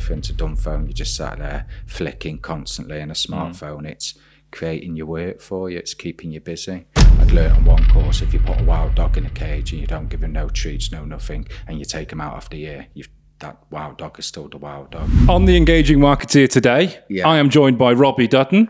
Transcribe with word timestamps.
ask 0.00 0.10
what's 0.10 0.18
the 0.18 0.24
difference. 0.24 0.30
A 0.30 0.32
dumb 0.32 0.56
phone, 0.56 0.86
you 0.86 0.92
just 0.92 1.16
sat 1.16 1.38
there 1.38 1.66
flicking 1.86 2.38
constantly, 2.38 3.00
and 3.00 3.10
a 3.10 3.14
smartphone, 3.14 3.82
mm. 3.82 3.90
it's 3.90 4.14
creating 4.50 4.96
your 4.96 5.06
work 5.06 5.40
for 5.40 5.70
you, 5.70 5.78
it's 5.78 5.94
keeping 5.94 6.32
you 6.32 6.40
busy. 6.40 6.86
I'd 6.96 7.30
learned 7.30 7.56
on 7.56 7.64
one 7.64 7.88
course 7.90 8.22
if 8.22 8.32
you 8.32 8.40
put 8.40 8.60
a 8.60 8.64
wild 8.64 8.94
dog 8.96 9.16
in 9.16 9.26
a 9.26 9.30
cage 9.30 9.72
and 9.72 9.80
you 9.80 9.86
don't 9.86 10.08
give 10.08 10.22
him 10.22 10.32
no 10.32 10.48
treats, 10.48 10.90
no 10.90 11.04
nothing, 11.04 11.46
and 11.66 11.78
you 11.78 11.84
take 11.84 12.12
him 12.12 12.20
out 12.20 12.34
after 12.36 12.56
a 12.56 12.60
year, 12.60 12.86
you've 12.94 13.08
that 13.38 13.56
wild 13.70 13.96
dog 13.96 14.18
is 14.18 14.26
still 14.26 14.48
the 14.48 14.58
wild 14.58 14.90
dog. 14.90 15.08
On 15.26 15.46
the 15.46 15.56
Engaging 15.56 15.98
Marketeer 15.98 16.46
today, 16.46 16.98
yeah. 17.08 17.26
I 17.26 17.38
am 17.38 17.48
joined 17.48 17.78
by 17.78 17.94
Robbie 17.94 18.28
Dutton 18.28 18.68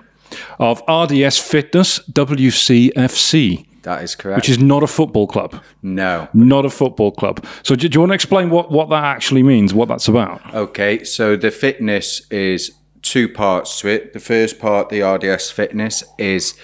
of 0.61 0.81
RDS 0.89 1.39
Fitness 1.39 1.98
WCFC. 2.09 3.67
That 3.83 4.02
is 4.02 4.15
correct. 4.15 4.37
Which 4.37 4.48
is 4.48 4.59
not 4.59 4.83
a 4.83 4.87
football 4.87 5.27
club. 5.27 5.62
No. 5.83 6.29
Not 6.34 6.66
a 6.66 6.70
football 6.70 7.12
club. 7.12 7.45
So, 7.62 7.75
do, 7.75 7.89
do 7.89 7.97
you 7.97 8.01
want 8.01 8.11
to 8.11 8.15
explain 8.15 8.51
what, 8.51 8.70
what 8.70 8.91
that 8.91 9.05
actually 9.05 9.43
means, 9.43 9.73
what 9.73 9.89
that's 9.89 10.09
about? 10.09 10.55
Okay, 10.55 11.05
so 11.05 11.37
the 11.37 11.51
fitness 11.51 12.27
is 12.30 12.73
two 13.03 13.29
parts 13.29 13.80
to 13.80 13.89
it. 13.89 14.12
The 14.12 14.20
first 14.20 14.59
part, 14.59 14.91
the 14.91 15.03
RDS 15.03 15.51
Fitness, 15.51 16.05
is 16.19 16.55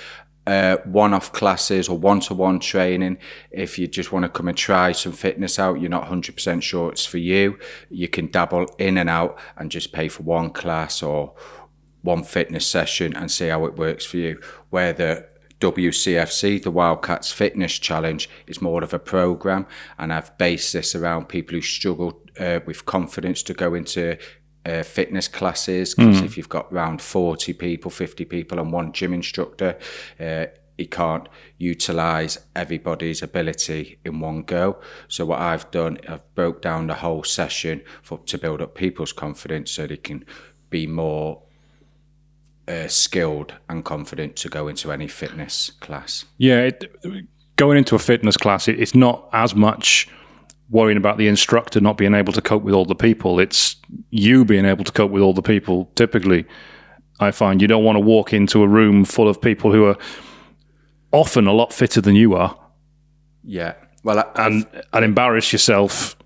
uh, 0.47 0.77
one-off 0.85 1.33
classes 1.33 1.89
or 1.89 1.99
one-to-one 1.99 2.61
training. 2.61 3.19
If 3.51 3.79
you 3.79 3.87
just 3.87 4.13
want 4.13 4.25
to 4.25 4.29
come 4.29 4.49
and 4.49 4.57
try 4.57 4.93
some 4.93 5.13
fitness 5.13 5.59
out, 5.59 5.81
you're 5.81 5.91
not 5.91 6.07
100% 6.07 6.63
sure 6.63 6.93
it's 6.93 7.07
for 7.07 7.19
you. 7.19 7.59
You 7.91 8.09
can 8.09 8.31
dabble 8.31 8.67
in 8.79 8.99
and 8.99 9.11
out 9.11 9.39
and 9.57 9.71
just 9.71 9.93
pay 9.93 10.09
for 10.09 10.23
one 10.23 10.51
class 10.51 11.03
or 11.03 11.35
one 12.03 12.23
fitness 12.23 12.67
session 12.67 13.17
and 13.17 13.31
see 13.31 13.49
how 13.49 13.65
it 13.65 13.77
works 13.77 14.05
for 14.05 14.19
you. 14.19 14.41
Where 14.71 14.93
the 14.93 15.27
WCFC, 15.73 16.63
the 16.63 16.71
Wildcats 16.71 17.33
Fitness 17.33 17.77
Challenge, 17.81 18.31
is 18.47 18.63
more 18.63 18.85
of 18.85 18.95
a 18.95 19.01
program, 19.01 19.67
and 19.99 20.13
I've 20.13 20.37
based 20.39 20.73
this 20.73 20.95
around 20.95 21.29
people 21.29 21.57
who 21.57 21.61
struggle 21.61 22.23
uh, 22.39 22.61
with 22.67 22.87
confidence 22.87 23.43
to 23.43 23.55
go 23.55 23.75
into 23.75 24.17
uh, 24.65 24.85
fitness 24.85 25.27
classes. 25.27 25.97
Because 25.97 26.21
mm. 26.21 26.25
if 26.25 26.37
you've 26.37 26.49
got 26.49 26.73
around 26.73 27.03
40 27.03 27.53
people, 27.55 27.91
50 27.91 28.25
people, 28.27 28.61
and 28.61 28.73
one 28.73 28.93
gym 28.93 29.13
instructor, 29.13 29.77
uh, 30.21 30.47
you 30.79 30.87
can't 30.87 31.29
utilize 31.59 32.39
everybody's 32.55 33.21
ability 33.21 33.99
in 34.05 34.21
one 34.21 34.43
go. 34.43 34.79
So 35.09 35.25
what 35.25 35.41
I've 35.41 35.69
done, 35.73 35.99
I've 36.09 36.33
broke 36.37 36.63
down 36.63 36.87
the 36.87 36.95
whole 36.95 37.25
session 37.25 37.83
for 38.03 38.19
to 38.19 38.39
build 38.39 38.63
up 38.63 38.77
people's 38.77 39.13
confidence 39.13 39.73
so 39.73 39.89
they 39.89 39.97
can 39.97 40.25
be 40.71 40.87
more 40.87 41.43
uh, 42.69 42.89
skilled 42.89 43.55
and 43.69 43.85
confident 43.85 44.37
to 44.37 44.49
go 44.49 44.69
into 44.69 44.93
any 44.93 45.09
fitness 45.09 45.71
class. 45.81 46.25
Yeah, 46.39 46.63
it, 46.63 46.93
going 47.57 47.79
into 47.79 47.95
a 47.95 47.99
fitness 47.99 48.37
class, 48.37 48.69
it, 48.69 48.81
it's 48.81 48.95
not 48.95 49.29
as 49.33 49.55
much 49.55 50.09
worrying 50.69 50.97
about 50.97 51.17
the 51.17 51.29
instructor 51.29 51.81
not 51.81 51.97
being 51.97 52.15
able 52.15 52.33
to 52.33 52.43
cope 52.43 52.63
with 52.63 52.75
all 52.75 52.85
the 52.85 52.95
people. 52.95 53.39
It's 53.39 53.77
you 54.11 54.45
being 54.45 54.65
able 54.65 54.85
to 54.85 54.93
cope 54.93 55.11
with 55.11 55.23
all 55.23 55.33
the 55.33 55.43
people. 55.43 55.91
Typically, 55.95 56.45
I 57.21 57.31
find 57.31 57.63
you 57.63 57.69
don't 57.69 57.85
want 57.85 57.97
to 57.97 58.01
walk 58.01 58.33
into 58.33 58.63
a 58.63 58.69
room 58.69 59.05
full 59.05 59.29
of 59.29 59.41
people 59.41 59.73
who 59.73 59.87
are 59.87 59.97
often 61.13 61.47
a 61.47 61.53
lot 61.53 61.73
fitter 61.73 62.01
than 62.01 62.17
you 62.17 62.35
are. 62.35 62.59
Yeah. 63.45 63.75
Well, 64.03 64.19
I, 64.19 64.47
and 64.47 64.67
and 64.93 65.05
embarrass 65.05 65.53
yourself 65.53 66.17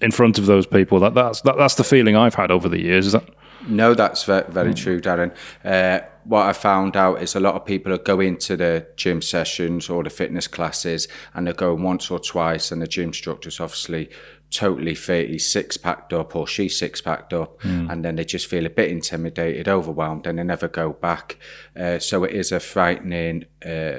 in 0.00 0.10
front 0.10 0.38
of 0.38 0.46
those 0.46 0.66
people. 0.66 1.00
That 1.00 1.14
that's 1.14 1.40
that, 1.42 1.56
that's 1.56 1.74
the 1.74 1.84
feeling 1.84 2.16
I've 2.16 2.34
had 2.34 2.50
over 2.50 2.68
the 2.68 2.80
years. 2.80 3.06
Is 3.06 3.12
that 3.12 3.28
no, 3.68 3.94
that's 3.94 4.24
very, 4.24 4.44
very 4.48 4.72
mm. 4.72 4.76
true, 4.76 5.00
Darren. 5.00 5.34
Uh, 5.64 6.04
what 6.24 6.46
I 6.46 6.52
found 6.52 6.96
out 6.96 7.22
is 7.22 7.34
a 7.34 7.40
lot 7.40 7.54
of 7.54 7.64
people 7.64 7.92
are 7.92 7.98
going 7.98 8.36
to 8.38 8.56
the 8.56 8.86
gym 8.96 9.22
sessions 9.22 9.88
or 9.88 10.04
the 10.04 10.10
fitness 10.10 10.46
classes 10.46 11.08
and 11.32 11.46
they're 11.46 11.54
going 11.54 11.82
once 11.82 12.10
or 12.10 12.18
twice, 12.18 12.70
and 12.70 12.82
the 12.82 12.86
gym 12.86 13.08
instructor's 13.08 13.60
obviously 13.60 14.10
totally 14.50 14.94
fit. 14.94 15.30
He's 15.30 15.50
six 15.50 15.76
packed 15.76 16.12
up 16.12 16.34
or 16.34 16.46
she's 16.46 16.78
six 16.78 17.00
packed 17.00 17.32
up, 17.32 17.60
mm. 17.60 17.90
and 17.90 18.04
then 18.04 18.16
they 18.16 18.24
just 18.24 18.46
feel 18.46 18.66
a 18.66 18.70
bit 18.70 18.90
intimidated, 18.90 19.68
overwhelmed, 19.68 20.26
and 20.26 20.38
they 20.38 20.44
never 20.44 20.68
go 20.68 20.92
back. 20.92 21.38
Uh, 21.76 21.98
so 21.98 22.24
it 22.24 22.32
is 22.32 22.52
a 22.52 22.60
frightening. 22.60 23.44
Uh, 23.64 23.98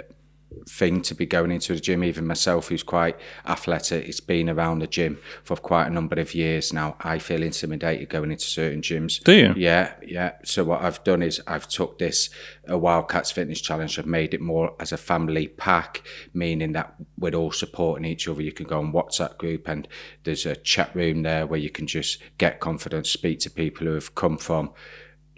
thing 0.68 1.02
to 1.02 1.16
be 1.16 1.26
going 1.26 1.52
into 1.52 1.74
the 1.74 1.80
gym. 1.80 2.04
Even 2.04 2.26
myself, 2.28 2.70
who's 2.70 2.84
quite 2.84 3.18
athletic, 3.46 4.08
it's 4.08 4.20
been 4.20 4.50
around 4.50 4.80
the 4.80 4.88
gym 4.88 5.20
for 5.44 5.56
quite 5.58 5.88
a 5.88 5.90
number 5.90 6.20
of 6.20 6.34
years 6.34 6.74
now. 6.74 6.96
I 7.02 7.20
feel 7.20 7.44
intimidated 7.44 8.10
going 8.10 8.32
into 8.32 8.46
certain 8.46 8.82
gyms. 8.82 9.24
Do 9.24 9.34
you? 9.34 9.54
Yeah, 9.56 9.94
yeah. 10.06 10.34
So 10.44 10.64
what 10.64 10.82
I've 10.82 11.04
done 11.04 11.22
is 11.22 11.42
I've 11.48 11.68
took 11.68 12.00
this 12.00 12.30
a 12.68 12.78
Wildcats 12.78 13.32
Fitness 13.32 13.62
Challenge. 13.62 14.00
I've 14.00 14.06
made 14.06 14.34
it 14.34 14.42
more 14.42 14.76
as 14.80 14.92
a 14.92 14.98
family 14.98 15.48
pack, 15.48 16.04
meaning 16.34 16.74
that 16.74 16.96
we're 17.18 17.36
all 17.36 17.52
supporting 17.52 18.06
each 18.06 18.28
other. 18.28 18.42
You 18.42 18.52
can 18.52 18.68
go 18.68 18.80
on 18.80 18.94
WhatsApp 18.94 19.38
group 19.38 19.68
and 19.68 19.88
there's 20.24 20.46
a 20.46 20.56
chat 20.56 20.96
room 20.96 21.24
there 21.24 21.48
where 21.48 21.60
you 21.60 21.70
can 21.70 21.88
just 21.88 22.22
get 22.38 22.60
confidence, 22.60 23.10
speak 23.10 23.40
to 23.40 23.50
people 23.50 23.88
who 23.88 23.94
have 23.94 24.16
come 24.16 24.38
from 24.38 24.72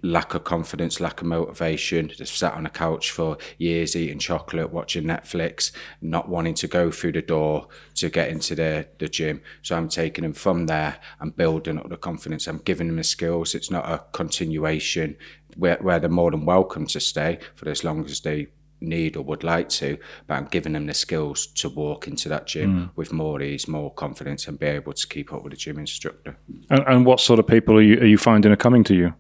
lack 0.04 0.34
of 0.34 0.44
confidence, 0.44 1.00
lack 1.00 1.22
of 1.22 1.28
motivation, 1.28 2.10
just 2.10 2.38
sat 2.38 2.54
on 2.54 2.66
a 2.66 2.70
couch 2.70 3.12
for 3.12 3.38
years 3.58 3.96
eating 3.96 4.20
chocolate, 4.20 4.72
watching 4.72 5.04
Netflix, 5.04 5.72
not 6.02 6.30
wanting 6.30 6.56
to 6.56 6.68
go 6.68 6.92
through 6.92 7.14
the 7.14 7.22
door 7.22 7.68
to 7.96 8.10
get 8.10 8.30
into 8.30 8.56
the, 8.56 8.88
the 9.00 9.08
gym. 9.08 9.42
So 9.62 9.76
I'm 9.76 9.90
taking 9.90 10.24
them 10.24 10.34
from 10.34 10.66
there 10.66 10.98
and 11.20 11.36
building 11.36 11.78
up 11.78 11.90
the 11.90 11.98
confidence. 11.98 12.48
I'm 12.48 12.60
giving 12.60 12.88
them 12.88 12.98
the 12.98 13.04
skills. 13.04 13.56
It's 13.56 13.72
not 13.72 13.90
a 13.90 14.04
continuation 14.12 15.18
where, 15.56 15.78
where 15.82 16.00
they're 16.00 16.10
more 16.10 16.32
than 16.32 16.46
welcome 16.46 16.88
to 16.88 17.00
stay 17.00 17.40
for 17.56 17.70
as 17.70 17.84
long 17.84 18.06
as 18.06 18.22
they 18.22 18.48
need 18.82 19.16
or 19.16 19.24
would 19.24 19.44
like 19.44 19.70
to, 19.70 19.98
but 20.28 20.36
I'm 20.36 20.46
giving 20.46 20.74
them 20.74 20.88
the 20.88 20.94
skills 20.94 21.48
to 21.48 21.70
walk 21.70 22.08
into 22.08 22.28
that 22.30 22.48
gym 22.48 22.74
mm. 22.74 22.90
with 22.96 23.14
more 23.14 23.42
ease, 23.42 23.68
more 23.68 23.94
confidence, 23.94 24.48
and 24.48 24.60
be 24.60 24.66
able 24.66 24.94
to 24.94 25.08
keep 25.08 25.32
up 25.32 25.44
with 25.44 25.52
the 25.52 25.58
gym 25.58 25.80
instructor. 25.80 26.36
And, 26.70 26.84
and, 26.88 27.06
what 27.06 27.20
sort 27.20 27.40
of 27.40 27.48
people 27.48 27.78
are 27.78 27.82
you, 27.82 28.00
are 28.00 28.06
you 28.06 28.18
finding 28.18 28.52
are 28.52 28.58
coming 28.58 28.84
to 28.86 28.96
you? 28.96 29.14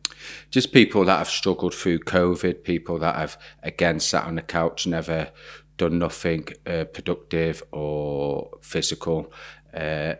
Just 0.50 0.74
people 0.74 1.06
that 1.06 1.18
have 1.18 1.30
struggled 1.30 1.74
through 1.74 2.00
COVID, 2.00 2.64
people 2.64 3.00
that 3.00 3.16
have 3.16 3.38
again 3.64 4.00
sat 4.00 4.26
on 4.26 4.36
the 4.36 4.42
couch, 4.42 4.88
never 4.88 5.32
done 5.78 6.00
nothing 6.00 6.48
uh, 6.66 6.86
productive 6.86 7.64
or 7.72 8.52
physical. 8.62 9.32
Uh, 9.74 10.16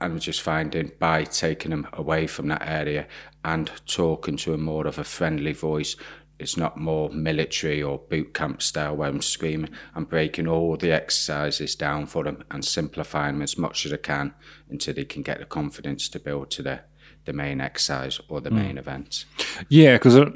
and 0.00 0.20
just 0.20 0.42
finding 0.42 0.90
by 0.98 1.22
taking 1.22 1.70
them 1.70 1.86
away 1.92 2.26
from 2.26 2.48
that 2.48 2.62
area 2.66 3.06
and 3.44 3.70
talking 3.86 4.36
to 4.36 4.52
a 4.52 4.58
more 4.58 4.86
of 4.86 4.98
a 4.98 5.04
friendly 5.04 5.52
voice, 5.52 5.96
it's 6.42 6.56
not 6.56 6.76
more 6.76 7.08
military 7.10 7.82
or 7.82 7.98
boot 7.98 8.34
camp 8.34 8.60
style 8.60 8.96
where 8.96 9.08
I'm 9.08 9.22
screaming. 9.22 9.70
I'm 9.94 10.04
breaking 10.04 10.48
all 10.48 10.76
the 10.76 10.92
exercises 10.92 11.74
down 11.74 12.06
for 12.06 12.24
them 12.24 12.44
and 12.50 12.64
simplifying 12.64 13.36
them 13.36 13.42
as 13.42 13.56
much 13.56 13.86
as 13.86 13.92
I 13.92 13.96
can 13.96 14.34
until 14.68 14.94
they 14.94 15.04
can 15.04 15.22
get 15.22 15.38
the 15.38 15.44
confidence 15.44 16.08
to 16.10 16.20
build 16.20 16.50
to 16.52 16.62
the, 16.62 16.80
the 17.24 17.32
main 17.32 17.60
exercise 17.60 18.20
or 18.28 18.40
the 18.40 18.50
mm. 18.50 18.54
main 18.54 18.78
event. 18.78 19.24
Yeah, 19.68 19.94
because 19.94 20.16
a, 20.16 20.32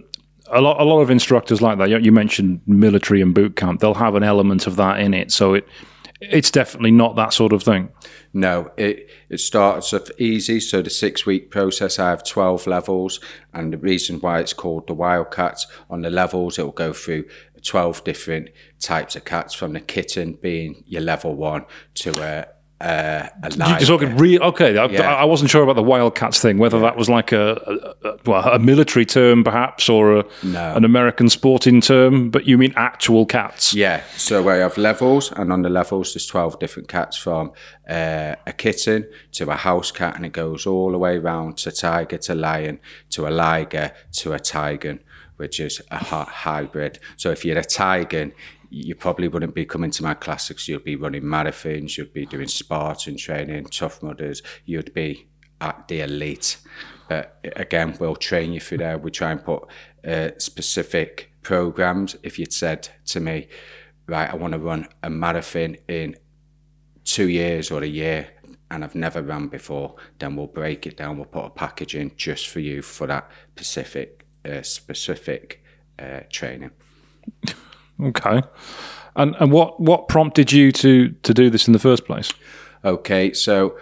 a 0.49 0.61
lot, 0.61 0.81
a 0.81 0.84
lot 0.84 1.00
of 1.00 1.11
instructors 1.11 1.61
like 1.61 1.78
that. 1.78 2.03
You 2.03 2.12
mentioned 2.12 2.61
military 2.67 3.21
and 3.21 3.34
boot 3.34 3.56
camp. 3.56 3.81
They'll 3.81 3.94
have 3.94 4.15
an 4.15 4.23
element 4.23 4.67
of 4.67 4.77
that 4.77 5.00
in 5.00 5.12
it. 5.12 5.33
So 5.33 5.55
it 5.55 5.67
it's 6.21 6.50
definitely 6.50 6.91
not 6.91 7.16
that 7.16 7.32
sort 7.32 7.53
of 7.53 7.62
thing. 7.62 7.91
No, 8.32 8.71
it 8.77 9.10
it 9.28 9.38
starts 9.38 9.93
off 9.93 10.10
easy. 10.19 10.60
So 10.60 10.82
the 10.82 10.91
six 10.91 11.27
week 11.27 11.50
process, 11.50 11.99
I 11.99 12.10
have 12.10 12.25
twelve 12.25 12.66
levels, 12.66 13.21
and 13.53 13.72
the 13.72 13.78
reason 13.78 14.21
why 14.21 14.41
it's 14.41 14.53
called 14.53 14.87
the 14.87 14.94
Wildcats 14.94 15.66
on 15.91 16.03
the 16.03 16.10
levels, 16.10 16.59
it 16.59 16.62
will 16.62 16.72
go 16.72 16.93
through 16.93 17.25
twelve 17.62 18.05
different 18.05 18.50
types 18.81 19.16
of 19.16 19.25
cats, 19.25 19.55
from 19.55 19.72
the 19.72 19.81
kitten 19.81 20.38
being 20.41 20.84
your 20.87 21.03
level 21.03 21.34
one 21.34 21.65
to 21.94 22.10
a 22.22 22.47
uh, 22.78 23.28
You're 23.56 23.78
talking 23.78 24.16
real? 24.19 24.42
Okay, 24.42 24.76
I, 24.76 24.84
yeah. 24.87 25.14
I, 25.14 25.25
wasn't 25.25 25.50
sure 25.50 25.62
about 25.62 25.76
the 25.76 25.82
Wildcats 25.82 26.41
thing. 26.41 26.59
Whether 26.59 26.78
that 26.81 26.94
was 26.94 27.08
like 27.08 27.32
a, 27.32 27.52
a, 28.05 28.08
a, 28.08 28.19
well, 28.26 28.44
a 28.52 28.58
military 28.58 29.06
term, 29.06 29.44
perhaps, 29.44 29.88
or 29.88 30.19
a, 30.19 30.25
no. 30.43 30.75
an 30.75 30.84
American 30.84 31.31
sporting 31.31 31.81
term. 31.81 32.31
But 32.31 32.46
you 32.46 32.58
mean 32.58 32.75
actual 32.76 33.25
cats? 33.25 33.73
Yeah. 33.73 34.02
So 34.17 34.43
we 34.43 34.52
have 34.52 34.76
levels, 34.76 35.32
and 35.32 35.55
on 35.55 35.62
the 35.62 35.70
levels, 35.70 36.12
there's 36.12 36.26
twelve 36.26 36.58
different 36.58 36.88
cats 36.88 37.17
from 37.17 37.52
uh, 37.88 38.34
a 38.46 38.52
kitten 38.52 39.08
to 39.32 39.50
a 39.50 39.56
house 39.56 39.90
cat, 39.90 40.17
and 40.17 40.26
it 40.26 40.32
goes 40.32 40.67
all 40.67 40.93
the 40.93 40.99
way 40.99 41.17
around 41.17 41.56
to 41.58 41.73
tiger 41.73 42.19
to 42.19 42.34
lion 42.34 42.78
to 43.11 43.26
a 43.26 43.31
liger 43.31 43.93
to 44.12 44.34
a 44.34 44.38
tiger 44.38 44.99
which 45.37 45.61
is 45.61 45.81
a 45.90 45.99
hybrid. 45.99 46.99
So 47.17 47.31
if 47.31 47.44
you're 47.44 47.58
a 47.58 47.64
tiger, 47.64 48.32
you 48.84 48.94
probably 48.94 49.28
wouldn't 49.28 49.55
be 49.55 49.64
coming 49.64 49.90
to 49.93 50.02
my 50.02 50.14
classes. 50.14 50.69
You'd 50.69 50.84
be 50.84 50.96
running 50.96 51.23
marathons, 51.23 51.96
you'd 51.96 52.12
be 52.12 52.26
doing 52.26 52.49
Spartan 52.49 53.17
training, 53.17 53.67
tough 53.67 54.02
mudders, 54.02 54.43
you'd 54.64 54.93
be 54.93 55.28
at 55.61 55.88
the 55.88 56.00
elite. 56.02 56.58
But 57.08 57.38
again, 57.56 57.96
we'll 57.99 58.17
train 58.17 58.52
you 58.52 58.61
through 58.61 58.78
there. 58.78 58.99
We 58.99 59.11
try 59.11 59.32
and 59.32 59.43
put 59.43 59.69
uh, 60.06 60.31
specific 60.38 61.32
programs. 61.43 62.17
If 62.23 62.38
you'd 62.38 62.52
said 62.52 62.88
to 63.06 63.20
me, 63.20 63.49
right, 64.06 64.31
I 64.31 64.37
want 64.37 64.52
to 64.52 64.58
run 64.58 64.88
a 65.02 65.08
marathon 65.08 65.76
in 65.88 66.17
two 67.05 67.28
years 67.28 67.70
or 67.70 67.82
a 67.82 67.87
year, 67.87 68.28
and 68.70 68.84
I've 68.84 68.96
never 68.96 69.23
run 69.23 69.49
before, 69.49 69.94
then 70.19 70.37
we'll 70.37 70.49
break 70.49 70.87
it 70.87 70.96
down. 70.96 71.17
We'll 71.17 71.26
put 71.26 71.46
a 71.46 71.50
package 71.50 71.94
in 71.94 72.12
just 72.17 72.49
for 72.49 72.61
you 72.61 72.82
for 72.82 73.06
that 73.06 73.31
specific, 73.56 74.26
uh, 74.44 74.62
specific 74.62 75.62
uh, 75.99 76.20
training. 76.31 76.73
Okay. 78.02 78.43
And 79.14 79.34
and 79.40 79.50
what 79.50 79.81
what 79.81 80.08
prompted 80.08 80.52
you 80.52 80.72
to 80.72 81.08
to 81.08 81.34
do 81.34 81.50
this 81.50 81.66
in 81.66 81.72
the 81.72 81.78
first 81.78 82.04
place? 82.04 82.32
Okay, 82.84 83.32
so 83.32 83.76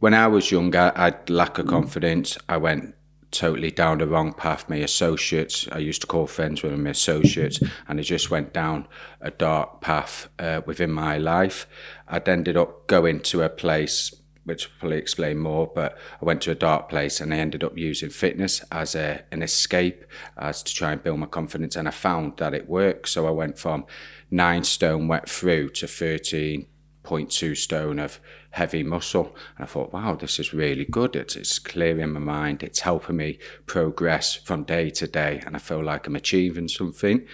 when 0.00 0.14
I 0.14 0.26
was 0.26 0.50
younger, 0.50 0.92
I 0.96 1.04
had 1.04 1.30
lack 1.30 1.58
of 1.58 1.66
confidence. 1.66 2.38
I 2.48 2.56
went 2.56 2.94
totally 3.30 3.70
down 3.70 3.98
the 3.98 4.06
wrong 4.06 4.32
path. 4.32 4.68
My 4.68 4.76
associates, 4.76 5.68
I 5.70 5.78
used 5.78 6.00
to 6.00 6.06
call 6.06 6.26
friends 6.26 6.62
with 6.62 6.76
my 6.78 6.90
associates, 6.90 7.60
and 7.86 8.00
I 8.00 8.02
just 8.02 8.30
went 8.30 8.52
down 8.52 8.88
a 9.20 9.30
dark 9.30 9.80
path 9.80 10.28
uh, 10.38 10.62
within 10.66 10.90
my 10.90 11.18
life. 11.18 11.66
I'd 12.08 12.28
ended 12.28 12.56
up 12.56 12.86
going 12.86 13.20
to 13.20 13.42
a 13.42 13.48
place 13.48 14.19
which 14.44 14.66
will 14.66 14.74
probably 14.80 14.98
explain 14.98 15.38
more, 15.38 15.70
but 15.74 15.98
I 16.20 16.24
went 16.24 16.40
to 16.42 16.50
a 16.50 16.54
dark 16.54 16.88
place 16.88 17.20
and 17.20 17.32
I 17.32 17.38
ended 17.38 17.62
up 17.62 17.76
using 17.76 18.10
fitness 18.10 18.62
as 18.72 18.94
a, 18.94 19.22
an 19.30 19.42
escape, 19.42 20.04
as 20.36 20.62
to 20.62 20.74
try 20.74 20.92
and 20.92 21.02
build 21.02 21.20
my 21.20 21.26
confidence. 21.26 21.76
And 21.76 21.86
I 21.86 21.92
found 21.92 22.38
that 22.38 22.54
it 22.54 22.68
worked. 22.68 23.08
So 23.08 23.26
I 23.26 23.30
went 23.30 23.58
from 23.58 23.84
nine 24.30 24.64
stone 24.64 25.08
wet 25.08 25.28
through 25.28 25.70
to 25.70 25.86
13.2 25.86 27.56
stone 27.56 27.98
of 27.98 28.20
heavy 28.50 28.82
muscle. 28.82 29.36
And 29.56 29.64
I 29.64 29.66
thought, 29.66 29.92
wow, 29.92 30.14
this 30.14 30.38
is 30.38 30.54
really 30.54 30.84
good. 30.84 31.16
It's, 31.16 31.36
it's 31.36 31.58
clearing 31.58 32.12
my 32.12 32.20
mind. 32.20 32.62
It's 32.62 32.80
helping 32.80 33.16
me 33.16 33.38
progress 33.66 34.34
from 34.34 34.64
day 34.64 34.90
to 34.90 35.06
day. 35.06 35.42
And 35.44 35.54
I 35.54 35.58
feel 35.58 35.84
like 35.84 36.06
I'm 36.06 36.16
achieving 36.16 36.68
something. 36.68 37.26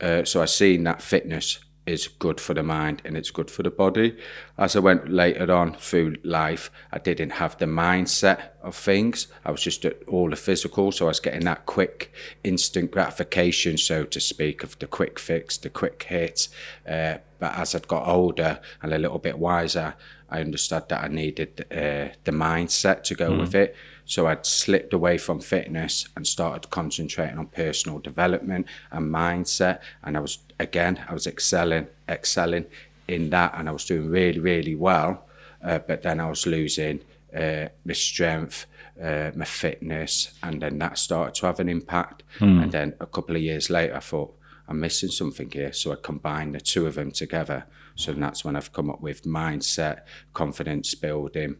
Uh, 0.00 0.24
so 0.24 0.42
I 0.42 0.46
seen 0.46 0.84
that 0.84 1.00
fitness 1.00 1.58
is 1.86 2.08
good 2.08 2.40
for 2.40 2.52
the 2.52 2.62
mind 2.62 3.00
and 3.04 3.16
it's 3.16 3.30
good 3.30 3.50
for 3.50 3.62
the 3.62 3.70
body. 3.70 4.16
As 4.58 4.74
I 4.74 4.80
went 4.80 5.08
later 5.08 5.52
on 5.52 5.74
through 5.74 6.16
life, 6.24 6.70
I 6.92 6.98
didn't 6.98 7.30
have 7.30 7.56
the 7.58 7.66
mindset 7.66 8.50
of 8.62 8.74
things. 8.74 9.28
I 9.44 9.52
was 9.52 9.62
just 9.62 9.84
at 9.84 10.02
all 10.08 10.30
the 10.30 10.36
physical, 10.36 10.90
so 10.92 11.06
I 11.06 11.08
was 11.08 11.20
getting 11.20 11.44
that 11.44 11.66
quick, 11.66 12.12
instant 12.42 12.90
gratification, 12.90 13.78
so 13.78 14.04
to 14.04 14.20
speak, 14.20 14.62
of 14.62 14.78
the 14.80 14.86
quick 14.86 15.18
fix, 15.18 15.56
the 15.56 15.70
quick 15.70 16.02
hit. 16.02 16.48
Uh, 16.88 17.18
but 17.38 17.56
as 17.56 17.74
I'd 17.74 17.88
got 17.88 18.08
older 18.08 18.60
and 18.82 18.92
a 18.92 18.98
little 18.98 19.18
bit 19.18 19.38
wiser, 19.38 19.94
I 20.28 20.40
understood 20.40 20.88
that 20.88 21.04
I 21.04 21.08
needed 21.08 21.66
uh, 21.70 22.14
the 22.24 22.32
mindset 22.32 23.04
to 23.04 23.14
go 23.14 23.30
mm. 23.30 23.40
with 23.40 23.54
it. 23.54 23.76
So 24.06 24.28
I'd 24.28 24.46
slipped 24.46 24.94
away 24.94 25.18
from 25.18 25.40
fitness 25.40 26.08
and 26.16 26.26
started 26.26 26.70
concentrating 26.70 27.38
on 27.38 27.48
personal 27.48 27.98
development 27.98 28.66
and 28.90 29.12
mindset. 29.12 29.80
And 30.02 30.16
I 30.16 30.20
was 30.20 30.38
again, 30.58 31.04
I 31.08 31.12
was 31.12 31.26
excelling, 31.26 31.88
excelling 32.08 32.66
in 33.08 33.30
that, 33.30 33.54
and 33.54 33.68
I 33.68 33.72
was 33.72 33.84
doing 33.84 34.08
really, 34.08 34.38
really 34.38 34.74
well. 34.74 35.26
Uh, 35.62 35.80
but 35.80 36.02
then 36.02 36.20
I 36.20 36.28
was 36.28 36.46
losing 36.46 37.00
uh, 37.36 37.66
my 37.84 37.92
strength, 37.92 38.66
uh, 39.02 39.32
my 39.34 39.44
fitness, 39.44 40.32
and 40.42 40.62
then 40.62 40.78
that 40.78 40.98
started 40.98 41.34
to 41.36 41.46
have 41.46 41.60
an 41.60 41.68
impact. 41.68 42.22
Mm. 42.38 42.62
And 42.62 42.72
then 42.72 42.94
a 43.00 43.06
couple 43.06 43.36
of 43.36 43.42
years 43.42 43.70
later, 43.70 43.96
I 43.96 44.00
thought 44.00 44.34
I'm 44.68 44.80
missing 44.80 45.10
something 45.10 45.50
here, 45.50 45.72
so 45.72 45.92
I 45.92 45.96
combined 45.96 46.54
the 46.54 46.60
two 46.60 46.86
of 46.86 46.94
them 46.94 47.10
together. 47.10 47.64
So 47.96 48.12
that's 48.12 48.44
when 48.44 48.56
I've 48.56 48.72
come 48.72 48.90
up 48.90 49.00
with 49.00 49.24
mindset, 49.24 50.00
confidence 50.34 50.94
building, 50.94 51.56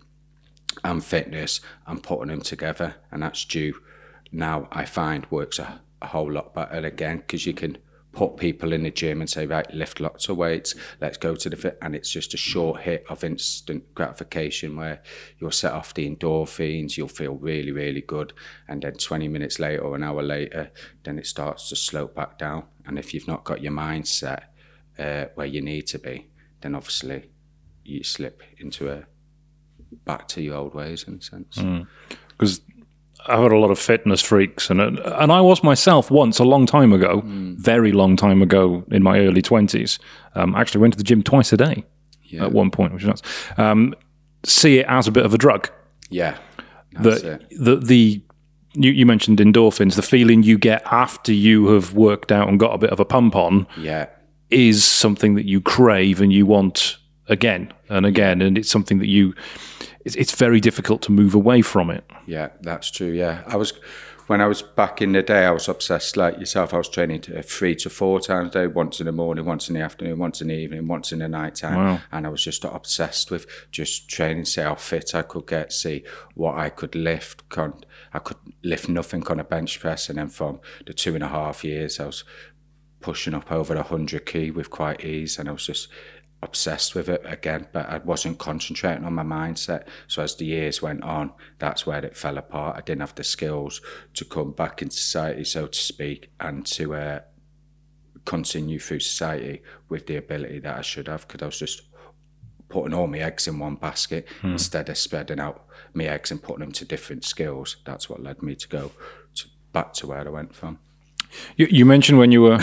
and 0.85 1.05
fitness, 1.05 1.61
and 1.87 2.03
putting 2.03 2.29
them 2.29 2.43
together, 2.43 2.97
and 3.11 3.23
that's 3.23 3.45
due 3.45 3.75
now. 4.33 4.69
I 4.73 4.85
find 4.85 5.27
works 5.31 5.59
a, 5.59 5.81
a 6.03 6.07
whole 6.07 6.31
lot 6.31 6.55
better 6.55 6.87
again 6.87 7.19
because 7.19 7.47
you 7.47 7.55
can 7.55 7.79
put 8.17 8.39
people 8.39 8.73
in 8.73 8.83
the 8.83 8.91
gym 8.91 9.21
and 9.21 9.29
say, 9.29 9.45
right, 9.45 9.71
lift 9.75 10.01
lots 10.01 10.31
of 10.31 10.39
weights, 10.39 10.75
let's 11.03 11.19
go 11.19 11.37
to 11.37 11.51
the 11.51 11.57
fit. 11.57 11.77
And 11.83 11.95
it's 11.95 12.11
just 12.11 12.33
a 12.33 12.39
short 12.39 12.81
hit 12.81 13.05
of 13.11 13.23
instant 13.23 13.95
gratification 13.95 14.75
where 14.75 15.03
you'll 15.39 15.51
set 15.51 15.73
off 15.73 15.93
the 15.93 16.09
endorphins, 16.09 16.97
you'll 16.97 17.09
feel 17.09 17.35
really, 17.35 17.73
really 17.73 18.01
good. 18.01 18.33
And 18.69 18.83
then 18.83 18.95
20 18.95 19.29
minutes 19.29 19.59
later 19.59 19.83
or 19.83 19.97
an 19.97 20.03
hour 20.03 20.23
later, 20.23 20.71
then 21.05 21.19
it 21.19 21.27
starts 21.27 21.69
to 21.69 21.77
slope 21.77 22.15
back 22.15 22.39
down. 22.39 22.65
And 22.87 22.99
if 22.99 23.13
you've 23.13 23.29
not 23.29 23.45
got 23.45 23.63
your 23.63 23.73
mindset 23.73 24.45
uh, 24.99 25.27
where 25.35 25.47
you 25.47 25.61
need 25.61 25.87
to 25.89 25.99
be, 25.99 26.29
then 26.63 26.75
obviously 26.75 27.31
you 27.85 28.03
slip 28.03 28.43
into 28.57 28.91
a 28.91 29.05
back 30.05 30.29
to 30.29 30.43
your 30.43 30.57
old 30.57 30.75
ways 30.75 31.05
in 31.07 31.15
a 31.15 31.23
sense. 31.23 31.57
Because 32.29 32.61
mm. 32.61 32.85
I've 33.27 33.43
had 33.43 33.53
a 33.53 33.59
lot 33.59 33.71
of 33.71 33.79
fitness 33.79 34.23
freaks, 34.23 34.71
and 34.71 34.81
and 34.81 35.33
I 35.33 35.41
was 35.41 35.63
myself 35.63 36.11
once 36.11 36.39
a 36.39 36.45
long 36.45 36.67
time 36.67 36.93
ago, 36.93 37.23
mm. 37.23 37.57
very 37.57 37.93
long 37.93 38.17
time 38.17 38.43
ago 38.43 38.85
in 38.91 39.03
my 39.03 39.21
early 39.21 39.43
twenties. 39.43 39.99
Um, 40.35 40.55
actually, 40.55 40.81
went 40.81 40.95
to 40.95 40.99
the 40.99 41.05
gym 41.05 41.23
twice 41.23 41.53
a 41.53 41.57
day 41.57 41.85
yeah. 42.25 42.45
at 42.45 42.53
one 42.53 42.71
point, 42.71 42.93
which 42.93 43.03
is 43.03 43.09
nuts. 43.09 43.23
Um, 43.57 43.95
see 44.45 44.79
it 44.79 44.87
as 44.89 45.09
a 45.09 45.13
bit 45.13 45.25
of 45.25 45.35
a 45.35 45.39
drug. 45.39 45.71
Yeah, 46.09 46.39
the, 46.93 47.41
the 47.51 47.77
the 47.77 48.23
you, 48.75 48.93
you 48.93 49.07
mentioned 49.07 49.39
endorphins. 49.39 49.97
The 49.97 50.03
feeling 50.03 50.43
you 50.43 50.59
get 50.59 50.83
after 50.87 51.33
you 51.33 51.69
have 51.69 51.95
worked 51.95 52.31
out 52.31 52.49
and 52.49 52.61
got 52.61 52.75
a 52.75 52.79
bit 52.79 52.91
of 52.91 53.01
a 53.01 53.05
pump 53.05 53.35
on. 53.35 53.67
Yeah, 53.77 54.07
is 54.51 54.85
something 54.85 55.35
that 55.35 55.47
you 55.47 55.61
crave 55.61 56.21
and 56.21 56.33
you 56.33 56.47
want 56.47 56.99
again 57.29 57.73
and 57.89 58.07
again, 58.07 58.43
and 58.43 58.57
it's 58.57 58.71
something 58.71 58.99
that 58.99 59.09
you 59.09 59.35
it's, 60.05 60.15
it's 60.17 60.35
very 60.35 60.61
difficult 60.61 61.03
to 61.03 61.13
move 61.13 61.35
away 61.35 61.63
from 61.63 61.91
it. 61.91 62.05
Yeah, 62.27 62.51
that's 62.61 62.91
true. 62.91 63.11
Yeah, 63.11 63.43
I 63.47 63.57
was 63.57 63.73
when 64.27 64.41
I 64.41 64.47
was 64.47 64.63
back 64.63 65.01
in 65.01 65.13
the 65.13 65.23
day, 65.23 65.45
I 65.45 65.51
was 65.51 65.69
obsessed 65.69 66.17
like 66.17 66.39
yourself. 66.39 66.75
I 66.75 66.79
was 66.79 66.89
training 66.89 67.21
to 67.23 67.43
three 67.43 67.77
to 67.77 67.91
four 67.91 68.21
times 68.21 68.49
a 68.49 68.53
day, 68.53 68.67
once 68.67 69.01
in 69.01 69.07
the 69.07 69.13
morning, 69.13 69.45
once 69.45 69.69
in 69.69 69.75
the 69.75 69.81
afternoon, 69.81 70.19
once 70.19 70.41
in 70.41 70.49
the 70.49 70.55
evening, 70.55 70.87
once 70.87 71.13
in 71.13 71.21
the 71.21 71.29
night 71.29 71.57
time. 71.57 71.77
Wow. 71.77 72.01
And 72.11 72.27
I 72.27 72.31
was 72.31 72.43
just 72.43 72.65
obsessed 72.65 73.31
with 73.31 73.47
just 73.71 74.09
training, 74.09 74.45
see 74.45 74.63
how 74.63 74.75
fit 74.75 75.15
I 75.15 75.23
could 75.23 75.47
get, 75.47 75.73
see 75.73 76.05
what 76.35 76.57
I 76.57 76.71
could 76.71 76.95
lift. 76.95 77.45
I 77.57 78.19
could 78.19 78.39
lift 78.65 78.89
nothing 78.89 79.25
on 79.29 79.39
a 79.39 79.45
bench 79.45 79.79
press. 79.79 80.09
And 80.09 80.19
then 80.19 80.29
from 80.29 80.61
the 80.87 80.93
two 80.93 81.15
and 81.15 81.23
a 81.23 81.29
half 81.29 81.63
years, 81.63 82.01
I 82.01 82.07
was 82.07 82.25
pushing 83.01 83.35
up 83.35 83.53
over 83.53 83.75
a 83.75 83.79
100 83.79 84.27
key 84.27 84.51
with 84.51 84.71
quite 84.71 85.05
ease. 85.05 85.39
And 85.39 85.49
I 85.49 85.53
was 85.53 85.67
just 85.67 85.89
obsessed 86.43 86.95
with 86.95 87.09
it 87.09 87.23
again, 87.25 87.67
but 87.73 87.89
I 87.89 87.99
wasn't 87.99 88.39
concentrating 88.39 89.05
on 89.05 89.15
my 89.15 89.23
mindset. 89.23 89.87
So 90.07 90.23
as 90.23 90.37
the 90.37 90.45
years 90.45 90.83
went 90.83 91.03
on, 91.03 91.33
that's 91.59 91.87
where 91.87 92.05
it 92.05 92.17
fell 92.17 92.39
apart. 92.39 92.77
I 92.77 92.81
didn't 92.83 93.01
have 93.01 93.15
the 93.15 93.25
skills 93.25 93.81
to 94.15 94.25
come 94.25 94.53
back 94.53 94.83
into 94.83 94.97
society, 94.97 95.45
so 95.45 95.67
to 95.67 95.79
speak, 95.79 96.31
and 96.41 96.65
to 96.67 96.95
uh, 96.95 97.21
continue 98.25 98.79
through 98.79 99.01
society 99.01 99.63
with 99.89 100.07
the 100.07 100.17
ability 100.17 100.61
that 100.61 100.79
I 100.79 100.83
should 100.83 101.09
have, 101.09 101.27
because 101.27 101.43
I 101.43 101.47
was 101.47 101.59
just 101.59 101.83
putting 102.69 102.95
all 102.95 103.07
my 103.07 103.19
eggs 103.19 103.47
in 103.47 103.59
one 103.59 103.77
basket 103.77 104.29
hmm. 104.41 104.53
instead 104.53 104.89
of 104.89 104.99
spreading 104.99 105.41
out 105.41 105.67
my 105.95 106.05
eggs 106.05 106.31
and 106.31 106.43
putting 106.43 106.61
them 106.61 106.73
to 106.73 106.85
different 106.85 107.25
skills. 107.25 107.77
That's 107.85 108.11
what 108.11 108.23
led 108.23 108.43
me 108.43 108.55
to 108.57 108.69
go 108.69 108.93
to, 109.37 109.49
back 109.73 109.93
to 109.95 110.07
where 110.07 110.27
I 110.27 110.31
went 110.31 110.55
from. 110.55 110.79
You, 111.57 111.67
you 111.71 111.85
mentioned 111.85 112.19
when 112.19 112.33
you 112.33 112.43
were 112.43 112.59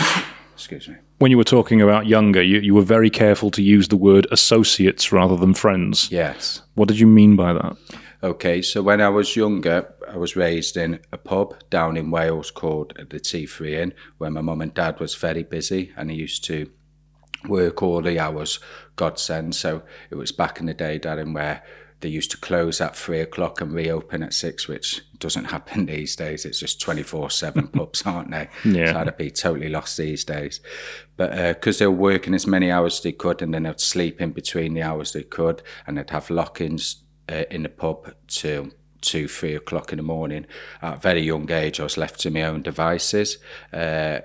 excuse 0.54 0.88
me 0.88 0.96
when 1.18 1.30
you 1.30 1.38
were 1.38 1.44
talking 1.44 1.80
about 1.80 2.06
younger, 2.06 2.42
you, 2.42 2.58
you 2.60 2.74
were 2.74 2.82
very 2.82 3.10
careful 3.10 3.50
to 3.52 3.62
use 3.62 3.88
the 3.88 3.96
word 3.96 4.26
associates 4.30 5.12
rather 5.12 5.36
than 5.36 5.54
friends. 5.54 6.10
Yes. 6.10 6.62
What 6.74 6.88
did 6.88 6.98
you 6.98 7.06
mean 7.06 7.36
by 7.36 7.52
that? 7.52 7.76
Okay, 8.22 8.62
so 8.62 8.82
when 8.82 9.00
I 9.00 9.08
was 9.10 9.36
younger, 9.36 9.94
I 10.08 10.16
was 10.16 10.34
raised 10.34 10.76
in 10.76 11.00
a 11.12 11.18
pub 11.18 11.54
down 11.70 11.96
in 11.96 12.10
Wales 12.10 12.50
called 12.50 12.94
the 12.96 13.20
T3 13.20 13.70
Inn, 13.72 13.94
where 14.18 14.30
my 14.30 14.40
mum 14.40 14.60
and 14.60 14.74
dad 14.74 14.98
was 14.98 15.14
very 15.14 15.42
busy 15.42 15.92
and 15.96 16.10
he 16.10 16.16
used 16.16 16.44
to 16.44 16.70
work 17.46 17.82
all 17.82 18.00
the 18.00 18.18
hours 18.18 18.58
God 18.96 19.18
send. 19.18 19.54
So 19.54 19.82
it 20.10 20.16
was 20.16 20.32
back 20.32 20.58
in 20.58 20.66
the 20.66 20.74
day, 20.74 20.98
Darren, 20.98 21.34
where 21.34 21.62
they 22.04 22.10
used 22.10 22.30
to 22.30 22.36
close 22.36 22.82
at 22.82 22.94
three 22.94 23.20
o'clock 23.20 23.62
and 23.62 23.72
reopen 23.72 24.22
at 24.22 24.34
six, 24.34 24.68
which 24.68 25.00
doesn't 25.18 25.44
happen 25.56 25.86
these 25.86 26.14
days. 26.14 26.44
It's 26.44 26.60
just 26.60 26.78
24 26.78 27.30
7 27.30 27.68
pubs, 27.72 28.02
aren't 28.04 28.30
they? 28.30 28.50
Yeah. 28.62 28.92
So 28.92 28.98
I'd 28.98 29.16
be 29.16 29.30
totally 29.30 29.70
lost 29.70 29.96
these 29.96 30.22
days. 30.22 30.60
But 31.16 31.54
because 31.54 31.78
uh, 31.78 31.78
they 31.78 31.86
were 31.86 31.94
working 31.94 32.34
as 32.34 32.46
many 32.46 32.70
hours 32.70 32.98
as 32.98 33.02
they 33.04 33.12
could 33.12 33.40
and 33.40 33.54
then 33.54 33.62
they'd 33.62 33.80
sleep 33.80 34.20
in 34.20 34.32
between 34.32 34.74
the 34.74 34.82
hours 34.82 35.14
they 35.14 35.22
could 35.22 35.62
and 35.86 35.96
they'd 35.96 36.10
have 36.10 36.28
lock 36.28 36.60
ins 36.60 37.02
uh, 37.30 37.44
in 37.50 37.62
the 37.62 37.70
pub 37.70 38.14
till 38.28 38.68
two, 39.00 39.26
three 39.26 39.54
o'clock 39.54 39.90
in 39.90 39.96
the 39.96 40.02
morning. 40.02 40.44
At 40.82 40.98
a 40.98 41.00
very 41.00 41.22
young 41.22 41.50
age, 41.50 41.80
I 41.80 41.84
was 41.84 41.96
left 41.96 42.20
to 42.20 42.30
my 42.30 42.42
own 42.42 42.60
devices. 42.60 43.38
Uh, 43.72 44.18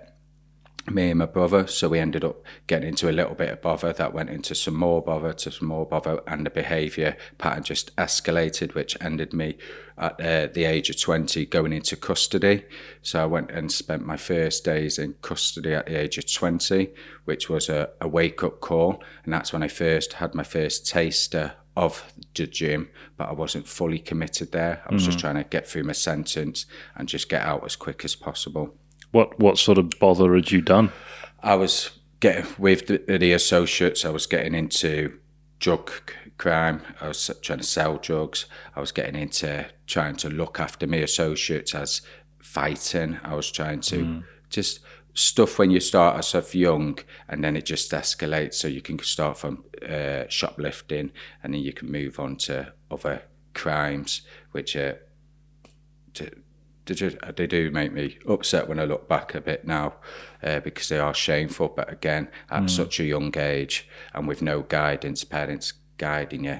me 0.89 1.09
and 1.09 1.19
my 1.19 1.25
brother. 1.25 1.67
So 1.67 1.89
we 1.89 1.99
ended 1.99 2.23
up 2.23 2.43
getting 2.67 2.89
into 2.89 3.09
a 3.09 3.11
little 3.11 3.35
bit 3.35 3.49
of 3.49 3.61
bother 3.61 3.93
that 3.93 4.13
went 4.13 4.29
into 4.29 4.55
some 4.55 4.75
more 4.75 5.01
bother 5.01 5.33
to 5.33 5.51
some 5.51 5.67
more 5.67 5.85
bother, 5.85 6.21
and 6.27 6.45
the 6.45 6.49
behaviour 6.49 7.17
pattern 7.37 7.63
just 7.63 7.95
escalated, 7.95 8.75
which 8.75 8.97
ended 9.01 9.33
me 9.33 9.57
at 9.97 10.19
uh, 10.21 10.47
the 10.53 10.63
age 10.63 10.89
of 10.89 10.99
20 10.99 11.45
going 11.47 11.73
into 11.73 11.95
custody. 11.95 12.65
So 13.01 13.21
I 13.21 13.25
went 13.25 13.51
and 13.51 13.71
spent 13.71 14.05
my 14.05 14.17
first 14.17 14.63
days 14.63 14.97
in 14.97 15.15
custody 15.21 15.73
at 15.73 15.87
the 15.87 15.99
age 15.99 16.17
of 16.17 16.31
20, 16.31 16.89
which 17.25 17.49
was 17.49 17.69
a, 17.69 17.89
a 17.99 18.07
wake 18.07 18.43
up 18.43 18.61
call. 18.61 19.03
And 19.23 19.33
that's 19.33 19.51
when 19.51 19.63
I 19.63 19.67
first 19.67 20.13
had 20.13 20.33
my 20.33 20.43
first 20.43 20.87
taster 20.87 21.53
of 21.75 22.13
the 22.35 22.47
gym, 22.47 22.89
but 23.15 23.29
I 23.29 23.33
wasn't 23.33 23.67
fully 23.67 23.99
committed 23.99 24.51
there. 24.51 24.83
I 24.85 24.93
was 24.93 25.03
mm-hmm. 25.03 25.11
just 25.11 25.19
trying 25.19 25.35
to 25.35 25.43
get 25.43 25.67
through 25.67 25.83
my 25.83 25.93
sentence 25.93 26.65
and 26.95 27.07
just 27.07 27.29
get 27.29 27.41
out 27.41 27.63
as 27.63 27.75
quick 27.75 28.03
as 28.03 28.15
possible. 28.15 28.75
What 29.11 29.39
what 29.39 29.57
sort 29.57 29.77
of 29.77 29.89
bother 29.99 30.35
had 30.35 30.51
you 30.51 30.61
done? 30.61 30.91
I 31.41 31.55
was 31.55 31.91
getting 32.19 32.47
with 32.57 32.87
the, 32.87 33.17
the 33.17 33.33
associates. 33.33 34.05
I 34.05 34.09
was 34.09 34.25
getting 34.25 34.53
into 34.53 35.19
drug 35.59 35.91
crime. 36.37 36.81
I 37.01 37.07
was 37.07 37.29
trying 37.41 37.59
to 37.59 37.65
sell 37.65 37.97
drugs. 37.97 38.45
I 38.75 38.79
was 38.79 38.91
getting 38.91 39.15
into 39.15 39.67
trying 39.87 40.15
to 40.17 40.29
look 40.29 40.59
after 40.59 40.87
my 40.87 40.97
associates 40.97 41.75
as 41.75 42.01
fighting. 42.41 43.19
I 43.23 43.35
was 43.35 43.51
trying 43.51 43.81
to 43.81 43.97
mm. 43.97 44.23
just 44.49 44.79
stuff 45.13 45.59
when 45.59 45.69
you 45.69 45.79
start 45.79 46.17
as 46.17 46.33
of 46.33 46.55
young 46.55 46.97
and 47.27 47.43
then 47.43 47.57
it 47.57 47.65
just 47.65 47.91
escalates. 47.91 48.55
So 48.55 48.67
you 48.67 48.81
can 48.81 48.99
start 48.99 49.37
from 49.37 49.65
uh, 49.87 50.23
shoplifting 50.29 51.11
and 51.43 51.53
then 51.53 51.61
you 51.61 51.73
can 51.73 51.91
move 51.91 52.19
on 52.19 52.37
to 52.37 52.73
other 52.89 53.23
crimes, 53.53 54.21
which 54.51 54.75
are 54.75 54.99
they 56.93 57.47
do 57.47 57.71
make 57.71 57.91
me 57.91 58.17
upset 58.27 58.67
when 58.67 58.79
I 58.79 58.85
look 58.85 59.07
back 59.07 59.35
a 59.35 59.41
bit 59.41 59.65
now 59.65 59.95
uh, 60.43 60.59
because 60.59 60.89
they 60.89 60.99
are 60.99 61.13
shameful. 61.13 61.69
But 61.69 61.91
again, 61.91 62.29
at 62.49 62.63
mm. 62.63 62.69
such 62.69 62.99
a 62.99 63.03
young 63.03 63.37
age 63.37 63.87
and 64.13 64.27
with 64.27 64.41
no 64.41 64.61
guidance, 64.61 65.23
parents 65.23 65.73
guiding 65.97 66.45
you, 66.45 66.59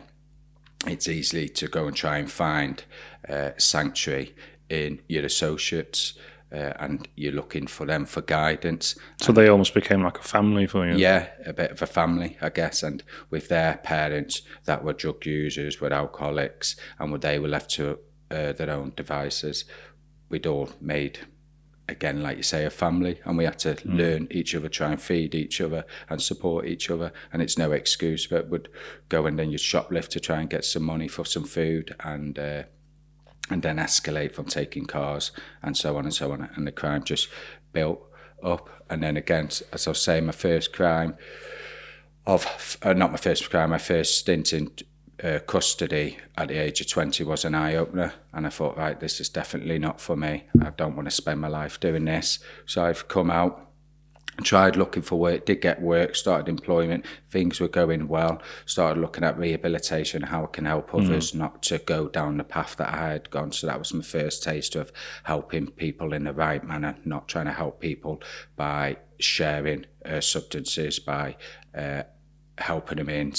it's 0.88 1.08
easy 1.08 1.50
to 1.50 1.68
go 1.68 1.88
and 1.88 1.96
try 1.96 2.18
and 2.18 2.32
find 2.32 2.84
uh, 3.28 3.52
sanctuary 3.58 4.36
in 4.70 5.02
your 5.08 5.26
associates. 5.26 6.14
Uh, 6.52 6.74
and 6.80 7.08
you're 7.16 7.32
looking 7.32 7.68
for 7.68 7.86
them 7.86 8.08
for 8.08 8.22
guidance. 8.22 8.96
So 9.22 9.28
and, 9.28 9.38
they 9.38 9.50
almost 9.50 9.76
became 9.76 10.02
like 10.02 10.18
a 10.18 10.24
family 10.24 10.66
for 10.66 10.90
you. 10.90 10.98
Yeah, 10.98 11.28
a 11.46 11.54
bit 11.54 11.70
of 11.70 11.84
a 11.84 11.86
family, 11.86 12.40
I 12.42 12.50
guess. 12.50 12.82
And 12.82 13.04
with 13.30 13.50
their 13.50 13.78
parents 13.84 14.42
that 14.66 14.84
were 14.84 14.94
drug 14.94 15.28
users, 15.28 15.80
were 15.80 15.94
alcoholics, 15.94 16.76
and 16.98 17.22
they 17.22 17.38
were 17.38 17.50
left 17.50 17.70
to 17.76 18.00
uh, 18.32 18.54
their 18.54 18.70
own 18.70 18.94
devices, 18.96 19.66
we'd 20.30 20.48
all 20.48 20.70
made 20.80 21.20
again, 21.90 22.22
like 22.22 22.38
you 22.38 22.44
say, 22.44 22.66
a 22.66 22.70
family, 22.70 23.20
and 23.26 23.38
we 23.38 23.46
had 23.46 23.60
to 23.60 23.76
mm. 23.76 23.98
learn 23.98 24.28
each 24.32 24.56
other, 24.56 24.70
try 24.70 24.92
and 24.92 25.02
feed 25.02 25.34
each 25.36 25.60
other, 25.60 25.86
and 26.10 26.22
support 26.22 26.66
each 26.66 26.90
other. 26.90 27.12
And 27.34 27.42
it's 27.42 27.58
no 27.58 27.72
excuse, 27.72 28.28
but 28.28 28.50
would 28.50 28.70
go 29.10 29.26
and 29.26 29.38
then 29.38 29.52
you'd 29.52 29.62
shoplift 29.62 30.10
to 30.10 30.20
try 30.20 30.40
and 30.40 30.50
get 30.50 30.66
some 30.66 30.84
money 30.84 31.08
for 31.08 31.26
some 31.26 31.46
food, 31.46 31.96
and 32.00 32.38
uh, 32.38 32.64
and 33.50 33.64
then 33.64 33.78
escalate 33.78 34.34
from 34.34 34.46
taking 34.46 34.86
cars 34.86 35.32
and 35.64 35.76
so 35.76 35.98
on 35.98 36.06
and 36.06 36.14
so 36.14 36.32
on. 36.32 36.50
And 36.56 36.68
the 36.68 36.72
crime 36.72 37.04
just 37.04 37.28
built 37.74 38.02
up. 38.44 38.70
And 38.90 39.02
then 39.02 39.18
again, 39.18 39.50
as 39.74 39.88
I 39.88 39.92
was 39.92 40.02
saying, 40.02 40.28
my 40.28 40.32
first 40.32 40.72
crime 40.72 41.18
of 42.28 42.78
uh, 42.84 42.94
not 42.94 43.12
my 43.12 43.18
first 43.18 43.50
crime, 43.50 43.72
my 43.72 43.80
first 43.80 44.20
stint 44.20 44.54
in 44.54 44.72
uh, 45.24 45.40
custody 45.40 46.18
at 46.38 46.48
the 46.48 46.58
age 46.58 46.82
of 46.82 46.88
20 46.88 47.24
was 47.24 47.46
an 47.46 47.56
eye 47.56 47.76
opener. 47.76 48.14
And 48.34 48.46
I 48.46 48.50
thought, 48.50 48.78
right, 48.78 49.00
this 49.00 49.20
is 49.20 49.30
definitely 49.30 49.80
not 49.80 50.00
for 50.00 50.16
me. 50.16 50.46
I 50.62 50.70
don't 50.72 50.96
want 50.96 51.08
to 51.08 51.16
spend 51.16 51.42
my 51.42 51.48
life 51.48 51.80
doing 51.80 52.06
this. 52.06 52.40
So 52.66 52.84
I've 52.84 53.08
come 53.08 53.30
out. 53.32 53.66
Tried 54.42 54.78
looking 54.78 55.04
for 55.04 55.20
work, 55.20 55.46
did 55.46 55.60
get 55.60 55.82
work, 55.82 56.16
started 56.16 56.48
employment, 56.48 57.06
things 57.30 57.60
were 57.60 57.68
going 57.68 58.08
well, 58.08 58.42
started 58.66 59.02
looking 59.02 59.26
at 59.26 59.38
rehabilitation, 59.38 60.22
how 60.22 60.46
I 60.46 60.48
can 60.48 60.64
help 60.64 60.92
mm. 60.92 61.04
others 61.04 61.34
mm. 61.34 61.40
not 61.40 61.62
to 61.64 61.78
go 61.80 62.08
down 62.08 62.38
the 62.38 62.46
path 62.46 62.78
that 62.78 62.88
I 62.88 63.10
had 63.10 63.30
gone. 63.32 63.52
So 63.52 63.68
that 63.68 63.78
was 63.78 63.94
my 63.94 64.02
first 64.02 64.42
taste 64.42 64.78
of 64.78 64.94
helping 65.24 65.68
people 65.68 66.14
in 66.14 66.24
the 66.24 66.32
right 66.32 66.64
manner, 66.64 66.96
not 67.04 67.28
trying 67.28 67.48
to 67.48 67.52
help 67.52 67.82
people 67.82 68.22
by 68.56 69.00
sharing 69.20 69.86
uh, 70.06 70.22
substances, 70.22 71.00
by 71.00 71.36
uh, 71.76 72.04
helping 72.58 73.00
them 73.00 73.10
in 73.10 73.34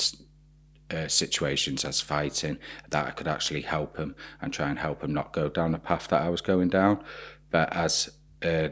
uh, 0.90 1.08
situations 1.08 1.84
as 1.84 2.00
fighting 2.00 2.58
that 2.90 3.06
I 3.06 3.10
could 3.10 3.28
actually 3.28 3.62
help 3.62 3.96
him 3.96 4.14
and 4.40 4.52
try 4.52 4.68
and 4.68 4.78
help 4.78 5.02
him 5.02 5.12
not 5.12 5.32
go 5.32 5.48
down 5.48 5.72
the 5.72 5.78
path 5.78 6.08
that 6.08 6.22
I 6.22 6.28
was 6.28 6.40
going 6.40 6.68
down. 6.68 7.02
But 7.50 7.72
as 7.74 8.10
uh, 8.42 8.68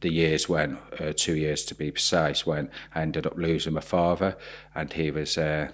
the 0.00 0.12
years 0.12 0.48
went, 0.48 0.78
uh, 1.00 1.12
two 1.14 1.34
years 1.34 1.64
to 1.66 1.74
be 1.74 1.90
precise, 1.90 2.46
when 2.46 2.70
I 2.94 3.02
ended 3.02 3.26
up 3.26 3.36
losing 3.36 3.74
my 3.74 3.80
father, 3.80 4.36
and 4.74 4.92
he 4.92 5.10
was 5.10 5.36
uh, 5.36 5.70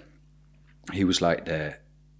he 0.92 1.04
was 1.04 1.20
like 1.20 1.44
the 1.44 1.76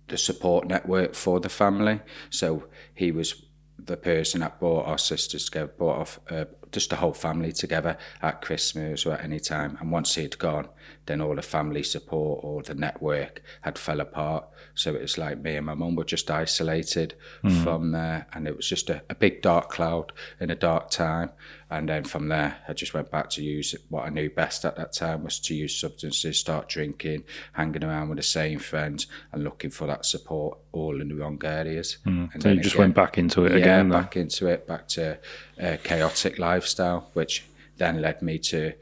the 0.09 0.19
support 0.19 0.67
network 0.67 1.15
for 1.15 1.41
the 1.41 1.49
family. 1.49 2.01
So 2.31 2.69
he 2.95 3.11
was 3.11 3.47
the 3.79 3.97
person 3.97 4.41
that 4.41 4.61
brought 4.61 4.87
our 4.87 4.99
sisters 4.99 5.47
together, 5.47 5.73
brought 5.79 5.99
off 5.99 6.21
uh, 6.31 6.45
just 6.73 6.91
the 6.91 6.97
whole 6.97 7.13
family 7.13 7.53
together 7.53 7.97
at 8.23 8.43
Christmas 8.43 9.07
or 9.07 9.15
at 9.15 9.25
any 9.25 9.41
time. 9.41 9.77
And 9.81 9.91
once 9.91 10.15
he'd 10.15 10.39
gone, 10.39 10.69
then 11.07 11.21
all 11.21 11.37
the 11.37 11.43
family 11.43 11.83
support 11.83 12.41
or 12.43 12.63
the 12.63 12.75
network 12.75 13.43
had 13.61 13.79
fell 13.79 14.01
apart. 14.01 14.47
So 14.75 14.95
it 14.95 15.03
was 15.03 15.19
like 15.19 15.39
me 15.39 15.57
and 15.57 15.67
my 15.67 15.75
mum 15.75 15.97
were 15.97 16.05
just 16.05 16.31
isolated 16.31 17.15
mm. 17.43 17.63
from 17.63 17.93
there, 17.93 18.27
and 18.33 18.49
it 18.49 18.57
was 18.57 18.69
just 18.69 18.91
a, 18.91 19.03
a 19.11 19.15
big 19.15 19.43
dark 19.43 19.69
cloud 19.71 20.13
in 20.41 20.51
a 20.51 20.55
dark 20.55 20.91
time. 20.91 21.31
And 21.71 21.89
then 21.89 22.05
from 22.05 22.29
there, 22.29 22.57
I 22.69 22.73
just 22.73 22.95
went 22.95 23.11
back 23.11 23.31
to 23.31 23.43
use 23.43 23.75
what 23.89 24.07
I 24.07 24.09
knew 24.09 24.31
best 24.31 24.65
at 24.65 24.77
that 24.77 24.93
time 24.93 25.25
was 25.25 25.41
to 25.41 25.55
use 25.55 25.77
substances, 25.77 26.39
start 26.39 26.69
drinking, 26.69 27.25
hanging 27.53 27.85
around 27.85 28.09
with 28.11 28.19
the 28.19 28.23
same 28.23 28.59
friends, 28.59 29.07
and 29.33 29.45
looking 29.45 29.71
for 29.71 29.87
that 29.87 30.07
support 30.07 30.59
all 30.73 31.01
in 31.01 31.09
the 31.09 31.15
wrong 31.15 31.41
areas. 31.45 31.99
Mm. 32.07 32.33
And 32.33 32.43
so 32.43 32.51
you 32.51 32.61
just 32.61 32.75
again, 32.75 32.85
went 32.85 32.95
back 32.95 33.19
into 33.19 33.45
it 33.45 33.53
yeah, 33.53 33.59
again. 33.59 33.91
back 33.91 34.17
into 34.17 34.47
it, 34.47 34.67
back 34.67 34.89
to 34.89 35.19
a 35.59 35.77
chaotic 35.79 36.39
lifestyle, 36.39 37.11
which 37.13 37.45
then 37.77 38.01
led 38.01 38.23
me 38.23 38.39
to 38.39 38.73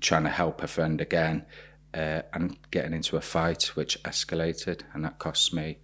trying 0.00 0.24
to 0.24 0.30
help 0.30 0.62
a 0.62 0.66
friend 0.66 1.00
again 1.00 1.44
uh, 1.94 2.22
and 2.32 2.58
getting 2.70 2.92
into 2.92 3.16
a 3.16 3.20
fight, 3.20 3.74
which 3.74 4.02
escalated, 4.02 4.82
and 4.92 5.04
that 5.04 5.18
cost 5.18 5.52
me 5.52 5.78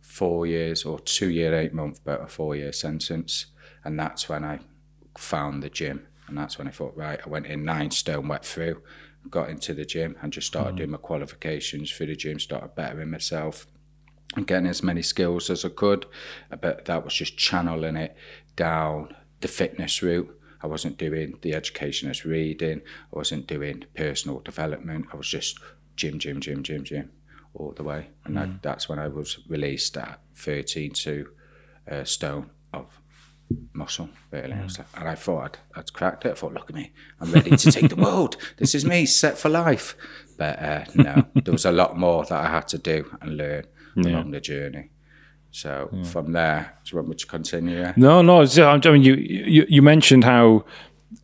four 0.00 0.46
years 0.46 0.84
or 0.84 0.98
two 0.98 1.30
year, 1.30 1.54
eight 1.54 1.72
month, 1.72 2.00
but 2.04 2.22
a 2.22 2.26
four 2.26 2.56
year 2.56 2.72
sentence. 2.72 3.46
And 3.84 3.98
that's 3.98 4.28
when 4.28 4.44
I 4.44 4.60
found 5.16 5.62
the 5.62 5.70
gym 5.70 6.06
and 6.32 6.38
that's 6.38 6.56
when 6.56 6.66
I 6.66 6.70
thought, 6.70 6.96
right, 6.96 7.20
I 7.22 7.28
went 7.28 7.44
in 7.44 7.62
nine 7.62 7.90
stone 7.90 8.26
wet 8.26 8.42
through, 8.42 8.80
got 9.28 9.50
into 9.50 9.74
the 9.74 9.84
gym 9.84 10.16
and 10.22 10.32
just 10.32 10.46
started 10.46 10.74
mm. 10.74 10.78
doing 10.78 10.90
my 10.92 10.96
qualifications 10.96 11.92
through 11.92 12.06
the 12.06 12.16
gym, 12.16 12.38
started 12.38 12.74
bettering 12.74 13.10
myself 13.10 13.66
and 14.34 14.46
getting 14.46 14.66
as 14.66 14.82
many 14.82 15.02
skills 15.02 15.50
as 15.50 15.62
I 15.62 15.68
could. 15.68 16.06
But 16.48 16.86
that 16.86 17.04
was 17.04 17.12
just 17.12 17.36
channeling 17.36 17.96
it 17.96 18.16
down 18.56 19.14
the 19.40 19.48
fitness 19.48 20.02
route. 20.02 20.34
I 20.62 20.66
wasn't 20.66 20.98
doing 20.98 21.38
the 21.42 21.54
education 21.54 22.08
as 22.10 22.24
reading, 22.24 22.82
I 23.12 23.16
wasn't 23.16 23.46
doing 23.46 23.84
personal 23.94 24.40
development. 24.40 25.06
I 25.12 25.16
was 25.16 25.28
just 25.28 25.58
gym, 25.96 26.18
gym, 26.18 26.40
gym, 26.40 26.62
gym, 26.62 26.84
gym 26.84 27.10
all 27.54 27.72
the 27.72 27.82
way. 27.82 28.08
And 28.24 28.36
mm. 28.36 28.40
that, 28.40 28.62
that's 28.62 28.88
when 28.88 28.98
I 28.98 29.08
was 29.08 29.38
released 29.48 29.96
at 29.96 30.20
13 30.36 30.92
to 30.92 31.28
uh, 31.90 32.04
stone 32.04 32.50
of 32.72 33.00
muscle, 33.72 34.08
really. 34.30 34.52
Mm. 34.52 34.84
and 34.94 35.08
I 35.08 35.14
thought 35.14 35.58
I'd, 35.74 35.80
I'd, 35.80 35.92
cracked 35.92 36.24
it. 36.24 36.32
I 36.32 36.34
thought, 36.34 36.54
look 36.54 36.70
at 36.70 36.76
me, 36.76 36.92
I'm 37.20 37.32
ready 37.32 37.56
to 37.56 37.72
take 37.72 37.90
the 37.90 37.96
world. 37.96 38.36
This 38.56 38.74
is 38.74 38.84
me, 38.84 39.06
set 39.06 39.38
for 39.38 39.48
life. 39.48 39.96
But 40.38 40.58
uh, 40.62 40.84
no, 40.94 41.26
there 41.34 41.52
was 41.52 41.66
a 41.66 41.72
lot 41.72 41.96
more 41.96 42.24
that 42.24 42.44
I 42.44 42.48
had 42.48 42.68
to 42.68 42.78
do 42.78 43.16
and 43.20 43.36
learn 43.36 43.66
yeah. 43.96 44.12
along 44.12 44.30
the 44.30 44.40
journey. 44.40 44.90
So 45.52 45.90
yeah. 45.92 46.04
from 46.04 46.32
there, 46.32 46.74
do 46.84 46.90
you 46.90 46.96
want 46.96 47.08
me 47.10 47.16
to 47.16 47.26
continue? 47.26 47.92
No, 47.96 48.22
no. 48.22 48.42
I 48.42 48.78
mean, 48.90 49.02
you, 49.02 49.14
you 49.14 49.66
you 49.68 49.82
mentioned 49.82 50.24
how 50.24 50.64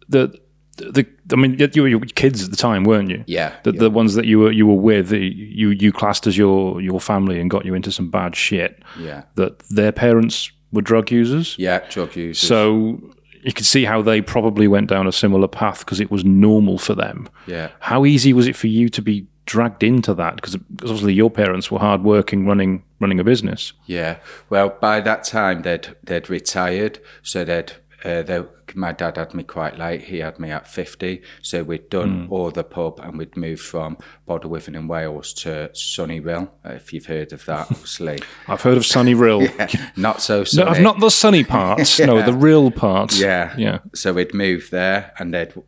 the 0.08 0.38
the 0.76 1.06
I 1.32 1.36
mean, 1.36 1.58
you 1.58 1.98
were 1.98 2.06
kids 2.06 2.44
at 2.44 2.50
the 2.50 2.56
time, 2.56 2.84
weren't 2.84 3.10
you? 3.10 3.24
Yeah. 3.26 3.54
The, 3.64 3.72
yeah. 3.72 3.80
the 3.80 3.90
ones 3.90 4.14
that 4.14 4.26
you 4.26 4.38
were 4.38 4.52
you 4.52 4.66
were 4.66 4.74
with, 4.74 5.12
you 5.12 5.70
you 5.70 5.92
classed 5.92 6.26
as 6.26 6.36
your 6.36 6.80
your 6.80 7.00
family 7.00 7.40
and 7.40 7.50
got 7.50 7.64
you 7.64 7.74
into 7.74 7.90
some 7.90 8.10
bad 8.10 8.36
shit. 8.36 8.82
Yeah. 8.98 9.24
That 9.34 9.58
their 9.70 9.92
parents 9.92 10.50
were 10.72 10.82
drug 10.82 11.10
users. 11.10 11.56
Yeah, 11.58 11.80
drug 11.88 12.14
users. 12.14 12.46
So 12.46 13.00
you 13.42 13.52
could 13.52 13.66
see 13.66 13.84
how 13.84 14.02
they 14.02 14.20
probably 14.20 14.68
went 14.68 14.88
down 14.88 15.06
a 15.06 15.12
similar 15.12 15.48
path 15.48 15.80
because 15.80 16.00
it 16.00 16.10
was 16.10 16.24
normal 16.24 16.78
for 16.78 16.94
them. 16.94 17.28
Yeah. 17.46 17.70
How 17.80 18.04
easy 18.04 18.32
was 18.32 18.46
it 18.46 18.56
for 18.56 18.66
you 18.66 18.88
to 18.90 19.02
be 19.02 19.26
dragged 19.48 19.82
into 19.82 20.12
that? 20.14 20.36
Because 20.36 20.54
obviously 20.54 21.14
your 21.14 21.30
parents 21.30 21.70
were 21.70 21.78
hardworking, 21.78 22.46
running 22.46 22.84
running 23.00 23.18
a 23.18 23.24
business. 23.24 23.72
Yeah. 23.86 24.18
Well, 24.50 24.76
by 24.80 25.00
that 25.00 25.24
time 25.24 25.62
they'd 25.62 25.88
they'd 26.04 26.28
retired, 26.28 27.00
so 27.22 27.44
they'd 27.44 27.72
uh, 28.04 28.22
they, 28.22 28.44
my 28.74 28.92
dad 28.92 29.16
had 29.16 29.34
me 29.34 29.42
quite 29.42 29.78
late. 29.78 30.02
He 30.02 30.18
had 30.18 30.38
me 30.38 30.50
at 30.50 30.66
50. 30.66 31.22
So 31.42 31.62
we'd 31.62 31.88
done 31.90 32.28
mm. 32.28 32.30
all 32.30 32.50
the 32.50 32.64
pub 32.64 33.00
and 33.00 33.18
we'd 33.18 33.36
moved 33.36 33.62
from 33.62 33.98
Bodelwyddan 34.26 34.76
in 34.76 34.88
Wales 34.88 35.32
to 35.34 35.70
Sunny 35.74 36.20
Rhyl, 36.20 36.50
if 36.64 36.92
you've 36.92 37.06
heard 37.06 37.32
of 37.32 37.44
that, 37.46 37.70
obviously. 37.70 38.18
I've 38.48 38.62
heard 38.62 38.76
of 38.76 38.86
Sunny 38.86 39.14
Rhyl. 39.14 39.42
yeah, 39.58 39.90
not 39.96 40.20
so 40.20 40.44
sunny. 40.44 40.78
No, 40.78 40.92
not 40.92 41.00
the 41.00 41.10
sunny 41.10 41.44
parts. 41.44 41.98
yeah. 41.98 42.06
No, 42.06 42.22
the 42.22 42.32
real 42.48 42.70
parts. 42.70 43.18
Yeah. 43.18 43.54
Yeah. 43.56 43.78
So 43.94 44.12
we'd 44.12 44.34
moved 44.34 44.70
there. 44.70 45.12
And 45.18 45.34
the 45.34 45.64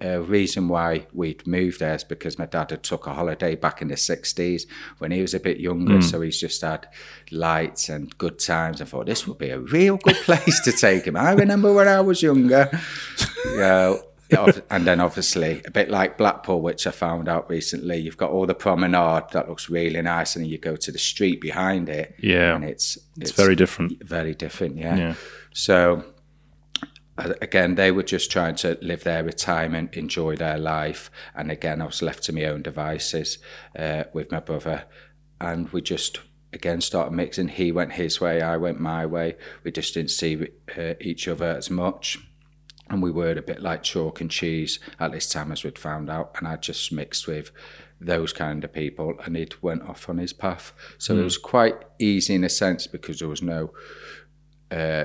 a 0.00 0.20
reason 0.20 0.68
why 0.68 1.06
we'd 1.12 1.46
moved 1.46 1.80
there 1.80 1.94
is 1.94 2.04
because 2.04 2.38
my 2.38 2.46
dad 2.46 2.70
had 2.70 2.82
took 2.82 3.06
a 3.06 3.14
holiday 3.14 3.54
back 3.54 3.82
in 3.82 3.88
the 3.88 3.94
60s 3.94 4.66
when 4.98 5.10
he 5.10 5.20
was 5.20 5.34
a 5.34 5.40
bit 5.40 5.58
younger. 5.58 5.94
Mm. 5.94 6.04
So 6.04 6.20
he's 6.20 6.40
just 6.40 6.60
had 6.62 6.88
lights 7.30 7.88
and 7.88 8.16
good 8.18 8.38
times. 8.38 8.80
I 8.80 8.84
thought 8.84 9.06
this 9.06 9.26
would 9.26 9.38
be 9.38 9.50
a 9.50 9.58
real 9.58 9.96
good 9.96 10.16
place 10.16 10.60
to 10.60 10.72
take 10.72 11.06
him. 11.06 11.16
I 11.16 11.32
remember 11.32 11.72
when 11.72 11.88
I 11.88 12.00
was 12.00 12.22
younger. 12.22 12.43
Yeah. 12.48 13.96
and 14.70 14.86
then 14.86 15.00
obviously 15.00 15.62
a 15.66 15.70
bit 15.70 15.90
like 15.90 16.18
Blackpool, 16.18 16.60
which 16.60 16.86
I 16.86 16.90
found 16.90 17.28
out 17.28 17.48
recently, 17.48 17.98
you've 17.98 18.16
got 18.16 18.30
all 18.30 18.46
the 18.46 18.54
promenade 18.54 19.24
that 19.32 19.48
looks 19.48 19.68
really 19.68 20.00
nice, 20.02 20.36
and 20.36 20.44
then 20.44 20.50
you 20.50 20.58
go 20.58 20.76
to 20.76 20.92
the 20.92 20.98
street 20.98 21.40
behind 21.40 21.88
it. 21.88 22.14
Yeah, 22.18 22.54
and 22.56 22.64
it's 22.64 22.96
it's, 23.16 23.30
it's 23.30 23.32
very 23.32 23.54
different. 23.54 24.02
Very 24.02 24.34
different, 24.34 24.76
yeah. 24.76 24.96
yeah. 24.96 25.14
So 25.52 26.04
again, 27.16 27.76
they 27.76 27.90
were 27.90 28.02
just 28.02 28.30
trying 28.30 28.56
to 28.56 28.78
live 28.82 29.04
their 29.04 29.22
retirement, 29.22 29.94
enjoy 29.94 30.36
their 30.36 30.58
life, 30.58 31.10
and 31.34 31.50
again, 31.50 31.80
I 31.80 31.86
was 31.86 32.02
left 32.02 32.24
to 32.24 32.32
my 32.32 32.44
own 32.44 32.62
devices 32.62 33.38
uh, 33.78 34.04
with 34.12 34.32
my 34.32 34.40
brother, 34.40 34.84
and 35.40 35.68
we 35.70 35.82
just 35.82 36.20
again 36.52 36.80
started 36.80 37.12
mixing. 37.12 37.48
He 37.48 37.72
went 37.72 37.92
his 37.92 38.20
way, 38.20 38.40
I 38.40 38.56
went 38.56 38.80
my 38.80 39.06
way. 39.06 39.36
We 39.62 39.70
just 39.70 39.94
didn't 39.94 40.10
see 40.10 40.48
uh, 40.76 40.94
each 41.00 41.28
other 41.28 41.56
as 41.56 41.70
much. 41.70 42.18
And 42.90 43.02
we 43.02 43.10
were 43.10 43.32
a 43.32 43.42
bit 43.42 43.62
like 43.62 43.82
chalk 43.82 44.20
and 44.20 44.30
cheese 44.30 44.78
at 45.00 45.12
this 45.12 45.28
time, 45.28 45.50
as 45.50 45.64
we'd 45.64 45.78
found 45.78 46.10
out. 46.10 46.34
And 46.38 46.46
I 46.46 46.56
just 46.56 46.92
mixed 46.92 47.26
with 47.26 47.50
those 48.00 48.32
kind 48.32 48.62
of 48.62 48.72
people, 48.72 49.14
and 49.24 49.36
he'd 49.36 49.62
went 49.62 49.88
off 49.88 50.08
on 50.08 50.18
his 50.18 50.32
path. 50.32 50.72
So 50.98 51.16
it 51.16 51.22
was 51.22 51.38
quite 51.38 51.76
easy 51.98 52.34
in 52.34 52.44
a 52.44 52.48
sense 52.48 52.86
because 52.86 53.20
there 53.20 53.28
was 53.28 53.40
no, 53.40 53.72
uh, 54.70 55.04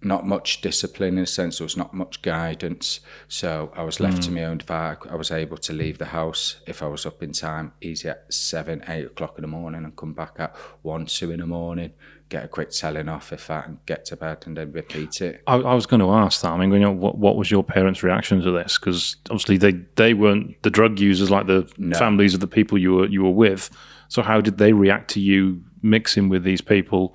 not 0.00 0.26
much 0.26 0.60
discipline 0.60 1.18
in 1.18 1.24
a 1.24 1.26
sense. 1.26 1.58
There 1.58 1.64
was 1.64 1.76
not 1.76 1.94
much 1.94 2.22
guidance. 2.22 3.00
So 3.28 3.72
I 3.74 3.82
was 3.82 3.98
left 3.98 4.22
to 4.24 4.30
my 4.30 4.44
own 4.44 4.58
device. 4.58 4.98
I 5.10 5.16
was 5.16 5.30
able 5.30 5.56
to 5.58 5.72
leave 5.72 5.98
the 5.98 6.06
house 6.06 6.60
if 6.66 6.82
I 6.82 6.86
was 6.86 7.04
up 7.06 7.22
in 7.22 7.32
time, 7.32 7.72
easy 7.80 8.08
at 8.08 8.32
seven, 8.32 8.84
eight 8.88 9.06
o'clock 9.06 9.34
in 9.38 9.42
the 9.42 9.48
morning, 9.48 9.84
and 9.84 9.96
come 9.96 10.12
back 10.12 10.34
at 10.38 10.54
one, 10.82 11.06
two 11.06 11.30
in 11.32 11.40
the 11.40 11.46
morning. 11.46 11.94
Get 12.32 12.44
a 12.44 12.48
quick 12.48 12.70
telling 12.70 13.10
off 13.10 13.30
if 13.30 13.48
that, 13.48 13.66
and 13.68 13.76
get 13.84 14.06
to 14.06 14.16
bed, 14.16 14.44
and 14.46 14.56
then 14.56 14.72
repeat 14.72 15.20
it. 15.20 15.42
I, 15.46 15.56
I 15.56 15.74
was 15.74 15.84
going 15.84 16.00
to 16.00 16.10
ask 16.10 16.40
that. 16.40 16.50
I 16.50 16.56
mean, 16.56 16.72
you 16.72 16.78
know, 16.78 16.90
what, 16.90 17.18
what 17.18 17.36
was 17.36 17.50
your 17.50 17.62
parents' 17.62 18.02
reaction 18.02 18.40
to 18.40 18.50
this? 18.50 18.78
Because 18.78 19.16
obviously 19.28 19.58
they, 19.58 19.72
they 19.96 20.14
weren't 20.14 20.60
the 20.62 20.70
drug 20.70 20.98
users 20.98 21.30
like 21.30 21.46
the 21.46 21.70
families 21.98 22.32
of 22.32 22.40
the 22.40 22.46
people 22.46 22.78
you 22.78 22.94
were 22.94 23.06
you 23.06 23.22
were 23.22 23.30
with. 23.46 23.68
So 24.08 24.22
how 24.22 24.40
did 24.40 24.56
they 24.56 24.72
react 24.72 25.10
to 25.10 25.20
you 25.20 25.62
mixing 25.82 26.30
with 26.30 26.42
these 26.42 26.62
people, 26.62 27.14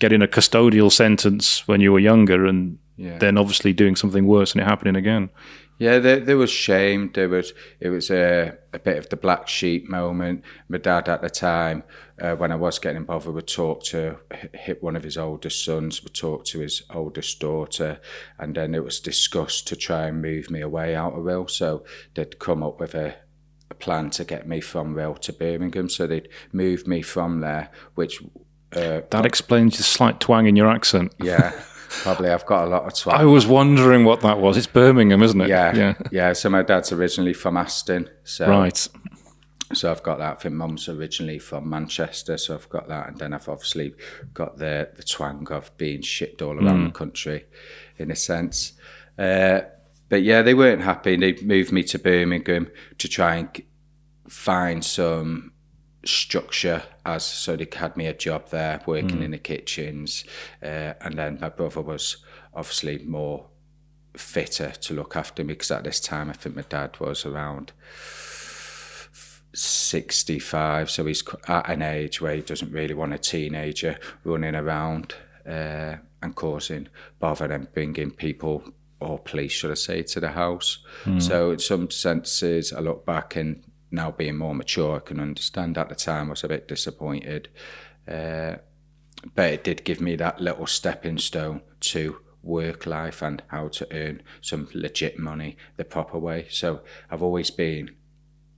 getting 0.00 0.20
a 0.20 0.26
custodial 0.26 0.90
sentence 0.90 1.68
when 1.68 1.80
you 1.80 1.92
were 1.92 2.00
younger, 2.00 2.44
and 2.44 2.78
Yeah. 2.96 3.18
then 3.18 3.38
obviously 3.38 3.72
doing 3.72 3.94
something 3.94 4.26
worse 4.26 4.50
and 4.52 4.60
it 4.60 4.64
happening 4.64 4.96
again? 4.96 5.28
Yeah, 5.78 5.98
there, 5.98 6.20
there 6.20 6.38
was 6.38 6.50
shame. 6.50 7.10
There 7.12 7.28
was 7.28 7.52
it 7.80 7.90
was 7.90 8.10
a, 8.10 8.56
a 8.72 8.78
bit 8.78 8.96
of 8.96 9.08
the 9.10 9.16
black 9.16 9.46
sheep 9.46 9.88
moment. 9.90 10.42
My 10.68 10.78
dad 10.78 11.08
at 11.08 11.20
the 11.20 11.28
time, 11.28 11.82
uh, 12.20 12.34
when 12.34 12.50
I 12.50 12.56
was 12.56 12.78
getting 12.78 12.96
involved, 13.02 13.26
would 13.26 13.46
talk 13.46 13.82
to 13.84 14.16
hit 14.54 14.82
one 14.82 14.96
of 14.96 15.02
his 15.02 15.18
oldest 15.18 15.62
sons, 15.64 16.02
would 16.02 16.14
talk 16.14 16.46
to 16.46 16.60
his 16.60 16.82
oldest 16.94 17.40
daughter, 17.40 18.00
and 18.38 18.54
then 18.54 18.74
it 18.74 18.82
was 18.84 19.00
discussed 19.00 19.68
to 19.68 19.76
try 19.76 20.06
and 20.06 20.22
move 20.22 20.50
me 20.50 20.62
away 20.62 20.94
out 20.94 21.12
of 21.12 21.24
Rhyl. 21.24 21.50
So 21.50 21.84
they'd 22.14 22.38
come 22.38 22.62
up 22.62 22.80
with 22.80 22.94
a, 22.94 23.14
a 23.70 23.74
plan 23.74 24.08
to 24.10 24.24
get 24.24 24.48
me 24.48 24.62
from 24.62 24.94
Rhyl 24.94 25.18
to 25.20 25.32
Birmingham. 25.32 25.90
So 25.90 26.06
they'd 26.06 26.28
move 26.52 26.86
me 26.86 27.02
from 27.02 27.40
there, 27.40 27.70
which 27.96 28.22
uh, 28.74 29.02
That 29.10 29.26
explains 29.26 29.76
the 29.76 29.82
slight 29.82 30.20
twang 30.20 30.46
in 30.46 30.56
your 30.56 30.68
accent. 30.68 31.14
yeah, 31.22 31.52
probably 32.02 32.30
I've 32.30 32.46
got 32.46 32.64
a 32.64 32.68
lot 32.68 32.84
of 32.84 32.92
twat. 32.92 33.14
I 33.14 33.24
was 33.24 33.46
wondering 33.46 34.04
what 34.04 34.20
that 34.20 34.38
was. 34.38 34.56
It's 34.56 34.66
Birmingham, 34.66 35.22
isn't 35.22 35.40
it? 35.40 35.48
Yeah, 35.48 35.74
Yeah. 35.74 35.94
yeah, 36.10 36.32
So 36.32 36.50
my 36.50 36.62
dad's 36.62 36.92
originally 36.92 37.32
from 37.32 37.56
Aston, 37.56 38.08
so 38.24 38.48
Right. 38.48 38.88
So 39.74 39.90
I've 39.90 40.02
got 40.04 40.18
that. 40.18 40.32
I 40.32 40.34
think 40.36 40.54
mum's 40.54 40.88
originally 40.88 41.40
from 41.40 41.68
Manchester, 41.68 42.38
so 42.38 42.54
I've 42.54 42.68
got 42.68 42.86
that, 42.86 43.08
and 43.08 43.18
then 43.18 43.32
I've 43.34 43.48
obviously 43.48 43.94
got 44.32 44.58
the 44.58 44.90
the 44.94 45.02
twang 45.02 45.48
of 45.50 45.76
being 45.76 46.02
shipped 46.02 46.40
all 46.40 46.56
around 46.56 46.84
the 46.84 46.90
country, 46.92 47.46
in 47.98 48.12
a 48.12 48.16
sense. 48.16 48.74
Uh, 49.18 49.62
but 50.08 50.22
yeah, 50.22 50.42
they 50.42 50.54
weren't 50.54 50.82
happy. 50.82 51.16
They 51.16 51.32
moved 51.42 51.72
me 51.72 51.82
to 51.82 51.98
Birmingham 51.98 52.68
to 52.98 53.08
try 53.08 53.36
and 53.36 53.48
find 54.28 54.84
some 54.84 55.50
structure 56.06 56.82
as 57.04 57.24
so 57.24 57.56
they 57.56 57.66
had 57.72 57.96
me 57.96 58.06
a 58.06 58.14
job 58.14 58.48
there 58.50 58.80
working 58.86 59.22
in 59.22 59.30
the 59.32 59.38
kitchens 59.38 60.24
uh, 60.62 60.92
and 61.00 61.18
then 61.18 61.38
my 61.40 61.48
brother 61.48 61.80
was 61.80 62.18
obviously 62.54 62.98
more 63.04 63.46
fitter 64.16 64.70
to 64.70 64.94
look 64.94 65.16
after 65.16 65.44
me 65.44 65.54
because 65.54 65.70
at 65.70 65.84
this 65.84 66.00
time 66.00 66.30
I 66.30 66.32
think 66.32 66.56
my 66.56 66.62
dad 66.62 66.98
was 67.00 67.26
around 67.26 67.72
65 69.54 70.90
so 70.90 71.06
he's 71.06 71.24
at 71.48 71.68
an 71.68 71.82
age 71.82 72.20
where 72.20 72.34
he 72.34 72.42
doesn't 72.42 72.72
really 72.72 72.94
want 72.94 73.14
a 73.14 73.18
teenager 73.18 73.98
running 74.24 74.54
around 74.54 75.14
uh, 75.46 75.96
and 76.22 76.34
causing 76.34 76.88
bother 77.18 77.46
and 77.52 77.72
bringing 77.72 78.10
people 78.10 78.62
or 79.00 79.18
police 79.18 79.52
should 79.52 79.70
I 79.70 79.74
say 79.74 80.02
to 80.02 80.20
the 80.20 80.30
house. 80.30 80.78
So 81.20 81.50
in 81.50 81.58
some 81.58 81.90
senses 81.90 82.72
I 82.72 82.80
look 82.80 83.04
back 83.04 83.36
and 83.36 83.62
now 83.96 84.12
being 84.12 84.36
more 84.36 84.54
mature 84.54 84.96
I 84.96 85.00
can 85.00 85.18
understand 85.18 85.76
at 85.76 85.88
the 85.88 85.94
time 85.96 86.28
I 86.28 86.30
was 86.30 86.44
a 86.44 86.48
bit 86.48 86.68
disappointed 86.68 87.48
uh, 88.06 88.56
but 89.34 89.52
it 89.52 89.64
did 89.64 89.84
give 89.84 90.00
me 90.00 90.16
that 90.16 90.40
little 90.40 90.66
stepping 90.66 91.18
stone 91.18 91.62
to 91.80 92.18
work 92.42 92.86
life 92.86 93.22
and 93.22 93.42
how 93.48 93.68
to 93.68 93.86
earn 93.90 94.22
some 94.40 94.68
legit 94.72 95.18
money 95.18 95.56
the 95.76 95.84
proper 95.84 96.18
way. 96.18 96.46
So 96.48 96.82
I've 97.10 97.22
always 97.22 97.50
been 97.50 97.90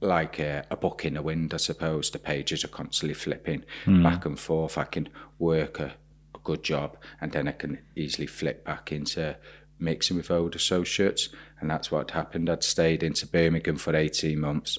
like 0.00 0.38
a, 0.38 0.64
a 0.70 0.76
book 0.76 1.04
in 1.04 1.14
the 1.14 1.22
wind, 1.22 1.54
I 1.54 1.56
suppose. 1.56 2.10
The 2.10 2.18
pages 2.18 2.64
are 2.64 2.68
constantly 2.68 3.14
flipping 3.14 3.64
back 4.02 4.26
and 4.26 4.38
forth. 4.38 4.78
I 4.78 4.84
can 4.84 5.08
work 5.38 5.80
a, 5.80 5.94
a 6.34 6.38
good 6.44 6.62
job 6.62 6.96
and 7.20 7.32
then 7.32 7.48
I 7.48 7.52
can 7.52 7.78
easily 7.96 8.26
flip 8.26 8.64
back 8.64 8.92
into 8.92 9.36
mixing 9.78 10.16
with 10.16 10.30
old 10.30 10.54
associates. 10.54 11.30
And 11.60 11.70
that's 11.70 11.90
what 11.90 12.10
happened. 12.10 12.50
I'd 12.50 12.62
stayed 12.62 13.02
into 13.02 13.26
Birmingham 13.26 13.76
for 13.76 13.96
18 13.96 14.38
months. 14.38 14.78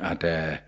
I 0.00 0.08
had 0.08 0.24
a 0.24 0.60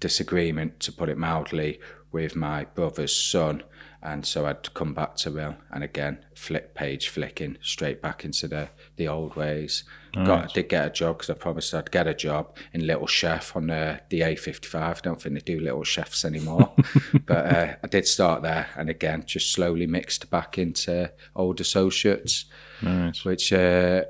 disagreement, 0.00 0.80
to 0.80 0.92
put 0.92 1.08
it 1.08 1.18
mildly, 1.18 1.80
with 2.12 2.34
my 2.34 2.64
brother's 2.64 3.14
son. 3.14 3.62
And 4.02 4.24
so 4.24 4.46
I'd 4.46 4.72
come 4.72 4.94
back 4.94 5.16
to 5.16 5.30
Rhyl 5.30 5.56
and 5.70 5.84
again, 5.84 6.24
flip 6.34 6.74
page 6.74 7.10
flicking 7.10 7.58
straight 7.60 8.00
back 8.00 8.24
into 8.24 8.48
the, 8.48 8.70
the 8.96 9.06
old 9.08 9.36
ways. 9.36 9.84
Got 10.14 10.54
did 10.54 10.70
get 10.70 10.86
a 10.86 10.90
job 10.90 11.18
because 11.18 11.28
I 11.28 11.34
promised 11.34 11.74
I'd 11.74 11.90
get 11.90 12.06
a 12.06 12.14
job 12.14 12.56
in 12.72 12.86
Little 12.86 13.06
Chef 13.06 13.54
on 13.54 13.66
the, 13.66 14.00
the 14.08 14.20
A55. 14.20 14.74
I 14.74 14.94
don't 15.02 15.20
think 15.20 15.34
they 15.34 15.40
do 15.54 15.60
Little 15.60 15.84
Chefs 15.84 16.24
anymore. 16.24 16.72
but 17.26 17.46
uh, 17.46 17.74
I 17.84 17.86
did 17.88 18.08
start 18.08 18.42
there 18.42 18.68
and 18.74 18.88
again, 18.88 19.24
just 19.26 19.52
slowly 19.52 19.86
mixed 19.86 20.30
back 20.30 20.56
into 20.56 21.12
old 21.36 21.60
associates, 21.60 22.46
Nice. 22.80 23.22
which 23.26 23.52
uh, 23.52 24.04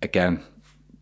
again, 0.00 0.42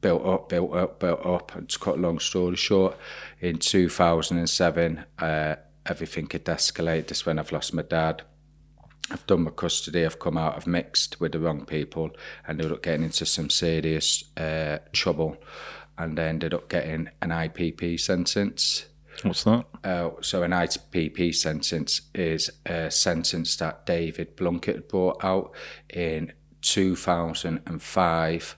built 0.05 0.27
up, 0.27 0.51
built 0.51 0.75
up, 0.75 1.01
built 1.01 1.25
up. 1.25 1.55
And 1.55 1.67
to 1.67 1.79
cut 1.79 1.97
a 1.97 1.99
long 1.99 2.19
story 2.19 2.57
short, 2.57 2.95
in 3.40 3.57
2007, 3.57 5.03
uh, 5.19 5.55
everything 5.87 6.29
had 6.31 6.45
escalated. 6.45 7.07
This 7.07 7.25
when 7.25 7.38
I've 7.38 7.53
lost 7.53 7.73
my 7.73 7.81
dad. 7.81 8.21
I've 9.11 9.27
done 9.27 9.45
my 9.45 9.51
custody. 9.51 10.05
I've 10.05 10.19
come 10.19 10.37
out. 10.37 10.57
I've 10.57 10.67
mixed 10.67 11.21
with 11.21 11.33
the 11.33 11.40
wrong 11.40 11.64
people, 11.64 12.11
and 12.47 12.61
ended 12.61 12.71
up 12.71 12.83
getting 12.83 13.05
into 13.05 13.25
some 13.25 13.49
serious 13.49 14.25
uh, 14.37 14.81
trouble, 14.93 15.38
and 15.97 16.21
I 16.21 16.25
ended 16.25 16.53
up 16.53 16.69
getting 16.69 17.09
an 17.23 17.31
IPP 17.31 17.99
sentence. 17.99 18.85
What's 19.23 19.45
that? 19.45 19.64
Uh, 19.83 20.11
so 20.21 20.43
an 20.43 20.51
IPP 20.51 21.35
sentence 21.35 22.03
is 22.14 22.51
a 22.67 22.90
sentence 22.90 23.57
that 23.57 23.87
David 23.87 24.37
Blunkett 24.37 24.87
brought 24.90 25.25
out 25.25 25.55
in 25.88 26.35
2005. 26.61 28.57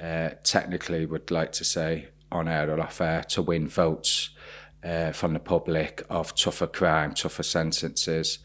Uh, 0.00 0.30
technically, 0.42 1.06
would 1.06 1.30
like 1.30 1.52
to 1.52 1.64
say 1.64 2.08
on 2.30 2.48
air 2.48 2.70
or 2.70 2.80
off 2.80 3.00
air 3.00 3.22
to 3.22 3.40
win 3.40 3.66
votes 3.66 4.30
uh, 4.84 5.12
from 5.12 5.32
the 5.32 5.40
public 5.40 6.04
of 6.10 6.34
tougher 6.34 6.66
crime, 6.66 7.14
tougher 7.14 7.42
sentences, 7.42 8.38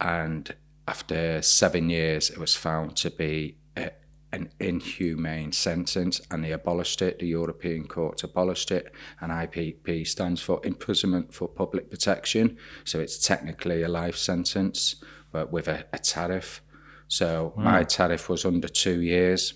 and 0.00 0.54
after 0.88 1.40
seven 1.42 1.90
years, 1.90 2.30
it 2.30 2.38
was 2.38 2.54
found 2.54 2.96
to 2.96 3.10
be 3.10 3.56
a, 3.76 3.90
an 4.32 4.50
inhumane 4.58 5.52
sentence, 5.52 6.20
and 6.30 6.44
they 6.44 6.52
abolished 6.52 7.02
it. 7.02 7.18
The 7.18 7.26
European 7.26 7.86
Court 7.86 8.22
abolished 8.24 8.70
it, 8.70 8.92
and 9.20 9.30
IPP 9.30 10.06
stands 10.06 10.40
for 10.40 10.60
imprisonment 10.64 11.34
for 11.34 11.48
public 11.48 11.90
protection. 11.90 12.56
So 12.84 13.00
it's 13.00 13.18
technically 13.18 13.82
a 13.82 13.88
life 13.88 14.16
sentence, 14.16 14.96
but 15.30 15.52
with 15.52 15.68
a, 15.68 15.84
a 15.92 15.98
tariff. 15.98 16.62
So 17.08 17.52
my 17.56 17.84
tariff 17.84 18.28
was 18.28 18.44
under 18.44 18.68
two 18.68 19.02
years 19.02 19.54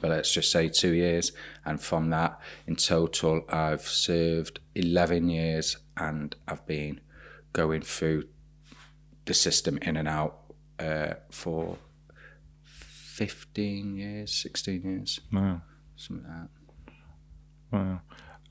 but 0.00 0.10
let's 0.10 0.32
just 0.32 0.50
say 0.50 0.68
two 0.68 0.92
years. 0.92 1.32
And 1.64 1.80
from 1.80 2.10
that, 2.10 2.38
in 2.66 2.76
total, 2.76 3.42
I've 3.48 3.82
served 3.88 4.60
11 4.74 5.28
years 5.30 5.76
and 5.96 6.34
I've 6.46 6.66
been 6.66 7.00
going 7.52 7.82
through 7.82 8.24
the 9.24 9.34
system 9.34 9.78
in 9.82 9.96
and 9.96 10.08
out 10.08 10.38
uh, 10.78 11.14
for 11.30 11.78
15 12.64 13.96
years, 13.96 14.32
16 14.32 14.82
years, 14.82 15.20
Wow. 15.32 15.62
something 15.96 16.26
like 16.26 16.36
that. 16.40 16.92
Wow. 17.72 18.00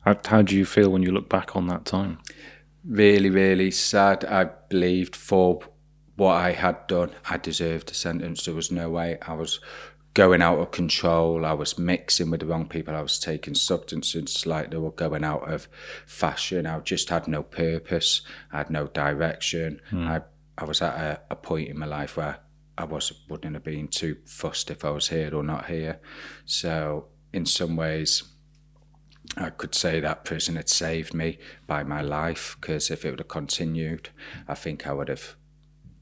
How, 0.02 0.20
how 0.26 0.42
do 0.42 0.56
you 0.56 0.66
feel 0.66 0.90
when 0.90 1.04
you 1.04 1.12
look 1.12 1.30
back 1.30 1.56
on 1.56 1.68
that 1.68 1.86
time? 1.86 2.20
Really, 2.86 3.30
really 3.30 3.72
sad. 3.72 4.24
I 4.26 4.46
believed 4.70 5.16
for 5.16 5.60
what 6.16 6.34
I 6.36 6.52
had 6.54 6.88
done, 6.88 7.12
I 7.30 7.38
deserved 7.38 7.92
a 7.92 7.94
sentence. 7.94 8.46
There 8.46 8.54
was 8.56 8.72
no 8.72 8.90
way 8.90 9.18
I 9.22 9.34
was 9.34 9.60
going 10.14 10.42
out 10.42 10.60
of 10.60 10.72
control. 10.72 11.46
I 11.46 11.54
was 11.54 11.78
mixing 11.78 12.32
with 12.32 12.40
the 12.40 12.48
wrong 12.48 12.68
people. 12.68 12.96
I 12.96 13.02
was 13.02 13.20
taking 13.20 13.54
substances 13.56 14.46
like 14.46 14.72
they 14.72 14.78
were 14.78 14.92
going 14.92 15.24
out 15.24 15.52
of 15.52 15.68
fashion. 16.06 16.66
I 16.66 16.80
just 16.80 17.10
had 17.10 17.28
no 17.28 17.44
purpose. 17.44 18.22
I 18.52 18.58
had 18.58 18.70
no 18.70 18.88
direction. 18.88 19.82
Hmm. 19.90 20.08
I 20.08 20.22
I 20.58 20.66
was 20.66 20.82
at 20.82 20.96
a, 20.96 21.22
a 21.30 21.36
point 21.36 21.70
in 21.70 21.78
my 21.78 21.86
life 21.86 22.18
where 22.18 22.40
I 22.78 22.86
was 22.86 23.12
wouldn't 23.30 23.54
have 23.54 23.64
been 23.64 23.88
too 23.88 24.18
fussed 24.26 24.72
if 24.72 24.84
I 24.84 24.90
was 24.90 25.10
here 25.10 25.34
or 25.36 25.44
not 25.44 25.68
here. 25.68 26.00
So 26.46 27.08
in 27.34 27.46
some 27.46 27.76
ways, 27.76 28.24
I 29.36 29.50
could 29.50 29.76
say 29.76 30.00
that 30.00 30.26
prison 30.26 30.56
had 30.56 30.70
saved 30.70 31.14
me 31.14 31.38
by 31.66 31.84
my 31.84 32.02
life 32.02 32.58
because 32.60 32.90
if 32.90 33.04
it 33.04 33.12
would 33.12 33.20
have 33.20 33.28
continued, 33.28 34.10
I 34.48 34.56
think 34.56 34.88
I 34.88 34.94
would 34.94 35.10
have 35.10 35.36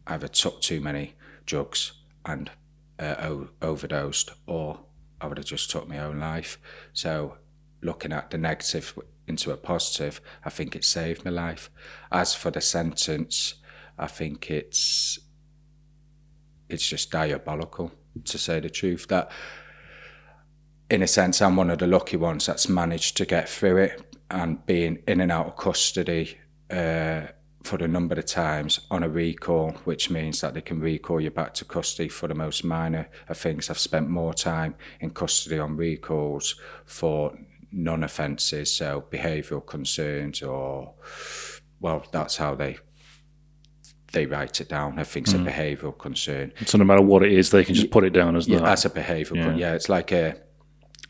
either 0.08 0.28
took 0.28 0.62
too 0.62 0.80
many 0.80 1.16
drugs 1.46 1.94
and 2.26 2.52
uh, 3.00 3.46
overdosed, 3.62 4.32
or 4.48 4.80
I 5.22 5.28
would 5.28 5.38
have 5.38 5.48
just 5.48 5.70
took 5.70 5.88
my 5.88 6.00
own 6.00 6.20
life. 6.20 6.58
So, 6.94 7.38
looking 7.82 8.14
at 8.14 8.32
the 8.32 8.38
negative 8.38 8.98
into 9.28 9.52
a 9.52 9.58
positive, 9.58 10.22
I 10.44 10.50
think 10.50 10.76
it 10.76 10.86
saved 10.86 11.26
my 11.26 11.32
life. 11.32 11.70
As 12.12 12.36
for 12.36 12.52
the 12.52 12.62
sentence, 12.62 13.56
I 13.98 14.08
think 14.08 14.50
it's 14.50 15.20
it's 16.70 16.88
just 16.88 17.12
diabolical 17.12 17.92
to 18.24 18.38
say 18.38 18.60
the 18.60 18.70
truth. 18.70 19.08
That 19.08 19.32
in 20.90 21.02
a 21.02 21.08
sense, 21.08 21.42
I'm 21.42 21.56
one 21.56 21.70
of 21.70 21.80
the 21.80 21.88
lucky 21.88 22.18
ones 22.18 22.46
that's 22.46 22.70
managed 22.70 23.18
to 23.18 23.26
get 23.26 23.50
through 23.50 23.78
it 23.78 24.16
and 24.30 24.66
being 24.66 25.00
in 25.08 25.22
and 25.22 25.32
out 25.32 25.48
of 25.48 25.56
custody 25.56 26.38
uh, 26.72 27.22
for 27.66 27.84
a 27.84 27.88
number 27.88 28.16
of 28.16 28.26
times 28.26 28.82
on 28.92 29.04
a 29.04 29.10
recall, 29.10 29.72
which 29.86 30.10
means 30.10 30.42
that 30.42 30.54
they 30.54 30.62
can 30.62 30.80
recall 30.80 31.20
you 31.20 31.32
back 31.32 31.54
to 31.56 31.66
custody 31.66 32.10
for 32.10 32.28
the 32.28 32.36
most 32.36 32.64
minor 32.64 33.10
of 33.28 33.38
things. 33.38 33.70
I've 33.70 33.80
spent 33.80 34.10
more 34.10 34.34
time 34.34 34.76
in 35.00 35.10
custody 35.10 35.60
on 35.60 35.76
recalls 35.76 36.56
for 36.86 37.38
non-offences, 37.72 38.72
so 38.72 39.04
behavioural 39.12 39.66
concerns 39.66 40.42
or, 40.42 40.94
well, 41.80 42.06
that's 42.12 42.38
how 42.38 42.56
they 42.56 42.78
they 44.12 44.26
write 44.26 44.62
it 44.62 44.70
down. 44.70 44.98
I 44.98 45.04
think 45.04 45.28
it's 45.28 45.36
mm. 45.36 45.46
a 45.46 45.52
behavioural 45.52 45.98
concern. 45.98 46.54
So 46.66 46.78
no 46.78 46.86
matter 46.86 47.02
what 47.02 47.22
it 47.22 47.34
is, 47.34 47.50
they 47.50 47.66
can 47.66 47.76
just 47.76 47.92
put 47.92 48.06
it 48.06 48.12
down 48.12 48.38
as 48.38 48.48
yeah, 48.48 48.60
that. 48.60 48.68
As 48.70 48.86
a 48.86 48.90
behavioural, 48.90 49.36
yeah. 49.36 49.56
yeah, 49.56 49.74
it's 49.74 49.90
like 49.90 50.14
a 50.14 50.38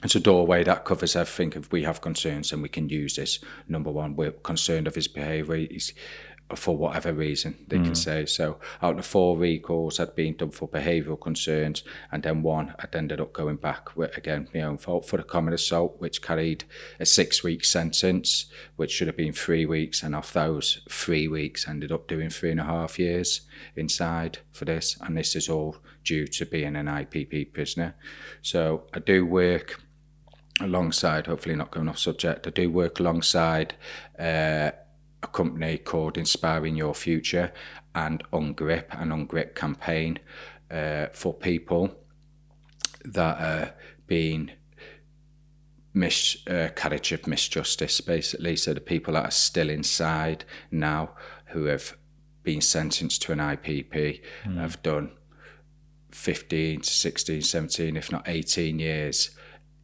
it's 0.03 0.15
a 0.15 0.19
doorway 0.19 0.63
that 0.63 0.85
covers 0.85 1.15
everything. 1.15 1.53
If 1.55 1.71
we 1.71 1.83
have 1.83 2.01
concerns, 2.01 2.51
and 2.51 2.61
we 2.63 2.69
can 2.69 2.89
use 2.89 3.15
this. 3.15 3.39
Number 3.67 3.91
one, 3.91 4.15
we're 4.15 4.31
concerned 4.31 4.87
of 4.87 4.95
his 4.95 5.07
behaviour. 5.07 5.55
He's 5.55 5.93
for 6.53 6.77
whatever 6.77 7.11
reason 7.11 7.55
they 7.67 7.77
mm. 7.77 7.85
can 7.85 7.95
say. 7.95 8.25
So 8.27 8.59
out 8.81 8.99
of 8.99 9.05
four 9.05 9.37
recalls 9.37 9.97
had 9.97 10.15
been 10.15 10.35
done 10.35 10.51
for 10.51 10.67
behavioural 10.67 11.19
concerns, 11.19 11.83
and 12.11 12.21
then 12.21 12.43
one 12.43 12.75
had 12.77 12.95
ended 12.95 13.19
up 13.19 13.33
going 13.33 13.55
back 13.55 13.95
with, 13.95 14.15
again 14.15 14.47
my 14.53 14.61
own 14.61 14.77
fault 14.77 15.07
for 15.07 15.17
the 15.17 15.23
common 15.23 15.53
assault, 15.53 15.95
which 15.99 16.21
carried 16.21 16.65
a 16.99 17.05
six-week 17.05 17.65
sentence, 17.65 18.45
which 18.75 18.91
should 18.91 19.07
have 19.07 19.17
been 19.17 19.33
three 19.33 19.65
weeks, 19.65 20.03
and 20.03 20.15
off 20.15 20.33
those 20.33 20.81
three 20.89 21.27
weeks 21.27 21.67
ended 21.67 21.91
up 21.91 22.07
doing 22.07 22.29
three 22.29 22.51
and 22.51 22.59
a 22.59 22.65
half 22.65 22.99
years 22.99 23.41
inside 23.75 24.37
for 24.51 24.65
this, 24.65 24.97
and 25.01 25.17
this 25.17 25.35
is 25.35 25.49
all 25.49 25.77
due 26.03 26.27
to 26.27 26.45
being 26.45 26.75
an 26.75 26.85
IPP 26.85 27.53
prisoner. 27.53 27.95
So 28.43 28.83
I 28.93 28.99
do 28.99 29.25
work 29.25 29.81
alongside, 30.61 31.25
hopefully 31.25 31.55
not 31.55 31.71
going 31.71 31.89
off 31.89 31.97
subject, 31.97 32.45
I 32.45 32.51
do 32.51 32.69
work 32.69 32.99
alongside. 32.99 33.73
Uh, 34.17 34.71
a 35.25 35.27
company 35.27 35.77
called 35.77 36.17
Inspiring 36.17 36.75
Your 36.75 36.93
Future 36.93 37.51
and 37.93 38.23
On 38.31 38.53
UNGRIPP, 38.53 39.01
an 39.01 39.11
UNGRIPP 39.11 39.55
campaign 39.55 40.19
uh, 40.71 41.07
for 41.13 41.33
people 41.33 41.95
that 43.03 43.41
are 43.41 43.73
being 44.07 44.51
miscarriage 45.93 47.13
uh, 47.13 47.15
of 47.15 47.21
misjustice, 47.23 48.05
basically. 48.05 48.55
So 48.55 48.73
the 48.73 48.81
people 48.81 49.13
that 49.13 49.25
are 49.25 49.31
still 49.31 49.69
inside 49.69 50.45
now 50.71 51.15
who 51.47 51.65
have 51.65 51.97
been 52.43 52.61
sentenced 52.61 53.21
to 53.23 53.31
an 53.31 53.39
IPP 53.39 54.21
mm. 54.43 54.57
have 54.57 54.81
done 54.83 55.11
15 56.11 56.81
to 56.81 56.89
16, 56.89 57.41
17, 57.41 57.97
if 57.97 58.11
not 58.11 58.27
18 58.27 58.79
years 58.79 59.31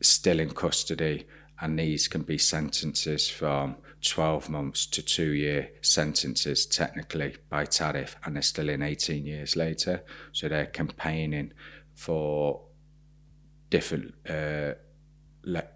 still 0.01 0.39
in 0.39 0.51
custody. 0.51 1.25
And 1.61 1.77
these 1.77 2.07
can 2.07 2.23
be 2.23 2.37
sentences 2.37 3.29
from 3.29 3.77
12 4.01 4.49
months 4.49 4.87
to 4.87 5.01
two 5.01 5.31
year 5.31 5.69
sentences 5.81 6.65
technically 6.65 7.35
by 7.49 7.65
tariff 7.65 8.15
and 8.23 8.35
they're 8.35 8.41
still 8.41 8.69
in 8.69 8.81
18 8.81 9.25
years 9.25 9.55
later. 9.55 10.03
So 10.31 10.49
they're 10.49 10.65
campaigning 10.65 11.53
for 11.93 12.63
different 13.69 14.15
uh, 14.27 14.73
le- 15.43 15.69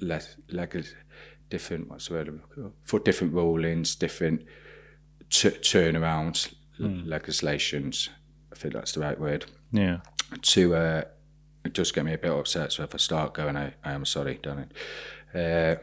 le- 0.00 0.20
le- 0.48 0.68
different 1.48 1.90
what's 1.90 2.08
the 2.08 2.14
word 2.14 2.40
for 2.84 3.00
different 3.00 3.34
rulings, 3.34 3.96
different 3.96 4.44
t- 5.28 5.50
turnarounds, 5.50 6.54
mm. 6.80 7.06
legislations. 7.06 8.08
I 8.52 8.56
think 8.56 8.74
that's 8.74 8.92
the 8.92 9.00
right 9.00 9.18
word. 9.18 9.46
Yeah. 9.72 9.98
To 10.40 10.74
uh, 10.74 11.02
it 11.64 11.74
does 11.74 11.92
get 11.92 12.04
me 12.04 12.14
a 12.14 12.18
bit 12.18 12.30
upset. 12.30 12.72
So 12.72 12.82
if 12.82 12.94
I 12.94 12.98
start 12.98 13.34
going, 13.34 13.56
I, 13.56 13.74
I 13.84 13.92
am 13.92 14.04
sorry, 14.04 14.38
Darren. 14.42 14.70
Uh, 15.34 15.76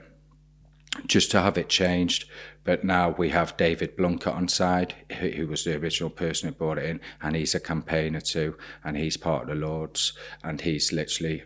just 1.06 1.32
to 1.32 1.42
have 1.42 1.58
it 1.58 1.70
changed. 1.70 2.26
But 2.64 2.84
now 2.84 3.12
we 3.12 3.30
have 3.30 3.58
David 3.58 3.98
Blunkett 3.98 4.36
on 4.36 4.48
side, 4.48 4.94
who, 5.20 5.48
was 5.48 5.64
the 5.64 5.76
original 5.76 6.10
person 6.10 6.50
who 6.50 6.56
brought 6.56 6.78
it 6.78 6.86
in, 6.86 7.00
and 7.22 7.36
he's 7.36 7.56
a 7.56 7.60
campaigner 7.60 8.22
too, 8.22 8.58
and 8.84 8.98
he's 8.98 9.18
part 9.18 9.44
of 9.44 9.50
the 9.50 9.56
Lords, 9.56 10.14
and 10.44 10.62
he's 10.62 10.92
literally 10.92 11.44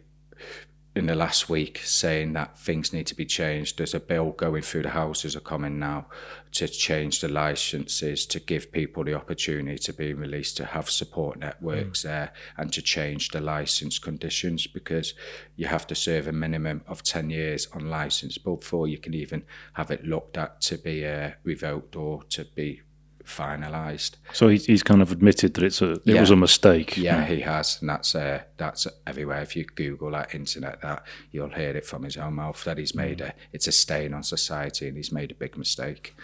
in 0.95 1.08
the 1.08 1.15
last 1.15 1.49
week 1.49 1.82
saying 1.84 2.34
that 2.34 2.58
things 2.58 2.93
need 2.93 3.08
to 3.08 3.15
be 3.15 3.25
changed. 3.25 3.77
There's 3.77 3.95
a 3.95 3.99
bill 3.99 4.32
going 4.32 4.62
through 4.62 4.84
the 4.84 4.89
Houses 4.89 5.36
are 5.36 5.39
coming 5.41 5.79
now 5.79 6.08
to 6.51 6.67
change 6.67 7.19
the 7.19 7.29
licenses 7.29 8.27
to 8.27 8.39
give 8.39 8.71
people 8.71 9.03
the 9.03 9.15
opportunity 9.15 9.77
to 9.79 9.93
be 9.93 10.13
released 10.13 10.56
to 10.58 10.65
have 10.65 10.89
support 10.89 11.39
networks 11.39 12.01
mm. 12.01 12.03
there 12.03 12.34
and 12.58 12.71
to 12.73 12.82
change 12.82 13.29
the 13.29 13.41
license 13.41 13.97
conditions 13.97 14.67
because 14.67 15.15
you 15.56 15.65
have 15.65 15.88
to 15.88 15.95
serve 15.95 16.27
a 16.27 16.32
minimum 16.32 16.84
of 16.86 17.01
10 17.01 17.32
years 17.32 17.67
on 17.73 17.89
license 17.89 18.38
before 18.38 18.88
you 18.88 18.99
can 18.99 19.15
even 19.15 19.43
have 19.73 19.89
it 19.89 20.06
looked 20.06 20.38
at 20.38 20.62
to 20.62 20.77
be 20.77 21.06
uh, 21.08 21.32
revoked 21.43 21.95
or 21.95 22.23
to 22.25 22.45
be 22.45 22.82
finalised. 23.25 24.15
So 24.33 24.47
he's, 24.47 24.65
he's 24.65 24.83
kind 24.83 25.01
of 25.01 25.12
admitted 25.12 25.53
that 25.55 25.63
it's 25.63 25.81
a 25.81 25.91
it 25.91 26.01
yeah. 26.05 26.19
was 26.21 26.31
a 26.31 26.36
mistake. 26.36 26.97
Yeah, 26.97 27.25
he 27.25 27.41
has, 27.41 27.79
and 27.81 27.89
that's 27.89 28.15
uh, 28.15 28.43
that's 28.57 28.88
everywhere. 29.07 29.41
If 29.41 29.55
you 29.55 29.65
Google 29.65 30.12
that 30.12 30.33
internet, 30.36 30.81
that 30.81 31.03
you'll 31.31 31.49
hear 31.49 31.71
it 31.71 31.86
from 31.86 32.03
his 32.03 32.17
own 32.17 32.36
mouth 32.36 32.63
that 32.63 32.77
he's 32.77 32.95
made 32.95 33.19
mm. 33.19 33.29
a 33.29 33.33
it's 33.51 33.67
a 33.67 33.71
stain 33.71 34.13
on 34.13 34.23
society 34.23 34.88
and 34.88 34.97
he's 34.97 35.12
made 35.12 35.31
a 35.31 35.36
big 35.36 35.57
mistake. 35.57 36.15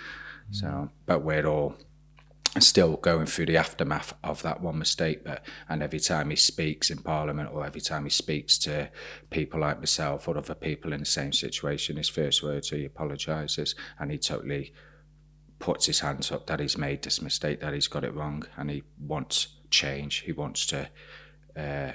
Mm. 0.51 0.55
So, 0.55 0.89
but 1.05 1.23
we're 1.23 1.45
all 1.45 1.75
still 2.59 2.97
going 2.97 3.27
through 3.27 3.45
the 3.45 3.57
aftermath 3.57 4.13
of 4.23 4.41
that 4.41 4.59
one 4.59 4.79
mistake 4.79 5.23
but 5.23 5.45
and 5.69 5.83
every 5.83 5.99
time 5.99 6.31
he 6.31 6.35
speaks 6.35 6.89
in 6.89 6.97
parliament 6.97 7.47
or 7.53 7.63
every 7.63 7.79
time 7.79 8.05
he 8.05 8.09
speaks 8.09 8.57
to 8.57 8.89
people 9.29 9.59
like 9.59 9.77
myself 9.77 10.27
or 10.27 10.35
other 10.35 10.55
people 10.55 10.91
in 10.91 11.01
the 11.01 11.05
same 11.05 11.31
situation 11.31 11.97
his 11.97 12.09
first 12.09 12.41
words 12.41 12.71
he 12.71 12.85
apologizes 12.85 13.75
and 13.99 14.11
he 14.11 14.17
totally 14.17 14.73
puts 15.59 15.85
his 15.85 15.99
hands 15.99 16.31
up 16.31 16.47
that 16.47 16.59
he's 16.59 16.77
made 16.77 17.03
this 17.03 17.21
mistake, 17.21 17.59
that 17.61 17.73
he's 17.73 17.87
got 17.87 18.03
it 18.03 18.13
wrong, 18.13 18.45
and 18.57 18.69
he 18.69 18.83
wants 18.99 19.47
change. 19.69 20.19
He 20.19 20.31
wants 20.31 20.65
to 20.67 20.89
uh, 21.55 21.91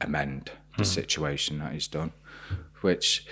amend 0.00 0.50
the 0.76 0.84
mm. 0.84 0.86
situation 0.86 1.58
that 1.58 1.72
he's 1.72 1.88
done, 1.88 2.12
which 2.80 3.26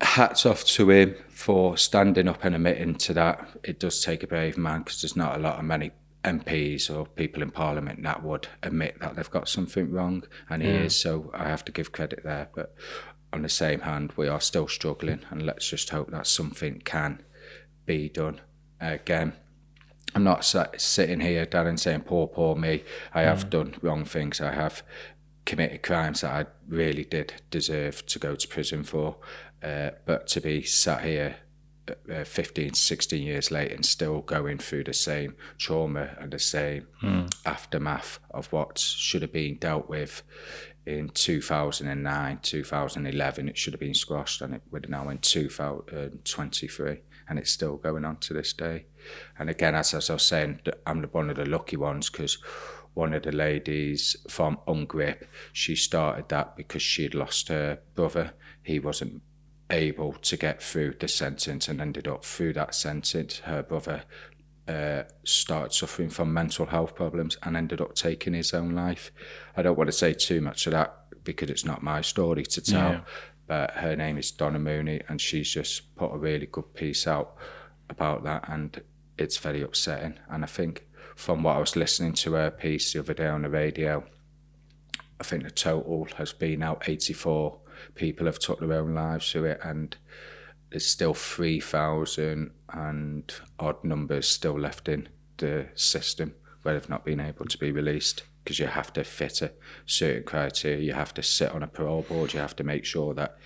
hats 0.00 0.46
off 0.46 0.64
to 0.64 0.90
him 0.90 1.14
for 1.28 1.76
standing 1.76 2.28
up 2.28 2.44
and 2.44 2.54
admitting 2.54 2.94
to 2.94 3.12
that. 3.14 3.48
It 3.62 3.78
does 3.78 4.02
take 4.02 4.22
a 4.22 4.26
brave 4.26 4.56
man 4.56 4.80
because 4.80 5.02
there's 5.02 5.16
not 5.16 5.36
a 5.36 5.42
lot 5.42 5.58
of 5.58 5.64
many 5.64 5.90
MPs 6.24 6.94
or 6.94 7.06
people 7.06 7.42
in 7.42 7.50
Parliament 7.50 8.02
that 8.02 8.22
would 8.22 8.48
admit 8.62 9.00
that 9.00 9.16
they've 9.16 9.30
got 9.30 9.48
something 9.48 9.90
wrong, 9.90 10.24
and 10.48 10.62
he 10.62 10.68
is. 10.68 10.98
So 10.98 11.30
I 11.34 11.48
have 11.48 11.64
to 11.66 11.72
give 11.72 11.92
credit 11.92 12.22
there. 12.24 12.48
But 12.54 12.74
on 13.32 13.42
the 13.42 13.48
same 13.48 13.80
hand, 13.80 14.12
we 14.16 14.28
are 14.28 14.40
still 14.40 14.68
struggling, 14.68 15.20
and 15.30 15.44
let's 15.44 15.68
just 15.68 15.90
hope 15.90 16.10
that 16.10 16.26
something 16.26 16.80
can 16.84 17.22
be 17.88 18.08
done. 18.08 18.40
Again, 18.80 19.32
I'm 20.14 20.22
not 20.22 20.44
sat, 20.44 20.80
sitting 20.80 21.20
here, 21.20 21.46
Darren, 21.46 21.78
saying 21.78 22.02
poor, 22.02 22.28
poor 22.28 22.54
me. 22.54 22.84
I 23.12 23.22
have 23.22 23.46
mm. 23.46 23.50
done 23.50 23.74
wrong 23.82 24.04
things. 24.04 24.40
I 24.40 24.52
have 24.52 24.82
committed 25.44 25.82
crimes 25.82 26.20
that 26.20 26.32
I 26.32 26.46
really 26.68 27.04
did 27.04 27.42
deserve 27.50 28.06
to 28.06 28.18
go 28.18 28.36
to 28.36 28.48
prison 28.48 28.84
for. 28.84 29.16
Uh, 29.62 29.90
but 30.06 30.28
to 30.28 30.40
be 30.40 30.62
sat 30.62 31.02
here 31.02 31.36
uh, 32.12 32.22
15, 32.22 32.74
16 32.74 33.22
years 33.22 33.50
later 33.50 33.74
and 33.74 33.84
still 33.84 34.20
going 34.20 34.58
through 34.58 34.84
the 34.84 34.92
same 34.92 35.34
trauma 35.56 36.10
and 36.20 36.30
the 36.30 36.38
same 36.38 36.86
mm. 37.02 37.32
aftermath 37.44 38.20
of 38.30 38.52
what 38.52 38.78
should 38.78 39.22
have 39.22 39.32
been 39.32 39.56
dealt 39.56 39.88
with 39.88 40.22
in 40.86 41.08
2009, 41.10 42.38
2011, 42.42 43.48
it 43.48 43.58
should 43.58 43.72
have 43.74 43.80
been 43.80 43.94
squashed 43.94 44.40
and 44.40 44.54
it 44.54 44.62
would 44.70 44.88
now 44.88 45.08
in 45.08 45.18
2023 45.18 46.98
and 47.28 47.38
it's 47.38 47.50
still 47.50 47.76
going 47.76 48.04
on 48.04 48.16
to 48.18 48.34
this 48.34 48.52
day. 48.52 48.86
And 49.38 49.50
again, 49.50 49.74
as, 49.74 49.94
as 49.94 50.10
I 50.10 50.14
was 50.14 50.22
saying, 50.22 50.60
I'm 50.86 51.02
one 51.04 51.30
of 51.30 51.36
the 51.36 51.44
lucky 51.44 51.76
ones 51.76 52.10
because 52.10 52.38
one 52.94 53.12
of 53.12 53.22
the 53.22 53.32
ladies 53.32 54.16
from 54.28 54.58
UNGRIPP, 54.66 55.24
she 55.52 55.76
started 55.76 56.28
that 56.30 56.56
because 56.56 56.82
she'd 56.82 57.14
lost 57.14 57.48
her 57.48 57.80
brother. 57.94 58.32
He 58.62 58.80
wasn't 58.80 59.22
able 59.70 60.14
to 60.14 60.36
get 60.36 60.62
through 60.62 60.94
the 60.98 61.08
sentence 61.08 61.68
and 61.68 61.80
ended 61.80 62.08
up 62.08 62.24
through 62.24 62.54
that 62.54 62.74
sentence. 62.74 63.38
Her 63.40 63.62
brother 63.62 64.02
uh, 64.66 65.04
started 65.24 65.72
suffering 65.72 66.10
from 66.10 66.32
mental 66.32 66.66
health 66.66 66.94
problems 66.94 67.36
and 67.42 67.56
ended 67.56 67.80
up 67.80 67.94
taking 67.94 68.34
his 68.34 68.52
own 68.52 68.74
life. 68.74 69.12
I 69.56 69.62
don't 69.62 69.78
want 69.78 69.88
to 69.88 69.92
say 69.92 70.14
too 70.14 70.40
much 70.40 70.66
of 70.66 70.72
that 70.72 71.24
because 71.24 71.50
it's 71.50 71.64
not 71.64 71.82
my 71.82 72.00
story 72.00 72.44
to 72.44 72.60
tell, 72.60 72.92
yeah 72.92 73.00
but 73.48 73.72
her 73.72 73.96
name 73.96 74.18
is 74.18 74.30
Donna 74.30 74.58
Mooney, 74.58 75.00
and 75.08 75.20
she's 75.20 75.50
just 75.50 75.96
put 75.96 76.12
a 76.12 76.18
really 76.18 76.46
good 76.46 76.74
piece 76.74 77.06
out 77.06 77.34
about 77.90 78.22
that, 78.24 78.48
and 78.48 78.80
it's 79.16 79.38
very 79.38 79.62
upsetting. 79.62 80.20
And 80.30 80.44
I 80.44 80.46
think 80.46 80.86
from 81.16 81.42
what 81.42 81.56
I 81.56 81.60
was 81.60 81.74
listening 81.74 82.12
to 82.12 82.34
her 82.34 82.50
piece 82.50 82.92
the 82.92 83.00
other 83.00 83.14
day 83.14 83.26
on 83.26 83.42
the 83.42 83.48
radio, 83.48 84.04
I 85.20 85.24
think 85.24 85.42
the 85.42 85.50
total 85.50 86.06
has 86.16 86.32
been 86.32 86.62
out 86.62 86.88
84 86.88 87.58
people 87.94 88.26
have 88.26 88.38
took 88.38 88.60
their 88.60 88.74
own 88.74 88.94
lives 88.94 89.32
through 89.32 89.46
it, 89.46 89.60
and 89.64 89.96
there's 90.70 90.86
still 90.86 91.14
3,000 91.14 92.50
and 92.72 93.34
odd 93.58 93.82
numbers 93.82 94.28
still 94.28 94.58
left 94.58 94.88
in 94.88 95.08
the 95.38 95.68
system 95.74 96.34
where 96.62 96.74
they've 96.74 96.90
not 96.90 97.04
been 97.04 97.20
able 97.20 97.46
to 97.46 97.56
be 97.58 97.72
released 97.72 98.24
because 98.48 98.58
you 98.58 98.66
have 98.66 98.90
to 98.94 99.04
fit 99.04 99.42
a 99.42 99.52
certain 99.84 100.22
criteria. 100.22 100.78
You 100.78 100.94
have 100.94 101.12
to 101.12 101.22
sit 101.22 101.50
on 101.50 101.62
a 101.62 101.66
parole 101.66 102.00
board. 102.00 102.32
You 102.32 102.40
have 102.40 102.56
to 102.56 102.64
make 102.64 102.86
sure 102.86 103.12
that 103.12 103.36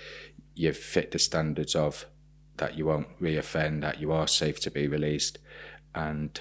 you 0.54 0.72
fit 0.72 1.10
the 1.10 1.18
standards 1.18 1.74
of 1.74 2.06
that 2.58 2.78
you 2.78 2.86
won't 2.86 3.08
reoffend, 3.20 3.80
that 3.80 4.00
you 4.00 4.12
are 4.12 4.28
safe 4.28 4.60
to 4.60 4.70
be 4.70 4.86
released, 4.86 5.40
and 5.92 6.40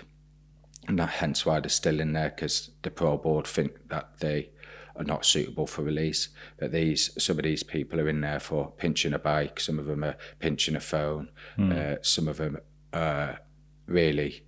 and 0.87 0.99
that 0.99 1.09
hence 1.09 1.43
why 1.43 1.59
they're 1.59 1.69
still 1.69 1.99
in 1.99 2.13
there 2.13 2.29
because 2.29 2.69
the 2.83 2.91
parole 2.91 3.17
board 3.17 3.47
think 3.47 3.71
that 3.89 4.19
they 4.19 4.51
are 4.95 5.05
not 5.05 5.25
suitable 5.25 5.65
for 5.65 5.81
release. 5.81 6.29
But 6.59 6.71
these 6.71 7.09
some 7.17 7.39
of 7.39 7.43
these 7.43 7.63
people 7.63 7.99
are 7.99 8.09
in 8.09 8.21
there 8.21 8.39
for 8.39 8.73
pinching 8.77 9.13
a 9.13 9.19
bike. 9.19 9.59
Some 9.59 9.79
of 9.79 9.87
them 9.87 10.03
are 10.03 10.17
pinching 10.37 10.75
a 10.75 10.79
phone. 10.79 11.29
Mm. 11.57 11.73
Uh, 11.73 12.03
some 12.03 12.27
of 12.27 12.37
them 12.37 12.59
are 12.93 13.39
really 13.87 14.45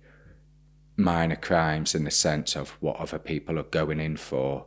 minor 0.96 1.36
crimes 1.36 1.94
in 1.94 2.04
the 2.04 2.10
sense 2.10 2.56
of 2.56 2.70
what 2.80 2.96
other 2.96 3.18
people 3.18 3.58
are 3.58 3.64
going 3.64 4.00
in 4.00 4.16
for 4.16 4.66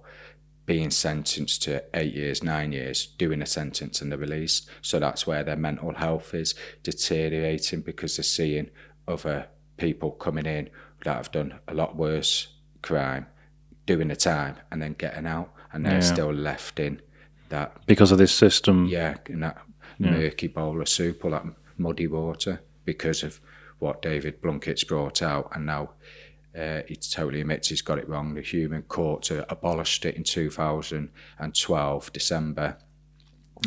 being 0.66 0.92
sentenced 0.92 1.64
to 1.64 1.84
eight 1.94 2.14
years, 2.14 2.44
nine 2.44 2.74
years, 2.74 3.06
doing 3.06 3.42
a 3.42 3.46
sentence 3.46 4.02
and 4.02 4.12
they're 4.12 4.20
released. 4.20 4.70
So 4.82 5.00
that's 5.00 5.26
where 5.26 5.44
their 5.44 5.56
mental 5.56 5.94
health 5.94 6.34
is 6.34 6.56
deteriorating 6.84 7.82
because 7.82 8.18
they're 8.18 8.24
seeing 8.24 8.70
other 9.08 9.48
people 9.78 10.12
coming 10.12 10.46
in 10.46 10.70
that 11.06 11.16
have 11.16 11.32
done 11.32 11.60
a 11.70 11.74
lot 11.74 11.96
worse 11.96 12.48
crime, 12.82 13.28
doing 13.86 14.10
the 14.10 14.16
time 14.16 14.58
and 14.72 14.82
then 14.82 14.94
getting 14.94 15.26
out, 15.26 15.54
and 15.72 15.86
they're 15.86 15.94
yeah. 15.94 16.00
still 16.00 16.34
left 16.34 16.80
in 16.80 17.02
that 17.50 17.86
because 17.86 18.12
of 18.12 18.18
this 18.18 18.34
system. 18.34 18.86
Yeah, 18.86 19.16
in 19.28 19.40
that 19.40 19.58
yeah. 20.00 20.12
murky 20.12 20.48
bowl 20.48 20.82
of 20.82 20.90
soup 20.90 21.24
or 21.24 21.32
that 21.32 21.46
muddy 21.78 22.08
water 22.08 22.62
because 22.84 23.24
of 23.24 23.40
what 23.80 24.02
David 24.02 24.42
Blunkett's 24.42 24.84
brought 24.84 25.22
out, 25.22 25.50
and 25.56 25.66
now 25.66 25.92
uh, 26.58 26.82
he 26.88 26.96
totally 26.96 27.42
admits 27.42 27.70
he's 27.70 27.82
got 27.82 28.00
it 28.00 28.10
wrong. 28.10 28.34
The 28.34 28.42
human 28.42 28.82
court 28.84 29.32
uh, 29.32 29.46
abolished 29.50 30.06
it 30.06 30.16
in 30.16 30.24
2012 30.24 32.14
December, 32.14 32.78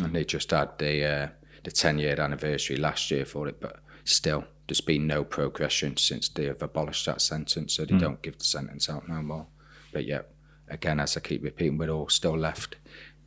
and 0.03 0.14
they 0.14 0.24
just 0.24 0.50
had 0.50 0.79
the 0.79 1.05
uh, 1.05 1.29
the 1.62 1.70
10 1.70 1.98
year 1.98 2.20
anniversary 2.20 2.76
last 2.76 3.11
year 3.11 3.24
for 3.24 3.46
it, 3.46 3.61
but 3.61 3.81
still 4.05 4.44
there's 4.66 4.81
been 4.81 5.07
no 5.07 5.24
progression 5.24 5.96
since 5.96 6.29
they 6.29 6.44
have 6.46 6.62
abolished 6.62 7.07
that 7.07 7.20
sentence, 7.20 7.74
so 7.74 7.85
they 7.85 7.94
mm. 7.94 8.00
don't 8.00 8.22
give 8.22 8.38
the 8.38 8.44
sentence 8.44 8.88
out 8.88 9.09
no 9.09 9.22
more. 9.22 9.46
But 9.92 10.05
yeah, 10.05 10.22
again, 10.68 11.00
as 11.00 11.16
I 11.16 11.20
keep 11.20 11.42
repeating, 11.42 11.79
we're 11.79 11.90
all 11.90 12.09
still 12.09 12.38
left 12.38 12.76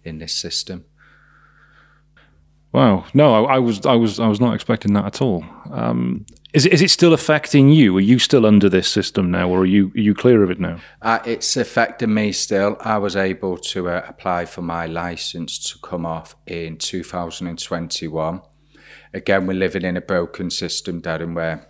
in 0.04 0.20
this 0.20 0.34
system. 0.34 0.86
Wow, 2.72 3.06
no, 3.14 3.46
I, 3.46 3.56
I 3.56 3.60
was, 3.60 3.86
I 3.86 3.94
was, 3.94 4.20
I 4.20 4.28
was 4.28 4.42
not 4.42 4.56
expecting 4.56 4.94
that 4.94 5.06
at 5.06 5.22
all. 5.22 5.46
Um, 5.70 6.26
is 6.54 6.68
it, 6.68 6.74
is 6.74 6.82
it 6.82 6.92
still 6.92 7.14
affecting 7.14 7.70
you? 7.70 7.98
Are 7.98 8.02
you 8.02 8.20
still 8.20 8.46
under 8.46 8.70
this 8.70 8.88
system 8.88 9.32
now, 9.32 9.50
or 9.50 9.62
are 9.62 9.66
you 9.66 9.92
are 9.96 10.00
you 10.00 10.14
clear 10.14 10.44
of 10.44 10.52
it 10.52 10.60
now? 10.60 10.80
Uh, 11.02 11.20
it's 11.26 11.58
affecting 11.58 12.14
me 12.14 12.32
still. 12.32 12.78
I 12.80 13.00
was 13.00 13.16
able 13.16 13.58
to 13.58 13.90
uh, 13.90 14.06
apply 14.08 14.46
for 14.46 14.62
my 14.62 14.86
license 14.86 15.58
to 15.72 15.80
come 15.80 16.06
off 16.06 16.36
in 16.46 16.78
2021. 16.78 18.42
Again, 19.16 19.48
we're 19.48 19.54
living 19.54 19.84
in 19.84 19.98
a 19.98 20.02
broken 20.02 20.52
system, 20.52 21.02
Darren, 21.02 21.34
where 21.34 21.68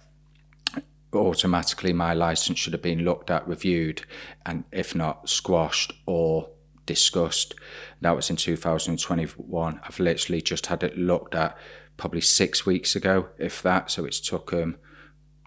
automatically 1.13 1.93
my 1.93 2.13
license 2.13 2.59
should 2.59 2.73
have 2.73 2.81
been 2.81 3.05
looked 3.05 3.31
at, 3.31 3.47
reviewed, 3.47 4.01
and 4.45 4.65
if 4.71 4.95
not 4.95 5.29
squashed 5.29 5.93
or 6.05 6.49
discussed. 6.85 7.55
That 8.01 8.15
was 8.15 8.29
in 8.29 8.35
2021. 8.35 9.79
I've 9.81 9.99
literally 9.99 10.41
just 10.41 10.65
had 10.65 10.83
it 10.83 10.97
looked 10.97 11.35
at 11.35 11.57
probably 11.97 12.21
six 12.21 12.65
weeks 12.65 12.95
ago, 12.95 13.29
if 13.37 13.61
that. 13.61 13.91
So 13.91 14.05
it's 14.05 14.19
took 14.19 14.51
them 14.51 14.61
um, 14.61 14.75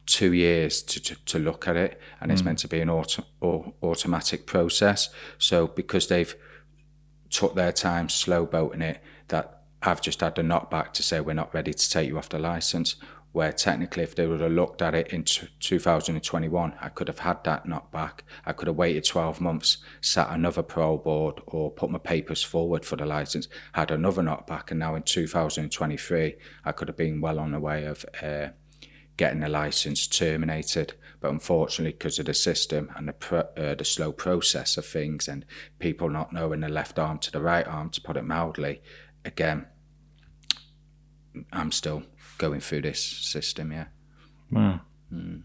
two 0.07 0.33
years 0.33 0.83
to, 0.83 1.01
to, 1.01 1.25
to, 1.25 1.39
look 1.39 1.67
at 1.67 1.77
it, 1.77 2.01
and 2.21 2.31
mm. 2.31 2.35
it's 2.35 2.43
meant 2.43 2.59
to 2.61 2.69
be 2.69 2.81
an 2.81 2.91
auto, 2.91 3.25
or 3.41 3.73
automatic 3.83 4.47
process. 4.47 5.11
So 5.39 5.67
because 5.67 6.07
they've 6.09 6.35
took 7.31 7.55
their 7.55 7.73
time 7.73 8.09
slow 8.09 8.47
boating 8.47 8.83
it, 8.83 9.03
that 9.29 9.63
I've 9.83 10.01
just 10.01 10.21
had 10.21 10.39
a 10.39 10.43
knockback 10.43 10.93
to 10.95 11.03
say 11.03 11.21
we're 11.21 11.35
not 11.35 11.53
ready 11.53 11.75
to 11.75 11.91
take 11.91 12.09
you 12.09 12.19
off 12.19 12.29
the 12.29 12.39
license 12.39 12.97
where 13.37 13.53
technically 13.53 14.03
if 14.03 14.15
they 14.15 14.27
would 14.27 14.41
have 14.41 14.51
looked 14.51 14.81
at 14.81 14.95
it 14.95 15.09
in 15.09 15.23
2021, 15.23 16.75
I 16.81 16.89
could 16.89 17.07
have 17.07 17.19
had 17.19 17.45
that 17.45 17.67
knockback. 17.67 18.21
I 18.47 18.55
could 18.55 18.67
have 18.67 18.79
waited 18.79 19.05
12 19.05 19.43
months, 19.43 19.77
sat 20.01 20.31
another 20.31 20.63
parole 20.63 20.97
board 20.97 21.43
or 21.47 21.71
put 21.71 21.91
my 21.91 21.99
papers 21.99 22.43
forward 22.43 22.87
for 22.87 22.97
the 22.97 23.05
license, 23.05 23.47
had 23.75 23.91
another 23.91 24.23
knockback, 24.23 24.71
and 24.71 24.81
now 24.81 24.95
in 24.95 25.03
2023, 25.03 26.35
I 26.65 26.73
could 26.73 26.89
have 26.89 26.97
been 26.97 27.21
well 27.21 27.39
on 27.39 27.51
the 27.51 27.61
way 27.61 27.85
of 27.85 28.07
uh, 28.23 28.49
getting 29.19 29.41
the 29.41 29.51
license 29.51 30.07
terminated. 30.07 30.95
But 31.21 31.31
unfortunately, 31.31 31.93
because 31.93 32.19
of 32.19 32.25
the 32.25 32.33
system 32.33 32.91
and 32.97 33.07
the, 33.07 33.13
pro- 33.13 33.51
uh, 33.59 33.75
the 33.75 33.85
slow 33.85 34.13
process 34.13 34.79
of 34.79 34.87
things 34.87 35.29
and 35.29 35.45
people 35.79 36.09
not 36.09 36.33
knowing 36.33 36.61
the 36.61 36.71
left 36.71 36.99
arm 36.99 37.19
to 37.19 37.31
the 37.31 37.43
right 37.43 37.67
arm, 37.67 37.91
to 37.91 38.01
put 38.01 38.17
it 38.17 38.25
mildly, 38.25 38.81
again, 39.27 39.67
I'm 41.53 41.71
still 41.71 42.03
going 42.39 42.61
through 42.61 42.83
this 42.83 43.03
system. 43.03 43.73
Yeah. 43.73 43.87
Wow. 44.51 44.81
Mm. 45.13 45.43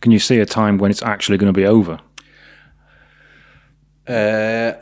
Can 0.00 0.12
you 0.12 0.18
see 0.18 0.38
a 0.38 0.46
time 0.46 0.78
when 0.78 0.90
it's 0.90 1.02
actually 1.02 1.38
going 1.38 1.52
to 1.52 1.58
be 1.58 1.66
over? 1.66 2.00
Uh, 4.06 4.72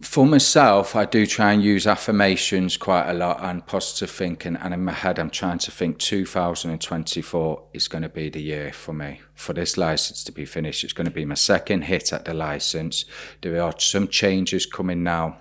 for 0.00 0.24
myself, 0.24 0.96
I 0.96 1.04
do 1.04 1.26
try 1.26 1.52
and 1.52 1.62
use 1.62 1.86
affirmations 1.86 2.78
quite 2.78 3.10
a 3.10 3.12
lot 3.12 3.38
and 3.42 3.66
positive 3.66 4.10
thinking. 4.10 4.56
And 4.56 4.72
in 4.72 4.84
my 4.84 4.92
head, 4.92 5.18
I'm 5.18 5.28
trying 5.28 5.58
to 5.58 5.70
think 5.70 5.98
2024 5.98 7.62
is 7.74 7.86
going 7.86 8.02
to 8.02 8.08
be 8.08 8.30
the 8.30 8.40
year 8.40 8.72
for 8.72 8.94
me 8.94 9.20
for 9.34 9.52
this 9.52 9.76
license 9.76 10.24
to 10.24 10.32
be 10.32 10.46
finished. 10.46 10.84
It's 10.84 10.94
going 10.94 11.06
to 11.06 11.10
be 11.10 11.26
my 11.26 11.34
second 11.34 11.82
hit 11.82 12.14
at 12.14 12.24
the 12.24 12.32
license. 12.32 13.04
There 13.42 13.62
are 13.62 13.78
some 13.78 14.08
changes 14.08 14.64
coming 14.64 15.02
now 15.02 15.38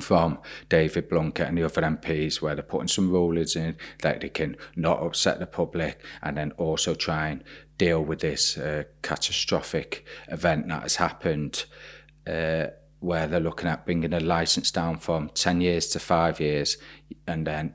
from 0.00 0.38
David 0.68 1.10
Blunkett 1.10 1.48
and 1.48 1.58
the 1.58 1.64
other 1.64 1.82
MPs 1.82 2.40
where 2.40 2.54
they're 2.54 2.62
putting 2.62 2.88
some 2.88 3.10
rulings 3.10 3.56
in 3.56 3.76
that 4.00 4.20
they 4.20 4.28
can 4.28 4.56
not 4.74 5.02
upset 5.02 5.38
the 5.38 5.46
public 5.46 6.00
and 6.22 6.36
then 6.36 6.52
also 6.52 6.94
try 6.94 7.28
and 7.28 7.44
deal 7.78 8.02
with 8.02 8.20
this 8.20 8.56
uh, 8.56 8.84
catastrophic 9.02 10.04
event 10.28 10.68
that 10.68 10.82
has 10.82 10.96
happened 10.96 11.64
uh, 12.26 12.66
where 13.00 13.26
they're 13.26 13.40
looking 13.40 13.68
at 13.68 13.84
bringing 13.84 14.12
a 14.14 14.20
license 14.20 14.70
down 14.70 14.96
from 14.96 15.28
10 15.30 15.60
years 15.60 15.88
to 15.88 15.98
five 15.98 16.40
years 16.40 16.78
and 17.26 17.46
then 17.46 17.74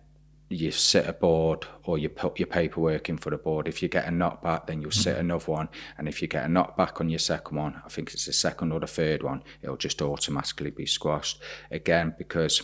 you 0.50 0.72
sit 0.72 1.06
a 1.08 1.14
board 1.14 1.66
or 1.84 1.98
you 1.98 2.08
put 2.10 2.40
your 2.40 2.48
paperwork 2.48 3.10
in 3.10 3.18
for 3.18 3.30
the 3.30 3.38
board. 3.38 3.68
If 3.68 3.82
you 3.82 3.90
get 3.90 4.08
a 4.08 4.12
knockback, 4.12 4.68
then 4.68 4.82
you'll 4.82 4.92
mm-hmm. 4.92 5.02
sit 5.02 5.18
another 5.18 5.52
one. 5.52 5.70
And 5.98 6.08
if 6.08 6.22
you 6.22 6.28
get 6.28 6.46
a 6.46 6.48
knockback 6.48 7.02
on 7.02 7.10
your 7.10 7.20
second 7.20 7.58
one, 7.58 7.82
I 7.86 7.90
think 7.90 8.14
it's 8.14 8.26
the 8.26 8.34
second 8.34 8.72
or 8.72 8.80
the 8.80 8.88
third 8.88 9.24
one, 9.24 9.44
it'll 9.62 9.78
just 9.78 10.02
automatically 10.02 10.72
be 10.72 10.86
squashed 10.86 11.42
again 11.70 12.16
because 12.18 12.62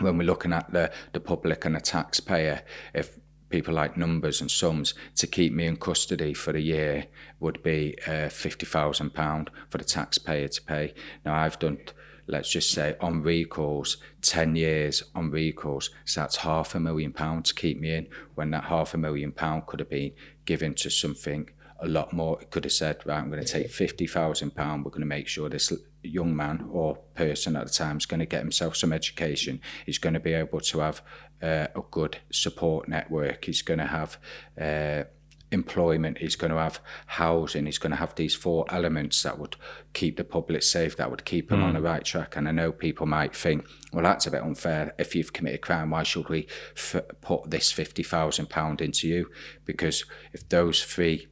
when 0.00 0.18
we're 0.18 0.24
looking 0.24 0.52
at 0.52 0.72
the, 0.72 0.90
the 1.12 1.20
public 1.20 1.64
and 1.64 1.74
the 1.74 1.80
taxpayer, 1.80 2.62
if 2.94 3.18
people 3.48 3.74
like 3.74 3.96
numbers 3.96 4.40
and 4.40 4.50
sums 4.50 4.94
to 5.16 5.26
keep 5.26 5.52
me 5.52 5.66
in 5.66 5.76
custody 5.76 6.32
for 6.32 6.56
a 6.56 6.60
year 6.60 7.06
would 7.40 7.62
be 7.62 7.96
uh, 8.06 8.28
£50,000 8.28 9.48
for 9.68 9.78
the 9.78 9.84
taxpayer 9.84 10.48
to 10.48 10.62
pay. 10.62 10.94
Now, 11.24 11.34
I've 11.34 11.58
done 11.58 11.78
let's 12.30 12.50
just 12.50 12.70
say 12.70 12.96
on 13.00 13.22
recalls, 13.22 13.96
10 14.22 14.56
years 14.56 15.02
on 15.14 15.30
recalls. 15.30 15.90
So 16.04 16.20
that's 16.20 16.36
half 16.36 16.74
a 16.74 16.80
million 16.80 17.12
pounds 17.12 17.50
to 17.50 17.54
keep 17.54 17.80
me 17.80 17.94
in 17.94 18.08
when 18.34 18.50
that 18.50 18.64
half 18.64 18.94
a 18.94 18.98
million 18.98 19.32
pound 19.32 19.66
could 19.66 19.80
have 19.80 19.90
been 19.90 20.12
given 20.44 20.74
to 20.76 20.90
something 20.90 21.50
a 21.80 21.88
lot 21.88 22.12
more. 22.12 22.40
It 22.40 22.50
could 22.50 22.64
have 22.64 22.72
said, 22.72 23.04
right, 23.06 23.18
I'm 23.18 23.30
going 23.30 23.44
to 23.44 23.52
take 23.52 23.68
£50,000, 23.68 24.84
we're 24.84 24.90
going 24.90 25.00
to 25.00 25.06
make 25.06 25.28
sure 25.28 25.48
this 25.48 25.72
young 26.02 26.34
man 26.34 26.68
or 26.70 26.96
person 27.14 27.56
at 27.56 27.66
the 27.66 27.72
time 27.72 27.98
is 27.98 28.06
going 28.06 28.20
to 28.20 28.26
get 28.26 28.40
himself 28.40 28.76
some 28.76 28.92
education. 28.92 29.60
He's 29.86 29.98
going 29.98 30.14
to 30.14 30.20
be 30.20 30.32
able 30.32 30.60
to 30.60 30.78
have 30.80 31.02
uh, 31.42 31.66
a 31.74 31.82
good 31.90 32.18
support 32.30 32.88
network. 32.88 33.44
He's 33.44 33.62
going 33.62 33.78
to 33.80 33.86
have 33.86 34.18
uh, 34.60 35.04
employment, 35.52 36.18
he's 36.18 36.36
going 36.36 36.50
to 36.50 36.58
have 36.58 36.80
housing, 37.06 37.66
he's 37.66 37.78
going 37.78 37.90
to 37.90 37.96
have 37.96 38.14
these 38.14 38.34
four 38.34 38.64
elements 38.70 39.22
that 39.22 39.38
would 39.38 39.56
keep 39.92 40.16
the 40.16 40.24
public 40.24 40.62
safe, 40.62 40.96
that 40.96 41.10
would 41.10 41.24
keep 41.24 41.50
him 41.50 41.60
mm. 41.60 41.64
on 41.64 41.74
the 41.74 41.80
right 41.80 42.04
track. 42.04 42.36
And 42.36 42.48
I 42.48 42.52
know 42.52 42.72
people 42.72 43.06
might 43.06 43.34
think, 43.34 43.66
well, 43.92 44.04
that's 44.04 44.26
a 44.26 44.30
bit 44.30 44.42
unfair. 44.42 44.94
If 44.98 45.14
you've 45.14 45.32
committed 45.32 45.62
crime, 45.62 45.90
why 45.90 46.02
should 46.02 46.28
we 46.28 46.46
f- 46.76 47.02
put 47.20 47.50
this 47.50 47.72
£50,000 47.72 48.80
into 48.80 49.08
you? 49.08 49.30
Because 49.64 50.04
if 50.32 50.48
those 50.48 50.82
three 50.82 51.28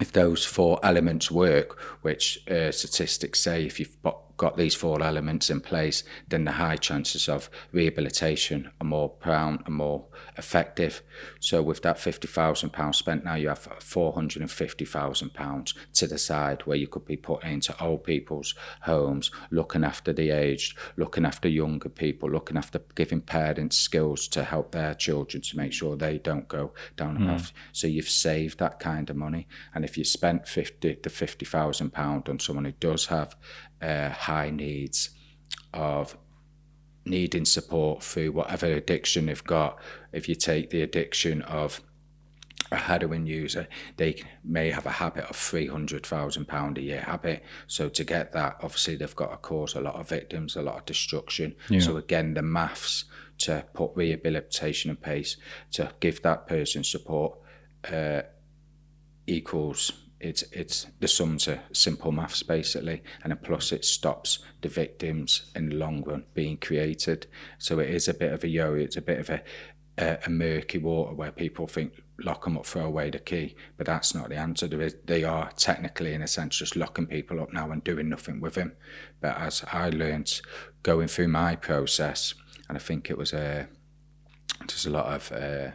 if 0.00 0.12
those 0.12 0.46
four 0.46 0.80
elements 0.82 1.30
work, 1.30 1.78
which 2.02 2.48
uh, 2.50 2.72
statistics 2.72 3.38
say 3.40 3.66
if 3.66 3.78
you've 3.78 3.96
got 4.38 4.56
these 4.56 4.74
four 4.74 5.02
elements 5.02 5.50
in 5.50 5.60
place, 5.60 6.02
then 6.28 6.46
the 6.46 6.52
high 6.52 6.76
chances 6.76 7.28
of 7.28 7.50
rehabilitation 7.72 8.70
are 8.80 8.86
more 8.86 9.10
profound 9.10 9.62
and 9.66 9.74
more 9.74 10.06
effective. 10.36 11.02
So 11.40 11.62
with 11.62 11.82
that 11.82 11.98
fifty 11.98 12.28
thousand 12.28 12.70
pounds 12.70 12.98
spent 12.98 13.24
now, 13.24 13.34
you 13.34 13.48
have 13.48 13.68
four 13.80 14.12
hundred 14.12 14.42
and 14.42 14.50
fifty 14.50 14.84
thousand 14.84 15.34
pounds 15.34 15.74
to 15.94 16.06
the 16.06 16.18
side 16.18 16.62
where 16.66 16.76
you 16.76 16.86
could 16.86 17.04
be 17.04 17.16
put 17.16 17.42
into 17.44 17.78
old 17.82 18.04
people's 18.04 18.54
homes, 18.82 19.30
looking 19.50 19.84
after 19.84 20.12
the 20.12 20.30
aged, 20.30 20.76
looking 20.96 21.24
after 21.24 21.48
younger 21.48 21.88
people, 21.88 22.30
looking 22.30 22.56
after 22.56 22.80
giving 22.94 23.20
parents 23.20 23.76
skills 23.76 24.28
to 24.28 24.44
help 24.44 24.72
their 24.72 24.94
children 24.94 25.42
to 25.42 25.56
make 25.56 25.72
sure 25.72 25.96
they 25.96 26.18
don't 26.18 26.48
go 26.48 26.72
down 26.96 27.14
the 27.14 27.26
path. 27.26 27.52
So 27.72 27.86
you've 27.86 28.08
saved 28.08 28.58
that 28.58 28.78
kind 28.78 29.10
of 29.10 29.16
money, 29.16 29.48
and 29.74 29.84
if 29.84 29.96
you 29.98 30.04
spent 30.04 30.48
fifty 30.48 30.94
to 30.94 31.10
fifty 31.10 31.44
thousand 31.44 31.92
pound 31.92 32.28
on 32.28 32.38
someone 32.38 32.64
who 32.64 32.72
does 32.72 33.06
have 33.06 33.36
uh, 33.82 34.10
high 34.10 34.50
needs 34.50 35.10
of 35.72 36.16
needing 37.04 37.44
support 37.44 38.02
through 38.02 38.32
whatever 38.32 38.66
addiction 38.66 39.26
they've 39.26 39.44
got. 39.44 39.78
If 40.12 40.28
you 40.28 40.34
take 40.34 40.70
the 40.70 40.82
addiction 40.82 41.42
of 41.42 41.80
a 42.72 42.76
heroin 42.76 43.26
user, 43.26 43.66
they 43.96 44.22
may 44.44 44.70
have 44.70 44.86
a 44.86 44.90
habit 44.90 45.24
of 45.24 45.34
three 45.34 45.66
hundred 45.66 46.06
thousand 46.06 46.46
pound 46.46 46.78
a 46.78 46.82
year 46.82 47.00
habit. 47.00 47.42
So 47.66 47.88
to 47.88 48.04
get 48.04 48.32
that, 48.32 48.56
obviously 48.62 48.96
they've 48.96 49.16
got 49.16 49.30
to 49.30 49.36
cause 49.38 49.74
a 49.74 49.80
lot 49.80 49.96
of 49.96 50.08
victims, 50.08 50.56
a 50.56 50.62
lot 50.62 50.76
of 50.76 50.84
destruction. 50.86 51.56
So 51.80 51.96
again, 51.96 52.34
the 52.34 52.42
maths 52.42 53.06
to 53.38 53.64
put 53.74 53.90
rehabilitation 53.94 54.90
in 54.90 54.96
place 54.96 55.36
to 55.72 55.90
give 55.98 56.22
that 56.22 56.46
person 56.46 56.84
support 56.84 57.38
uh, 57.90 58.22
equals 59.26 59.92
it's 60.20 60.42
it's 60.52 60.86
the 61.00 61.08
sums 61.08 61.48
are 61.48 61.62
simple 61.72 62.12
maths 62.12 62.42
basically, 62.42 63.02
and 63.22 63.30
then 63.30 63.38
plus 63.42 63.72
it 63.72 63.84
stops 63.84 64.40
the 64.60 64.68
victims 64.68 65.50
in 65.54 65.70
the 65.70 65.76
long 65.76 66.02
run 66.04 66.24
being 66.34 66.58
created. 66.58 67.26
So 67.58 67.78
it 67.78 67.90
is 67.90 68.08
a 68.08 68.14
bit 68.14 68.32
of 68.32 68.44
a 68.44 68.48
yo. 68.48 68.74
It's 68.74 68.96
a 68.96 69.02
bit 69.02 69.18
of 69.18 69.30
a 69.30 69.42
a, 69.98 70.18
a 70.26 70.30
murky 70.30 70.78
water 70.78 71.14
where 71.14 71.32
people 71.32 71.66
think 71.66 72.02
lock 72.22 72.44
them 72.44 72.56
up, 72.56 72.66
throw 72.66 72.84
away 72.84 73.10
the 73.10 73.18
key, 73.18 73.54
but 73.76 73.86
that's 73.86 74.14
not 74.14 74.28
the 74.28 74.36
answer. 74.36 74.66
There 74.66 74.82
is, 74.82 74.96
they 75.04 75.24
are 75.24 75.50
technically, 75.56 76.12
in 76.12 76.22
a 76.22 76.26
sense, 76.26 76.58
just 76.58 76.76
locking 76.76 77.06
people 77.06 77.40
up 77.40 77.52
now 77.52 77.70
and 77.70 77.82
doing 77.82 78.08
nothing 78.08 78.40
with 78.40 78.54
them. 78.54 78.72
But 79.20 79.38
as 79.38 79.64
I 79.72 79.90
learnt 79.90 80.42
going 80.82 81.08
through 81.08 81.28
my 81.28 81.56
process, 81.56 82.34
and 82.68 82.76
I 82.76 82.80
think 82.80 83.10
it 83.10 83.18
was 83.18 83.32
a 83.32 83.68
there's 84.60 84.86
a 84.86 84.90
lot 84.90 85.06
of 85.06 85.32
uh, 85.32 85.70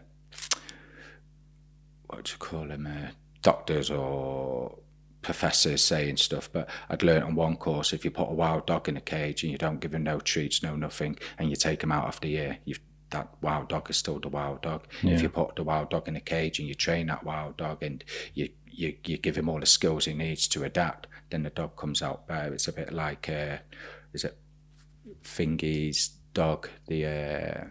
what 2.07 2.25
do 2.25 2.31
you 2.31 2.37
call 2.37 2.67
them, 2.67 2.87
uh, 2.87 3.11
doctors 3.45 3.91
or 3.91 4.77
professors 5.21 5.81
saying 5.83 6.17
stuff. 6.17 6.49
But 6.51 6.67
I'd 6.89 7.03
learnt 7.03 7.23
on 7.23 7.35
one 7.35 7.55
course 7.55 7.93
if 7.93 8.03
you 8.03 8.11
put 8.11 8.29
a 8.29 8.33
wild 8.33 8.65
dog 8.65 8.89
in 8.89 8.97
a 8.97 9.01
cage 9.01 9.43
and 9.43 9.51
you 9.51 9.57
don't 9.57 9.79
give 9.79 9.93
him 9.93 10.03
no 10.03 10.19
treats, 10.19 10.63
no 10.63 10.75
nothing, 10.75 11.17
and 11.37 11.49
you 11.49 11.55
take 11.55 11.83
him 11.83 11.91
out 11.91 12.07
after 12.07 12.27
a 12.27 12.31
year, 12.31 12.57
you've 12.65 12.79
that 13.11 13.29
wild 13.39 13.69
dog 13.69 13.87
is 13.89 13.97
still 13.97 14.19
the 14.19 14.27
wild 14.27 14.61
dog. 14.63 14.87
If 15.03 15.21
you 15.21 15.29
put 15.29 15.55
the 15.55 15.63
wild 15.63 15.91
dog 15.91 16.07
in 16.07 16.15
a 16.15 16.21
cage 16.21 16.57
and 16.59 16.67
you 16.67 16.73
train 16.73 17.05
that 17.07 17.23
wild 17.23 17.55
dog 17.55 17.83
and 17.83 18.03
you, 18.33 18.49
you, 18.65 18.95
you 19.05 19.17
give 19.17 19.37
him 19.37 19.47
all 19.47 19.59
the 19.59 19.65
skills 19.67 20.05
he 20.05 20.13
needs 20.13 20.47
to 20.49 20.63
adapt, 20.63 21.07
then 21.29 21.43
the 21.43 21.51
dog 21.51 21.77
comes 21.77 22.01
out 22.01 22.27
better. 22.27 22.53
It's 22.53 22.67
a 22.67 22.73
bit 22.73 22.91
like, 22.91 23.29
uh, 23.29 23.57
is 24.11 24.23
it 24.23 24.35
Fingy's 25.21 26.09
dog, 26.33 26.67
the 26.87 27.05
uh, 27.05 27.63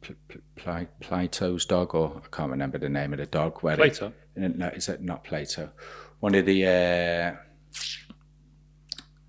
Pl- 0.00 0.16
Pl- 0.28 0.40
Pl- 0.56 0.88
Plato's 1.00 1.64
dog, 1.64 1.94
or 1.94 2.20
I 2.24 2.36
can't 2.36 2.50
remember 2.50 2.78
the 2.78 2.88
name 2.88 3.12
of 3.12 3.20
the 3.20 3.26
dog. 3.26 3.62
Where 3.62 3.76
Plato? 3.76 4.12
No, 4.36 4.68
is 4.68 4.88
it 4.88 5.02
not 5.02 5.24
Plato? 5.24 5.70
One 6.20 6.34
of 6.34 6.46
the 6.46 6.66
uh, 6.66 7.36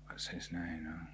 what's 0.06 0.28
his 0.28 0.50
name? 0.52 1.08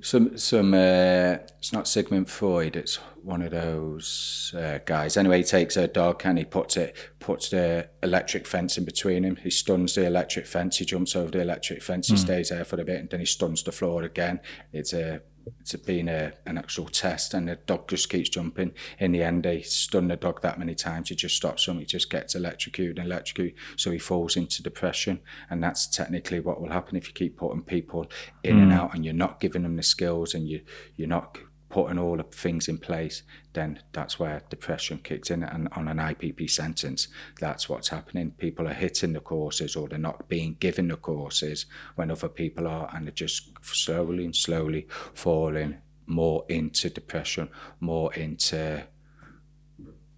Some 0.00 0.36
some 0.36 0.74
uh, 0.74 1.38
it's 1.58 1.72
not 1.72 1.86
Sigmund 1.86 2.28
Freud. 2.28 2.74
It's 2.74 2.96
one 3.22 3.40
of 3.40 3.52
those 3.52 4.52
uh, 4.56 4.80
guys. 4.84 5.16
Anyway, 5.16 5.38
he 5.38 5.44
takes 5.44 5.76
a 5.76 5.86
dog 5.86 6.22
and 6.24 6.38
he 6.38 6.44
puts 6.44 6.76
it 6.76 6.96
puts 7.20 7.50
the 7.50 7.88
electric 8.02 8.48
fence 8.48 8.76
in 8.76 8.84
between 8.84 9.22
him. 9.22 9.36
He 9.36 9.50
stuns 9.50 9.94
the 9.94 10.04
electric 10.04 10.46
fence. 10.46 10.78
He 10.78 10.84
jumps 10.84 11.14
over 11.14 11.30
the 11.30 11.40
electric 11.40 11.82
fence. 11.82 12.08
He 12.08 12.16
stays 12.16 12.48
there 12.48 12.64
for 12.64 12.80
a 12.80 12.84
bit 12.84 12.98
and 12.98 13.10
then 13.10 13.20
he 13.20 13.26
stuns 13.26 13.62
the 13.62 13.70
floor 13.70 14.02
again. 14.02 14.40
It's 14.72 14.92
a 14.92 15.22
it's 15.60 15.74
been 15.76 16.08
a, 16.08 16.32
an 16.46 16.58
actual 16.58 16.86
test 16.86 17.34
and 17.34 17.48
the 17.48 17.56
dog 17.56 17.88
just 17.88 18.08
keeps 18.08 18.28
jumping. 18.28 18.72
In 18.98 19.12
the 19.12 19.22
end, 19.22 19.44
they 19.44 19.62
stun 19.62 20.08
the 20.08 20.16
dog 20.16 20.42
that 20.42 20.58
many 20.58 20.74
times, 20.74 21.08
he 21.08 21.14
just 21.14 21.36
stops 21.36 21.66
him, 21.66 21.78
he 21.78 21.84
just 21.84 22.10
gets 22.10 22.34
electrocuted 22.34 22.98
and 22.98 23.06
electrocuted, 23.06 23.58
so 23.76 23.90
he 23.90 23.98
falls 23.98 24.36
into 24.36 24.62
depression. 24.62 25.20
And 25.50 25.62
that's 25.62 25.86
technically 25.86 26.40
what 26.40 26.60
will 26.60 26.70
happen 26.70 26.96
if 26.96 27.08
you 27.08 27.14
keep 27.14 27.36
putting 27.36 27.62
people 27.62 28.10
in 28.42 28.58
and 28.58 28.72
hmm. 28.72 28.78
out 28.78 28.94
and 28.94 29.04
you're 29.04 29.14
not 29.14 29.40
giving 29.40 29.62
them 29.62 29.76
the 29.76 29.82
skills 29.82 30.34
and 30.34 30.48
you, 30.48 30.62
you're 30.96 31.08
not 31.08 31.38
putting 31.72 31.98
all 31.98 32.18
the 32.18 32.22
things 32.22 32.68
in 32.68 32.76
place, 32.76 33.22
then 33.54 33.80
that's 33.92 34.18
where 34.18 34.42
depression 34.50 35.00
kicks 35.02 35.30
in. 35.30 35.42
And 35.42 35.68
on 35.72 35.88
an 35.88 35.96
IPP 35.96 36.50
sentence, 36.50 37.08
that's 37.40 37.66
what's 37.66 37.88
happening. 37.88 38.32
People 38.32 38.68
are 38.68 38.74
hitting 38.74 39.14
the 39.14 39.20
courses 39.20 39.74
or 39.74 39.88
they're 39.88 39.98
not 39.98 40.28
being 40.28 40.56
given 40.60 40.88
the 40.88 40.96
courses 40.96 41.64
when 41.94 42.10
other 42.10 42.28
people 42.28 42.68
are, 42.68 42.90
and 42.94 43.06
they're 43.06 43.12
just 43.12 43.52
slowly 43.62 44.26
and 44.26 44.36
slowly 44.36 44.86
falling 45.14 45.78
more 46.04 46.44
into 46.50 46.90
depression, 46.90 47.48
more 47.80 48.12
into 48.12 48.84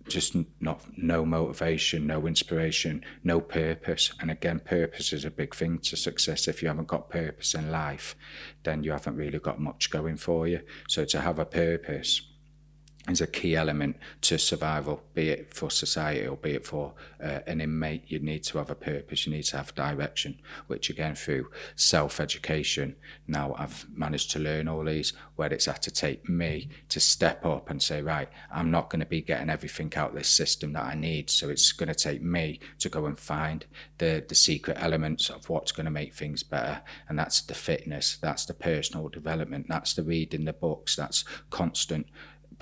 just 0.08 0.36
not 0.60 0.82
no 0.96 1.24
motivation, 1.24 2.06
no 2.06 2.26
inspiration, 2.26 3.04
no 3.22 3.40
purpose. 3.40 4.12
And 4.20 4.30
again, 4.30 4.60
purpose 4.60 5.12
is 5.12 5.24
a 5.24 5.30
big 5.30 5.54
thing 5.54 5.78
to 5.78 5.96
success. 5.96 6.48
If 6.48 6.62
you 6.62 6.68
haven't 6.68 6.88
got 6.88 7.10
purpose 7.10 7.54
in 7.54 7.70
life, 7.70 8.14
then 8.62 8.84
you 8.84 8.92
haven't 8.92 9.16
really 9.16 9.38
got 9.38 9.60
much 9.60 9.90
going 9.90 10.16
for 10.16 10.46
you. 10.46 10.60
So 10.88 11.04
to 11.06 11.20
have 11.20 11.38
a 11.38 11.46
purpose 11.46 12.22
is 13.08 13.20
a 13.20 13.26
key 13.26 13.54
element 13.54 13.96
to 14.22 14.38
survival, 14.38 15.02
be 15.12 15.28
it 15.28 15.52
for 15.52 15.70
society 15.70 16.26
or 16.26 16.36
be 16.36 16.52
it 16.52 16.66
for 16.66 16.94
uh, 17.22 17.40
an 17.46 17.60
inmate. 17.60 18.04
You 18.06 18.18
need 18.18 18.44
to 18.44 18.58
have 18.58 18.70
a 18.70 18.74
purpose, 18.74 19.26
you 19.26 19.32
need 19.32 19.42
to 19.44 19.58
have 19.58 19.74
direction, 19.74 20.38
which 20.68 20.88
again, 20.88 21.14
through 21.14 21.50
self 21.76 22.18
education, 22.18 22.96
now 23.26 23.54
I've 23.58 23.86
managed 23.94 24.30
to 24.32 24.38
learn 24.38 24.68
all 24.68 24.84
these 24.84 25.12
where 25.36 25.52
it's 25.52 25.66
had 25.66 25.82
to 25.82 25.90
take 25.90 26.28
me 26.28 26.70
to 26.88 26.98
step 26.98 27.44
up 27.44 27.68
and 27.68 27.82
say, 27.82 28.00
right, 28.00 28.28
I'm 28.50 28.70
not 28.70 28.88
going 28.88 29.00
to 29.00 29.06
be 29.06 29.20
getting 29.20 29.50
everything 29.50 29.92
out 29.96 30.10
of 30.10 30.16
this 30.16 30.28
system 30.28 30.72
that 30.72 30.84
I 30.84 30.94
need. 30.94 31.28
So 31.28 31.50
it's 31.50 31.72
going 31.72 31.88
to 31.88 31.94
take 31.94 32.22
me 32.22 32.60
to 32.78 32.88
go 32.88 33.04
and 33.04 33.18
find 33.18 33.66
the, 33.98 34.24
the 34.26 34.34
secret 34.34 34.78
elements 34.80 35.28
of 35.28 35.50
what's 35.50 35.72
going 35.72 35.84
to 35.84 35.90
make 35.90 36.14
things 36.14 36.42
better. 36.42 36.80
And 37.08 37.18
that's 37.18 37.42
the 37.42 37.54
fitness, 37.54 38.16
that's 38.22 38.46
the 38.46 38.54
personal 38.54 39.08
development, 39.08 39.66
that's 39.68 39.92
the 39.92 40.02
reading 40.02 40.46
the 40.46 40.54
books, 40.54 40.96
that's 40.96 41.24
constant 41.50 42.06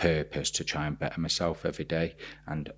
purpose 0.03 0.51
to 0.51 0.65
try 0.65 0.87
and 0.87 0.99
better 0.99 1.21
myself 1.21 1.65
every 1.65 1.85
day. 1.85 2.17
And 2.47 2.73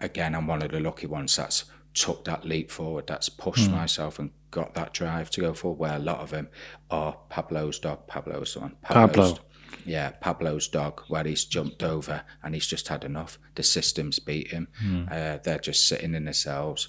again, 0.00 0.34
I'm 0.34 0.46
one 0.46 0.62
of 0.62 0.70
the 0.70 0.80
lucky 0.80 1.06
ones 1.06 1.36
that's 1.36 1.64
took 1.94 2.24
that 2.24 2.44
leap 2.44 2.70
forward, 2.70 3.06
that's 3.06 3.28
pushed 3.28 3.70
myself 3.70 4.18
and 4.18 4.30
got 4.50 4.74
that 4.74 4.94
drive 4.94 5.28
to 5.30 5.40
go 5.40 5.52
forward. 5.54 5.78
Where 5.78 5.96
a 5.96 5.98
lot 5.98 6.20
of 6.20 6.30
them 6.30 6.48
are 6.90 7.16
Pavlov's 7.30 7.78
dog, 7.78 8.06
Pavlov's 8.06 8.56
one. 8.56 8.76
Pavlov. 8.84 9.40
Yeah, 9.84 10.12
Pavlov's 10.22 10.68
dog, 10.68 11.02
where 11.08 11.24
he's 11.24 11.44
jumped 11.44 11.82
over 11.82 12.22
and 12.42 12.54
he's 12.54 12.66
just 12.66 12.88
had 12.88 13.04
enough. 13.04 13.38
The 13.56 13.62
system's 13.62 14.18
beat 14.20 14.52
him. 14.52 14.68
Uh, 15.10 15.38
they're 15.42 15.58
just 15.58 15.88
sitting 15.88 16.14
in 16.14 16.26
the 16.26 16.34
cells, 16.34 16.88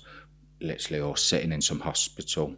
literally, 0.62 1.02
or 1.02 1.18
sitting 1.18 1.52
in 1.52 1.62
some 1.62 1.80
hospital 1.80 2.56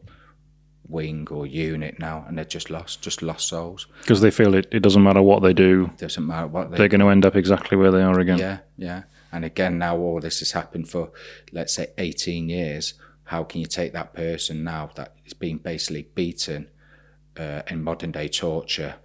wing 0.88 1.28
or 1.32 1.46
unit 1.46 2.00
now, 2.00 2.26
and 2.28 2.38
they're 2.38 2.46
just 2.46 2.70
lost, 2.70 3.02
just 3.02 3.22
lost 3.22 3.48
souls. 3.48 3.88
Because 4.02 4.22
they 4.22 4.32
feel 4.32 4.54
it, 4.56 4.68
it 4.72 4.82
doesn't 4.82 5.04
matter 5.04 5.22
what 5.22 5.42
they 5.42 5.54
do, 5.54 5.92
Doesn't 5.98 6.26
matter 6.26 6.48
what 6.48 6.72
they 6.72 6.78
they're 6.78 6.88
going 6.88 7.02
to 7.02 7.10
end 7.10 7.26
up 7.26 7.36
exactly 7.36 7.78
where 7.78 7.92
they 7.92 8.02
are 8.02 8.20
again. 8.20 8.38
Yeah, 8.38 8.60
yeah. 8.78 9.04
And 9.32 9.44
again, 9.44 9.78
now 9.78 9.98
all 9.98 10.20
this 10.22 10.40
has 10.40 10.52
happened 10.52 10.90
for, 10.90 11.12
let's 11.52 11.74
say, 11.74 11.88
18 11.98 12.50
years. 12.50 12.94
How 13.26 13.44
can 13.44 13.60
you 13.60 13.68
take 13.68 13.92
that 13.94 14.14
person 14.14 14.64
now 14.64 14.92
that 14.96 15.16
is 15.26 15.34
being 15.34 15.58
basically 15.58 16.04
beaten 16.16 16.70
uh, 17.38 17.64
in 17.68 17.84
modern 17.84 18.12
day 18.12 18.28
torture, 18.28 18.96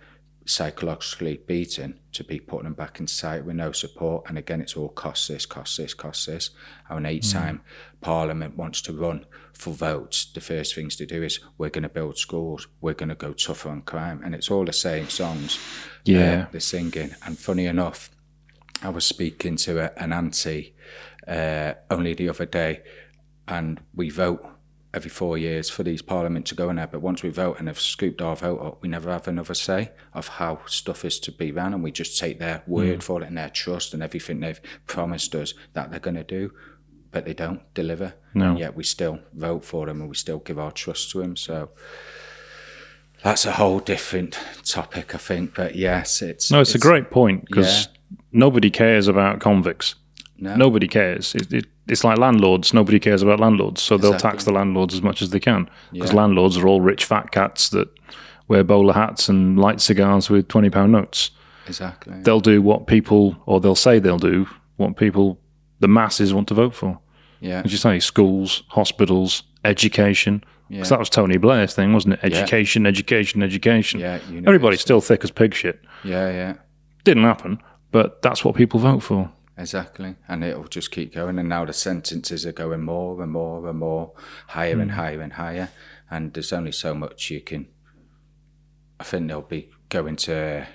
psychologically 0.50 1.36
beaten, 1.46 1.98
to 2.12 2.24
be 2.24 2.40
putting 2.40 2.64
them 2.64 2.74
back 2.74 3.00
in 3.00 3.06
society 3.06 3.42
with 3.46 3.56
no 3.56 3.72
support? 3.72 4.24
And 4.28 4.36
again, 4.36 4.60
it's 4.60 4.76
all 4.76 4.88
cost 4.88 5.28
this, 5.28 5.46
cost 5.46 5.76
this, 5.76 5.94
cost 5.94 6.26
this. 6.26 6.50
And 6.88 6.96
when 7.02 7.12
each 7.12 7.32
time 7.32 7.62
Parliament 8.00 8.56
wants 8.56 8.82
to 8.82 8.92
run 8.92 9.26
for 9.52 9.72
votes, 9.72 10.30
the 10.32 10.40
first 10.40 10.74
things 10.74 10.96
to 10.96 11.06
do 11.06 11.22
is 11.22 11.40
we're 11.58 11.70
going 11.70 11.82
to 11.84 11.88
build 11.88 12.18
schools, 12.18 12.66
we're 12.80 12.94
going 12.94 13.08
to 13.10 13.14
go 13.14 13.32
tougher 13.32 13.68
on 13.70 13.82
crime. 13.82 14.20
And 14.24 14.34
it's 14.34 14.50
all 14.50 14.64
the 14.64 14.72
same 14.72 15.08
songs 15.08 15.58
Yeah. 16.04 16.46
uh, 16.46 16.50
they're 16.50 16.60
singing. 16.60 17.14
And 17.24 17.38
funny 17.38 17.66
enough, 17.66 18.10
I 18.82 18.88
was 18.88 19.04
speaking 19.06 19.56
to 19.56 19.78
a, 19.78 20.02
an 20.02 20.12
auntie 20.12 20.74
uh, 21.28 21.74
only 21.90 22.14
the 22.14 22.28
other 22.30 22.46
day, 22.46 22.82
and 23.46 23.80
we 23.94 24.10
vote 24.10 24.44
every 24.92 25.10
four 25.10 25.38
years 25.38 25.70
for 25.70 25.82
these 25.82 26.02
parliament 26.02 26.46
to 26.46 26.54
go 26.54 26.68
in 26.70 26.76
there. 26.76 26.86
But 26.86 27.00
once 27.00 27.22
we 27.22 27.30
vote 27.30 27.58
and 27.58 27.68
have 27.68 27.80
scooped 27.80 28.20
our 28.20 28.34
vote 28.34 28.60
up, 28.60 28.82
we 28.82 28.88
never 28.88 29.10
have 29.10 29.28
another 29.28 29.54
say 29.54 29.92
of 30.14 30.28
how 30.28 30.60
stuff 30.66 31.04
is 31.04 31.20
to 31.20 31.32
be 31.32 31.52
ran, 31.52 31.74
and 31.74 31.82
we 31.82 31.92
just 31.92 32.18
take 32.18 32.38
their 32.38 32.58
hmm. 32.58 32.70
word 32.70 33.04
for 33.04 33.22
it 33.22 33.28
and 33.28 33.38
their 33.38 33.50
trust 33.50 33.94
and 33.94 34.02
everything 34.02 34.40
they've 34.40 34.60
promised 34.86 35.34
us 35.34 35.54
that 35.72 35.90
they're 35.90 36.00
going 36.00 36.16
to 36.16 36.24
do. 36.24 36.52
But 37.12 37.24
they 37.24 37.34
don't 37.34 37.62
deliver. 37.74 38.14
No. 38.34 38.50
And 38.50 38.58
yet 38.58 38.76
we 38.76 38.84
still 38.84 39.18
vote 39.32 39.64
for 39.64 39.86
them 39.86 40.00
and 40.00 40.08
we 40.08 40.14
still 40.14 40.38
give 40.38 40.60
our 40.60 40.70
trust 40.70 41.10
to 41.10 41.18
them. 41.18 41.36
So 41.36 41.70
That's 43.22 43.44
a 43.44 43.52
whole 43.52 43.80
different 43.80 44.38
topic, 44.64 45.14
I 45.14 45.18
think. 45.18 45.54
But 45.54 45.74
yes, 45.74 46.22
it's 46.22 46.50
No, 46.50 46.60
it's, 46.60 46.74
a 46.74 46.78
great 46.78 47.10
point 47.10 47.46
because 47.46 47.88
nobody 48.32 48.70
cares 48.70 49.08
about 49.08 49.40
convicts. 49.40 49.94
No. 50.40 50.56
Nobody 50.56 50.88
cares. 50.88 51.34
It, 51.34 51.52
it, 51.52 51.66
it's 51.86 52.02
like 52.02 52.18
landlords. 52.18 52.72
Nobody 52.72 52.98
cares 52.98 53.22
about 53.22 53.40
landlords, 53.40 53.82
so 53.82 53.98
they'll 53.98 54.16
tax 54.18 54.44
the 54.44 54.52
landlords 54.52 54.94
as 54.94 55.02
much 55.02 55.20
as 55.22 55.30
they 55.30 55.40
can 55.40 55.68
because 55.92 56.10
Yeah. 56.10 56.16
landlords 56.16 56.56
are 56.56 56.66
all 56.66 56.80
rich 56.80 57.04
fat 57.04 57.30
cats 57.30 57.68
that 57.70 57.88
wear 58.48 58.64
bowler 58.64 58.94
hats 58.94 59.28
and 59.28 59.58
light 59.58 59.80
cigars 59.80 60.30
with 60.30 60.48
twenty 60.48 60.70
pound 60.70 60.92
notes. 60.92 61.30
exactly. 61.66 62.14
They'll 62.22 62.40
do 62.40 62.62
what 62.62 62.86
people, 62.86 63.36
or 63.46 63.60
they'll 63.60 63.74
say 63.74 63.98
they'll 63.98 64.18
do 64.18 64.46
what 64.76 64.96
people, 64.96 65.38
the 65.80 65.88
masses 65.88 66.32
want 66.34 66.48
to 66.48 66.54
vote 66.54 66.74
for. 66.74 66.98
Yeah, 67.40 67.62
As 67.64 67.70
you 67.72 67.78
say, 67.78 68.00
schools, 68.00 68.62
hospitals, 68.68 69.42
education. 69.64 70.42
Yeah. 70.68 70.76
Because 70.78 70.88
that 70.90 70.98
was 70.98 71.10
Tony 71.10 71.36
Blair's 71.36 71.74
thing, 71.74 71.92
wasn't 71.92 72.14
it? 72.14 72.20
Education, 72.22 72.86
education, 72.86 73.42
education. 73.42 74.00
Yeah, 74.00 74.18
Everybody's 74.46 74.80
still 74.80 75.00
thick 75.00 75.24
as 75.24 75.30
pig 75.30 75.54
shit. 75.54 75.80
yeah, 76.04 76.30
yeah. 76.30 76.54
Didn't 77.04 77.24
happen, 77.24 77.60
but 77.92 78.20
that's 78.22 78.44
what 78.44 78.54
people 78.54 78.78
vote 78.80 79.02
for. 79.02 79.30
Exactly, 79.60 80.16
and 80.26 80.42
it'll 80.42 80.64
just 80.64 80.90
keep 80.90 81.12
going. 81.14 81.38
And 81.38 81.50
now 81.50 81.66
the 81.66 81.74
sentences 81.74 82.46
are 82.46 82.52
going 82.52 82.80
more 82.80 83.22
and 83.22 83.30
more 83.30 83.68
and 83.68 83.78
more, 83.78 84.12
higher 84.48 84.80
and 84.80 84.92
higher 84.92 85.20
and 85.20 85.34
higher. 85.34 85.68
And 86.10 86.32
there's 86.32 86.54
only 86.54 86.72
so 86.72 86.94
much 86.94 87.30
you 87.30 87.42
can. 87.42 87.68
I 88.98 89.04
think 89.04 89.28
they'll 89.28 89.42
be 89.42 89.70
going 89.90 90.16
to 90.16 90.66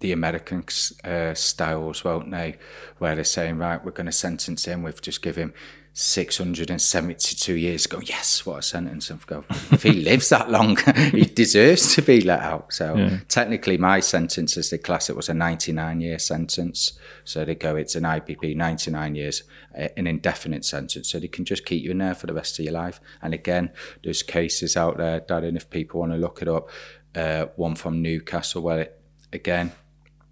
the 0.00 0.10
American 0.10 0.64
uh, 1.04 1.34
styles, 1.34 2.02
won't 2.02 2.32
they? 2.32 2.58
Where 2.98 3.14
they're 3.14 3.22
saying, 3.22 3.58
right, 3.58 3.82
we're 3.84 3.92
going 3.92 4.06
to 4.06 4.12
sentence 4.12 4.64
him. 4.64 4.82
We've 4.82 5.00
just 5.00 5.22
give 5.22 5.36
him 5.36 5.54
672 5.94 7.54
years. 7.54 7.84
ago. 7.84 8.00
yes, 8.02 8.46
what 8.46 8.58
a 8.58 8.62
sentence. 8.62 9.10
And 9.10 9.24
go, 9.26 9.44
if 9.50 9.82
he 9.82 9.92
lives 9.92 10.30
that 10.30 10.50
long, 10.50 10.76
he 11.10 11.24
deserves 11.24 11.94
to 11.94 12.02
be 12.02 12.22
let 12.22 12.40
out. 12.40 12.72
So 12.72 13.18
technically, 13.28 13.76
my 13.76 14.00
sentence 14.00 14.56
as 14.56 14.70
the 14.70 14.78
class 14.78 15.10
it 15.10 15.16
was 15.16 15.28
a 15.28 15.34
99 15.34 16.00
year 16.00 16.18
sentence. 16.18 16.98
So 17.24 17.44
they 17.44 17.54
go, 17.54 17.76
it's 17.76 17.94
an 17.94 18.04
IPP, 18.04 18.56
99 18.56 19.14
years, 19.14 19.42
uh, 19.78 19.88
an 19.96 20.06
indefinite 20.06 20.64
sentence. 20.64 21.10
So 21.10 21.18
they 21.18 21.28
can 21.28 21.44
just 21.44 21.66
keep 21.66 21.84
you 21.84 21.90
in 21.90 21.98
there 21.98 22.14
for 22.14 22.26
the 22.26 22.34
rest 22.34 22.58
of 22.58 22.64
your 22.64 22.74
life. 22.74 23.00
And 23.20 23.34
again, 23.34 23.70
there's 24.02 24.22
cases 24.22 24.76
out 24.76 24.96
there, 24.96 25.20
Darren, 25.20 25.56
if 25.56 25.68
people 25.68 26.00
want 26.00 26.12
to 26.12 26.18
look 26.18 26.40
it 26.40 26.48
up. 26.48 26.70
Uh, 27.14 27.46
one 27.56 27.74
from 27.74 28.00
Newcastle, 28.00 28.62
where 28.62 28.80
it, 28.80 29.00
again, 29.34 29.72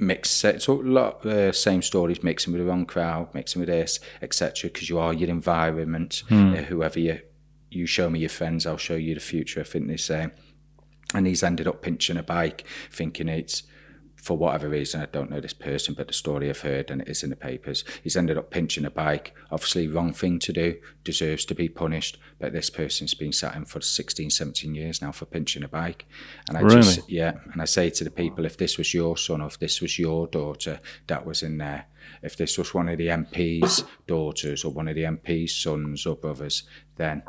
mix 0.01 0.45
it's 0.45 0.67
a 0.67 0.73
lot 0.73 1.25
uh, 1.27 1.53
same 1.53 1.83
stories 1.83 2.23
mixing 2.23 2.53
with 2.53 2.61
the 2.63 2.67
wrong 2.67 2.87
crowd 2.87 3.33
mixing 3.35 3.61
with 3.61 3.69
this 3.69 4.01
etc 4.23 4.71
because 4.71 4.89
you 4.89 4.99
are 4.99 5.13
your 5.13 5.29
environment. 5.29 6.23
Uh, 6.31 6.63
whoever 6.63 6.99
you 6.99 7.21
you 7.71 7.87
show 7.87 8.09
me 8.11 8.19
your 8.21 8.29
friends 8.29 8.67
i'll 8.67 8.77
show 8.77 8.97
you 8.97 9.15
the 9.15 9.21
future 9.21 9.61
i 9.61 9.65
think 9.65 9.87
they 9.87 9.97
say. 9.97 10.29
And 11.13 11.27
he's 11.27 11.43
ended 11.43 11.67
up 11.67 11.83
pinching 11.83 12.17
a 12.17 12.23
bike 12.23 12.65
thinking 12.91 13.29
it's 13.29 13.65
for 14.23 14.37
whatever 14.37 14.69
reason 14.69 15.01
i 15.01 15.07
don't 15.07 15.31
know 15.31 15.41
this 15.41 15.53
person 15.55 15.95
but 15.95 16.07
the 16.07 16.13
story 16.13 16.49
i've 16.49 16.61
heard 16.61 16.91
and 16.91 17.03
it 17.03 17.09
is 17.09 17.23
in 17.23 17.31
the 17.31 17.37
papers 17.37 17.85
he's 18.03 18.17
ended 18.17 18.37
up 18.37 18.51
pinching 18.51 18.85
a 18.85 18.91
bike 18.91 19.35
obviously 19.51 19.89
wrong 19.89 20.13
thing 20.13 20.39
to 20.39 20.53
do 20.53 20.77
deserves 21.05 21.45
to 21.45 21.55
be 21.55 21.69
punished 21.69 22.19
but 22.39 22.53
this 22.53 22.71
person's 22.71 23.15
been 23.15 23.33
sat 23.33 23.55
in 23.57 23.65
for 23.65 23.81
16 23.81 24.31
17 24.31 24.75
years 24.75 25.01
now 25.01 25.11
for 25.13 25.25
pinching 25.27 25.63
a 25.63 25.69
bike 25.69 26.07
and 26.49 26.57
i 26.59 26.63
just 26.69 26.99
Really? 26.99 27.15
yeah, 27.15 27.33
and 27.53 27.61
I 27.61 27.65
say 27.65 27.91
to 27.91 28.05
the 28.05 28.11
people, 28.11 28.45
if 28.45 28.57
this 28.57 28.79
was 28.79 28.95
your 28.95 29.17
son 29.17 29.41
or 29.41 29.47
if 29.47 29.59
this 29.59 29.81
was 29.81 29.99
your 29.99 30.27
daughter 30.27 30.81
that 31.07 31.25
was 31.27 31.43
in 31.43 31.59
there, 31.59 31.87
if 32.23 32.37
this 32.37 32.57
was 32.59 32.73
one 32.75 32.89
of 32.89 32.99
the 32.99 33.09
MP's 33.09 33.85
daughters 34.07 34.65
or 34.65 34.73
one 34.73 34.89
of 34.89 34.95
the 34.95 35.05
MP's 35.05 35.55
sons 35.55 36.07
or 36.07 36.17
brothers, 36.17 36.63
then 36.97 37.23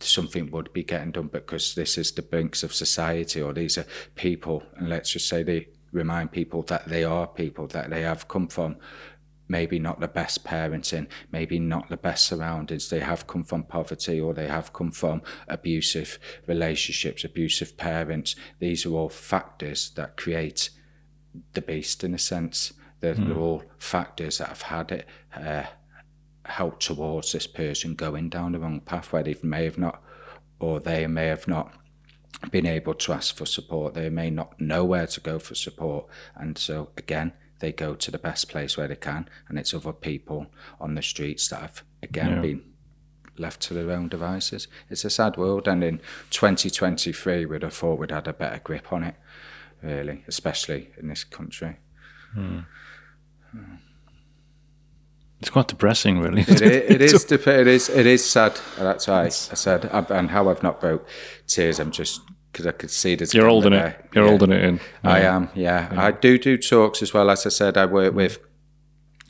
something 0.00 0.50
would 0.50 0.72
be 0.72 0.82
getting 0.84 1.12
done 1.12 1.28
because 1.28 1.74
this 1.74 1.96
is 1.96 2.12
the 2.12 2.22
brinks 2.22 2.62
of 2.62 2.74
society 2.74 3.40
or 3.40 3.52
these 3.52 3.78
are 3.78 3.86
people, 4.14 4.62
and 4.76 4.88
let's 4.88 5.10
just 5.12 5.28
say 5.28 5.42
they 5.42 5.68
remind 5.94 6.32
people 6.32 6.62
that 6.64 6.86
they 6.88 7.04
are 7.04 7.26
people, 7.26 7.66
that 7.68 7.88
they 7.88 8.02
have 8.02 8.28
come 8.28 8.48
from 8.48 8.76
maybe 9.48 9.78
not 9.78 10.00
the 10.00 10.08
best 10.08 10.44
parenting, 10.44 11.06
maybe 11.30 11.58
not 11.58 11.88
the 11.88 11.96
best 11.96 12.26
surroundings. 12.26 12.88
They 12.88 13.00
have 13.00 13.26
come 13.26 13.44
from 13.44 13.64
poverty 13.64 14.20
or 14.20 14.34
they 14.34 14.48
have 14.48 14.72
come 14.72 14.90
from 14.90 15.22
abusive 15.48 16.18
relationships, 16.46 17.24
abusive 17.24 17.76
parents. 17.76 18.36
These 18.58 18.86
are 18.86 18.92
all 18.92 19.08
factors 19.08 19.90
that 19.90 20.16
create 20.16 20.70
the 21.52 21.62
beast 21.62 22.04
in 22.04 22.14
a 22.14 22.18
sense. 22.18 22.72
They're, 23.00 23.14
they're 23.14 23.36
all 23.36 23.64
factors 23.78 24.38
that 24.38 24.48
have 24.48 24.62
had 24.62 24.92
it 24.92 25.06
uh, 25.36 25.64
help 26.46 26.80
towards 26.80 27.32
this 27.32 27.46
person 27.46 27.94
going 27.94 28.30
down 28.30 28.52
the 28.52 28.58
wrong 28.58 28.80
path 28.80 29.12
where 29.12 29.22
they 29.22 29.36
may 29.42 29.64
have 29.64 29.78
not, 29.78 30.02
or 30.58 30.80
they 30.80 31.06
may 31.06 31.26
have 31.26 31.46
not 31.46 31.72
been 32.50 32.66
able 32.66 32.94
to 32.94 33.12
ask 33.12 33.36
for 33.36 33.46
support. 33.46 33.94
They 33.94 34.10
may 34.10 34.30
not 34.30 34.60
know 34.60 34.84
where 34.84 35.06
to 35.06 35.20
go 35.20 35.38
for 35.38 35.54
support. 35.54 36.06
And 36.34 36.58
so, 36.58 36.90
again, 36.96 37.32
they 37.60 37.72
go 37.72 37.94
to 37.94 38.10
the 38.10 38.18
best 38.18 38.48
place 38.48 38.76
where 38.76 38.88
they 38.88 38.96
can, 38.96 39.28
and 39.48 39.58
it's 39.58 39.72
other 39.72 39.92
people 39.92 40.46
on 40.80 40.94
the 40.94 41.02
streets 41.02 41.48
that 41.48 41.60
have, 41.60 41.82
again, 42.02 42.30
Yeah. 42.30 42.40
been 42.40 42.62
left 43.38 43.60
to 43.62 43.74
their 43.74 43.90
own 43.90 44.08
devices. 44.08 44.68
It's 44.90 45.04
a 45.04 45.10
sad 45.10 45.36
world, 45.36 45.66
and 45.66 45.82
in 45.82 46.00
2023, 46.30 47.46
we'd 47.46 47.62
have 47.62 47.72
thought 47.74 47.98
we'd 47.98 48.10
had 48.10 48.28
a 48.28 48.32
better 48.32 48.60
grip 48.62 48.92
on 48.92 49.02
it, 49.04 49.16
really, 49.82 50.24
especially 50.28 50.90
in 50.98 51.08
this 51.08 51.24
country. 51.24 51.78
Hmm. 52.32 52.60
Hmm. 53.52 53.74
It's 55.40 55.50
quite 55.50 55.68
depressing, 55.68 56.20
really. 56.20 56.42
It, 56.42 56.62
it 56.62 57.02
is. 57.08 57.24
dep- 57.24 57.46
It 57.46 57.66
is. 57.66 57.88
It 57.88 58.06
is 58.06 58.28
sad. 58.28 58.58
That's 58.78 59.06
why 59.06 59.24
I 59.24 59.28
said, 59.28 59.84
and 59.86 60.30
how 60.30 60.48
I've 60.48 60.62
not 60.62 60.80
broke 60.80 61.06
tears. 61.46 61.78
I'm 61.78 61.90
just 61.90 62.20
because 62.54 62.66
I 62.66 62.72
could 62.72 62.90
see 62.90 63.16
this. 63.16 63.34
You're 63.34 63.48
holding 63.48 63.72
it. 63.72 63.96
You're 64.14 64.24
Yeah. 64.24 64.30
holding 64.30 64.52
it 64.52 64.64
in. 64.64 64.80
I 65.02 65.20
am, 65.20 65.50
yeah. 65.54 65.92
I 65.96 66.12
do 66.12 66.38
do 66.38 66.56
talks 66.56 67.02
as 67.02 67.12
well. 67.12 67.28
As 67.30 67.44
I 67.44 67.48
said, 67.50 67.76
I 67.76 67.84
work 67.86 68.12
mm. 68.12 68.16
with 68.16 68.38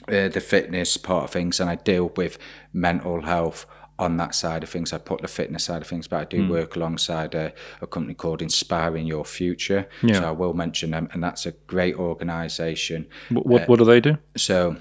uh, 0.08 0.28
the 0.28 0.40
fitness 0.40 0.96
part 0.98 1.24
of 1.24 1.30
things, 1.30 1.58
and 1.58 1.70
I 1.70 1.76
deal 1.76 2.12
with 2.16 2.38
mental 2.72 3.22
health 3.22 3.66
on 3.98 4.16
that 4.18 4.34
side 4.34 4.62
of 4.62 4.68
things. 4.68 4.92
I 4.92 4.98
put 4.98 5.22
the 5.22 5.28
fitness 5.28 5.64
side 5.64 5.80
of 5.80 5.88
things, 5.88 6.06
but 6.06 6.20
I 6.20 6.24
do 6.24 6.42
mm. 6.42 6.50
work 6.50 6.76
alongside 6.76 7.34
a, 7.34 7.52
a 7.80 7.86
company 7.86 8.14
called 8.14 8.42
Inspiring 8.42 9.06
Your 9.06 9.24
Future. 9.24 9.88
Yeah. 10.02 10.20
So 10.20 10.28
I 10.28 10.32
will 10.32 10.52
mention 10.52 10.90
them, 10.90 11.08
and 11.12 11.24
that's 11.24 11.46
a 11.46 11.52
great 11.52 11.94
organisation. 11.96 13.06
What, 13.30 13.46
what, 13.46 13.68
what 13.68 13.78
do 13.78 13.84
they 13.86 14.00
do? 14.00 14.18
So 14.36 14.76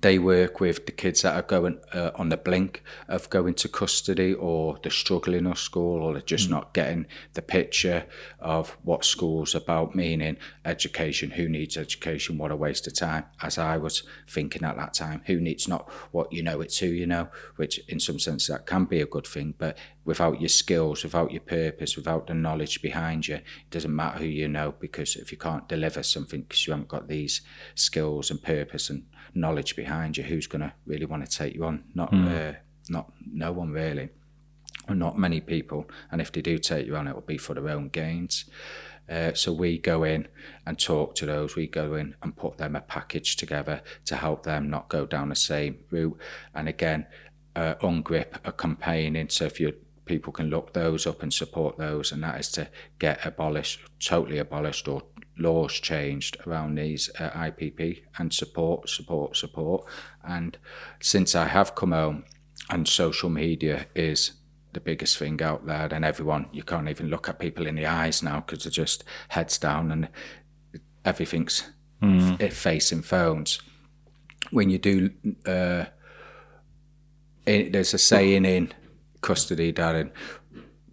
they 0.00 0.18
work 0.18 0.60
with 0.60 0.86
the 0.86 0.92
kids 0.92 1.22
that 1.22 1.34
are 1.34 1.42
going 1.42 1.78
uh, 1.92 2.10
on 2.14 2.30
the 2.30 2.36
blink 2.36 2.82
of 3.08 3.28
going 3.30 3.54
to 3.54 3.68
custody 3.68 4.32
or 4.32 4.78
they're 4.82 4.90
struggling 4.90 5.46
at 5.46 5.58
school 5.58 6.02
or 6.02 6.12
they're 6.14 6.22
just 6.22 6.48
not 6.48 6.72
getting 6.72 7.06
the 7.34 7.42
picture 7.42 8.06
of 8.40 8.76
what 8.82 9.04
school's 9.04 9.54
about, 9.54 9.94
meaning 9.94 10.36
education, 10.64 11.30
who 11.32 11.48
needs 11.48 11.76
education, 11.76 12.38
what 12.38 12.50
a 12.50 12.56
waste 12.56 12.86
of 12.86 12.94
time. 12.94 13.24
As 13.42 13.58
I 13.58 13.76
was 13.76 14.02
thinking 14.28 14.62
at 14.64 14.76
that 14.76 14.94
time, 14.94 15.22
who 15.26 15.40
needs 15.40 15.68
not 15.68 15.90
what 16.10 16.32
you 16.32 16.42
know, 16.42 16.60
it's 16.60 16.78
who 16.78 16.86
you 16.86 17.06
know, 17.06 17.28
which 17.56 17.78
in 17.88 18.00
some 18.00 18.18
sense 18.18 18.46
that 18.46 18.66
can 18.66 18.84
be 18.84 19.00
a 19.00 19.06
good 19.06 19.26
thing, 19.26 19.54
but 19.58 19.76
without 20.04 20.40
your 20.40 20.48
skills, 20.48 21.04
without 21.04 21.30
your 21.30 21.40
purpose, 21.40 21.96
without 21.96 22.26
the 22.26 22.34
knowledge 22.34 22.82
behind 22.82 23.28
you, 23.28 23.36
it 23.36 23.70
doesn't 23.70 23.94
matter 23.94 24.18
who 24.18 24.24
you 24.24 24.48
know 24.48 24.74
because 24.80 25.16
if 25.16 25.30
you 25.30 25.38
can't 25.38 25.68
deliver 25.68 26.02
something 26.02 26.42
because 26.42 26.66
you 26.66 26.72
haven't 26.72 26.88
got 26.88 27.08
these 27.08 27.42
skills 27.74 28.30
and 28.30 28.42
purpose 28.42 28.90
and 28.90 29.04
knowledge 29.34 29.76
behind 29.76 30.16
you, 30.16 30.24
who's 30.24 30.46
going 30.46 30.62
to 30.62 30.72
really 30.86 31.06
want 31.06 31.24
to 31.28 31.38
take 31.38 31.54
you 31.54 31.64
on? 31.64 31.84
Not, 31.94 32.12
uh, 32.12 32.52
not 32.88 33.12
no 33.26 33.52
one 33.52 33.70
really, 33.70 34.10
or 34.88 34.94
not 34.94 35.18
many 35.18 35.40
people. 35.40 35.88
And 36.10 36.20
if 36.20 36.32
they 36.32 36.42
do 36.42 36.58
take 36.58 36.86
you 36.86 36.96
on, 36.96 37.08
it 37.08 37.14
will 37.14 37.22
be 37.22 37.38
for 37.38 37.54
their 37.54 37.68
own 37.68 37.88
gains. 37.88 38.44
Uh, 39.08 39.32
so 39.34 39.52
we 39.52 39.78
go 39.78 40.04
in 40.04 40.28
and 40.66 40.78
talk 40.78 41.14
to 41.16 41.26
those. 41.26 41.56
We 41.56 41.66
go 41.66 41.94
in 41.94 42.14
and 42.22 42.36
put 42.36 42.58
them 42.58 42.76
a 42.76 42.80
package 42.80 43.36
together 43.36 43.82
to 44.06 44.16
help 44.16 44.44
them 44.44 44.70
not 44.70 44.88
go 44.88 45.06
down 45.06 45.28
the 45.28 45.36
same 45.36 45.78
route. 45.90 46.18
And 46.54 46.68
again, 46.68 47.06
uh, 47.56 47.74
UNGRIPP 47.82 48.38
a 48.44 48.52
campaigning. 48.52 49.28
So 49.28 49.44
if 49.44 49.60
you 49.60 49.74
people 50.04 50.32
can 50.32 50.50
look 50.50 50.72
those 50.72 51.06
up 51.06 51.22
and 51.22 51.32
support 51.32 51.78
those, 51.78 52.12
and 52.12 52.22
that 52.22 52.40
is 52.40 52.50
to 52.52 52.68
get 52.98 53.24
abolished, 53.24 53.80
totally 54.00 54.38
abolished, 54.38 54.88
or 54.88 55.02
laws 55.38 55.72
changed 55.72 56.36
around 56.46 56.74
these 56.76 57.10
uh, 57.18 57.30
IPP 57.30 58.02
and 58.18 58.32
support, 58.32 58.88
support, 58.88 59.36
support. 59.36 59.84
And 60.24 60.58
since 61.00 61.34
I 61.34 61.46
have 61.46 61.74
come 61.74 61.92
home, 61.92 62.24
and 62.70 62.86
social 62.86 63.28
media 63.28 63.86
is 63.94 64.32
the 64.72 64.80
biggest 64.80 65.18
thing 65.18 65.42
out 65.42 65.66
there, 65.66 65.88
and 65.92 66.04
everyone 66.04 66.48
you 66.52 66.62
can't 66.62 66.88
even 66.88 67.08
look 67.08 67.28
at 67.28 67.38
people 67.38 67.66
in 67.66 67.74
the 67.74 67.86
eyes 67.86 68.22
now 68.22 68.40
because 68.40 68.64
they're 68.64 68.70
just 68.70 69.04
heads 69.28 69.58
down 69.58 69.90
and 69.90 70.08
everything's 71.04 71.70
f- 72.40 72.52
facing 72.52 73.02
phones. 73.02 73.60
When 74.50 74.70
you 74.70 74.78
do, 74.78 75.10
uh, 75.46 75.86
it, 77.46 77.72
there's 77.72 77.94
a 77.94 77.98
saying 77.98 78.44
in 78.44 78.72
custody, 79.20 79.72
Darren, 79.72 80.10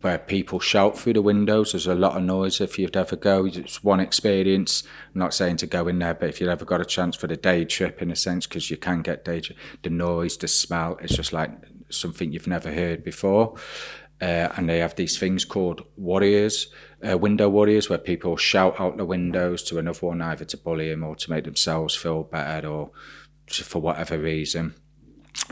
where 0.01 0.17
people 0.17 0.59
shout 0.59 0.97
through 0.97 1.13
the 1.13 1.21
windows. 1.21 1.71
There's 1.71 1.87
a 1.87 1.95
lot 1.95 2.15
of 2.15 2.23
noise. 2.23 2.61
If 2.61 2.79
you'd 2.79 2.95
ever 2.95 3.15
go, 3.15 3.45
it's 3.45 3.83
one 3.83 3.99
experience. 3.99 4.83
I'm 5.13 5.19
not 5.19 5.33
saying 5.33 5.57
to 5.57 5.67
go 5.67 5.87
in 5.87 5.99
there, 5.99 6.13
but 6.13 6.29
if 6.29 6.39
you've 6.39 6.49
ever 6.49 6.65
got 6.65 6.81
a 6.81 6.85
chance 6.85 7.15
for 7.15 7.27
the 7.27 7.37
day 7.37 7.65
trip, 7.65 8.01
in 8.01 8.11
a 8.11 8.15
sense, 8.15 8.47
because 8.47 8.71
you 8.71 8.77
can 8.77 9.01
get 9.01 9.25
day 9.25 9.41
the 9.83 9.89
noise, 9.89 10.37
the 10.37 10.47
smell, 10.47 10.97
it's 11.01 11.15
just 11.15 11.33
like 11.33 11.51
something 11.89 12.31
you've 12.31 12.47
never 12.47 12.71
heard 12.71 13.03
before. 13.03 13.55
uh, 14.21 14.49
and 14.57 14.69
they 14.69 14.79
have 14.79 14.95
these 14.95 15.17
things 15.17 15.45
called 15.45 15.81
warriors, 15.95 16.67
uh, 17.07 17.17
window 17.17 17.47
warriors, 17.47 17.89
where 17.89 17.97
people 17.97 18.35
shout 18.35 18.79
out 18.79 18.97
the 18.97 19.05
windows 19.05 19.63
to 19.63 19.79
another 19.79 19.99
one, 19.99 20.21
either 20.21 20.45
to 20.45 20.57
bully 20.57 20.91
him 20.91 21.03
or 21.03 21.15
to 21.15 21.31
make 21.31 21.45
themselves 21.45 21.95
feel 21.95 22.23
better 22.23 22.67
or 22.67 22.91
for 23.47 23.81
whatever 23.81 24.17
reason. 24.17 24.75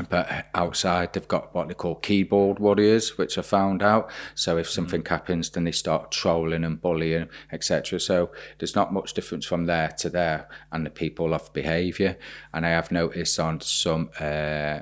But 0.10 0.48
outside, 0.54 1.14
they've 1.14 1.28
got 1.28 1.54
what 1.56 1.68
they 1.68 1.74
call 1.74 1.96
keyboard 1.96 2.60
warriors, 2.60 3.18
which 3.18 3.38
I 3.38 3.42
found 3.42 3.82
out. 3.82 4.12
So 4.36 4.58
if 4.58 4.70
something 4.70 5.02
mm. 5.02 5.08
happens, 5.08 5.50
then 5.50 5.64
they 5.64 5.72
start 5.72 6.12
trolling 6.12 6.64
and 6.64 6.82
bullying, 6.82 7.30
etc. 7.52 8.00
So 8.00 8.32
there's 8.60 8.76
not 8.76 8.94
much 8.94 9.14
difference 9.14 9.46
from 9.46 9.66
there 9.66 9.90
to 10.00 10.10
there, 10.10 10.50
and 10.72 10.86
the 10.86 10.92
people 10.92 11.34
of 11.34 11.52
behaviour. 11.54 12.18
And 12.54 12.66
I 12.66 12.70
have 12.70 12.92
noticed 12.92 13.40
on 13.40 13.62
some 13.62 14.12
uh, 14.20 14.82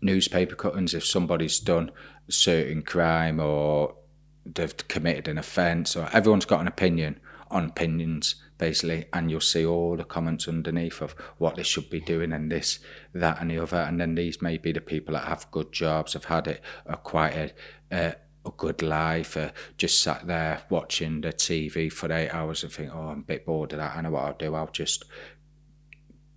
newspaper 0.00 0.54
cuttings, 0.54 0.94
if 0.94 1.04
somebody's 1.04 1.58
done 1.58 1.90
a 2.28 2.32
certain 2.32 2.82
crime 2.82 3.40
or 3.40 3.96
they've 4.44 4.76
committed 4.88 5.28
an 5.28 5.38
offence, 5.38 5.96
or 5.96 6.08
everyone's 6.12 6.44
got 6.44 6.60
an 6.60 6.68
opinion 6.68 7.20
on 7.52 7.66
opinions 7.66 8.36
basically, 8.62 9.06
and 9.12 9.28
you'll 9.28 9.40
see 9.40 9.66
all 9.66 9.96
the 9.96 10.04
comments 10.04 10.46
underneath 10.46 11.00
of 11.00 11.16
what 11.38 11.56
they 11.56 11.64
should 11.64 11.90
be 11.90 11.98
doing 11.98 12.32
and 12.32 12.50
this, 12.50 12.78
that, 13.12 13.40
and 13.40 13.50
the 13.50 13.58
other. 13.58 13.78
And 13.78 14.00
then 14.00 14.14
these 14.14 14.40
may 14.40 14.56
be 14.56 14.70
the 14.70 14.80
people 14.80 15.14
that 15.14 15.26
have 15.26 15.50
good 15.50 15.72
jobs, 15.72 16.12
have 16.12 16.26
had 16.26 16.46
it, 16.46 16.60
are 16.86 16.96
quite 16.96 17.52
a, 17.90 18.16
a, 18.44 18.50
good 18.56 18.80
life, 18.80 19.36
uh, 19.36 19.50
just 19.76 20.00
sat 20.00 20.28
there 20.28 20.62
watching 20.70 21.22
the 21.22 21.32
TV 21.32 21.92
for 21.92 22.12
eight 22.12 22.30
hours 22.30 22.62
and 22.62 22.72
think, 22.72 22.92
oh, 22.94 23.08
I'm 23.08 23.18
a 23.18 23.22
bit 23.22 23.44
bored 23.44 23.72
of 23.72 23.78
that. 23.78 23.96
I 23.96 24.00
know 24.00 24.12
what 24.12 24.24
I'll 24.24 24.36
do. 24.38 24.54
I'll 24.54 24.68
just 24.68 25.06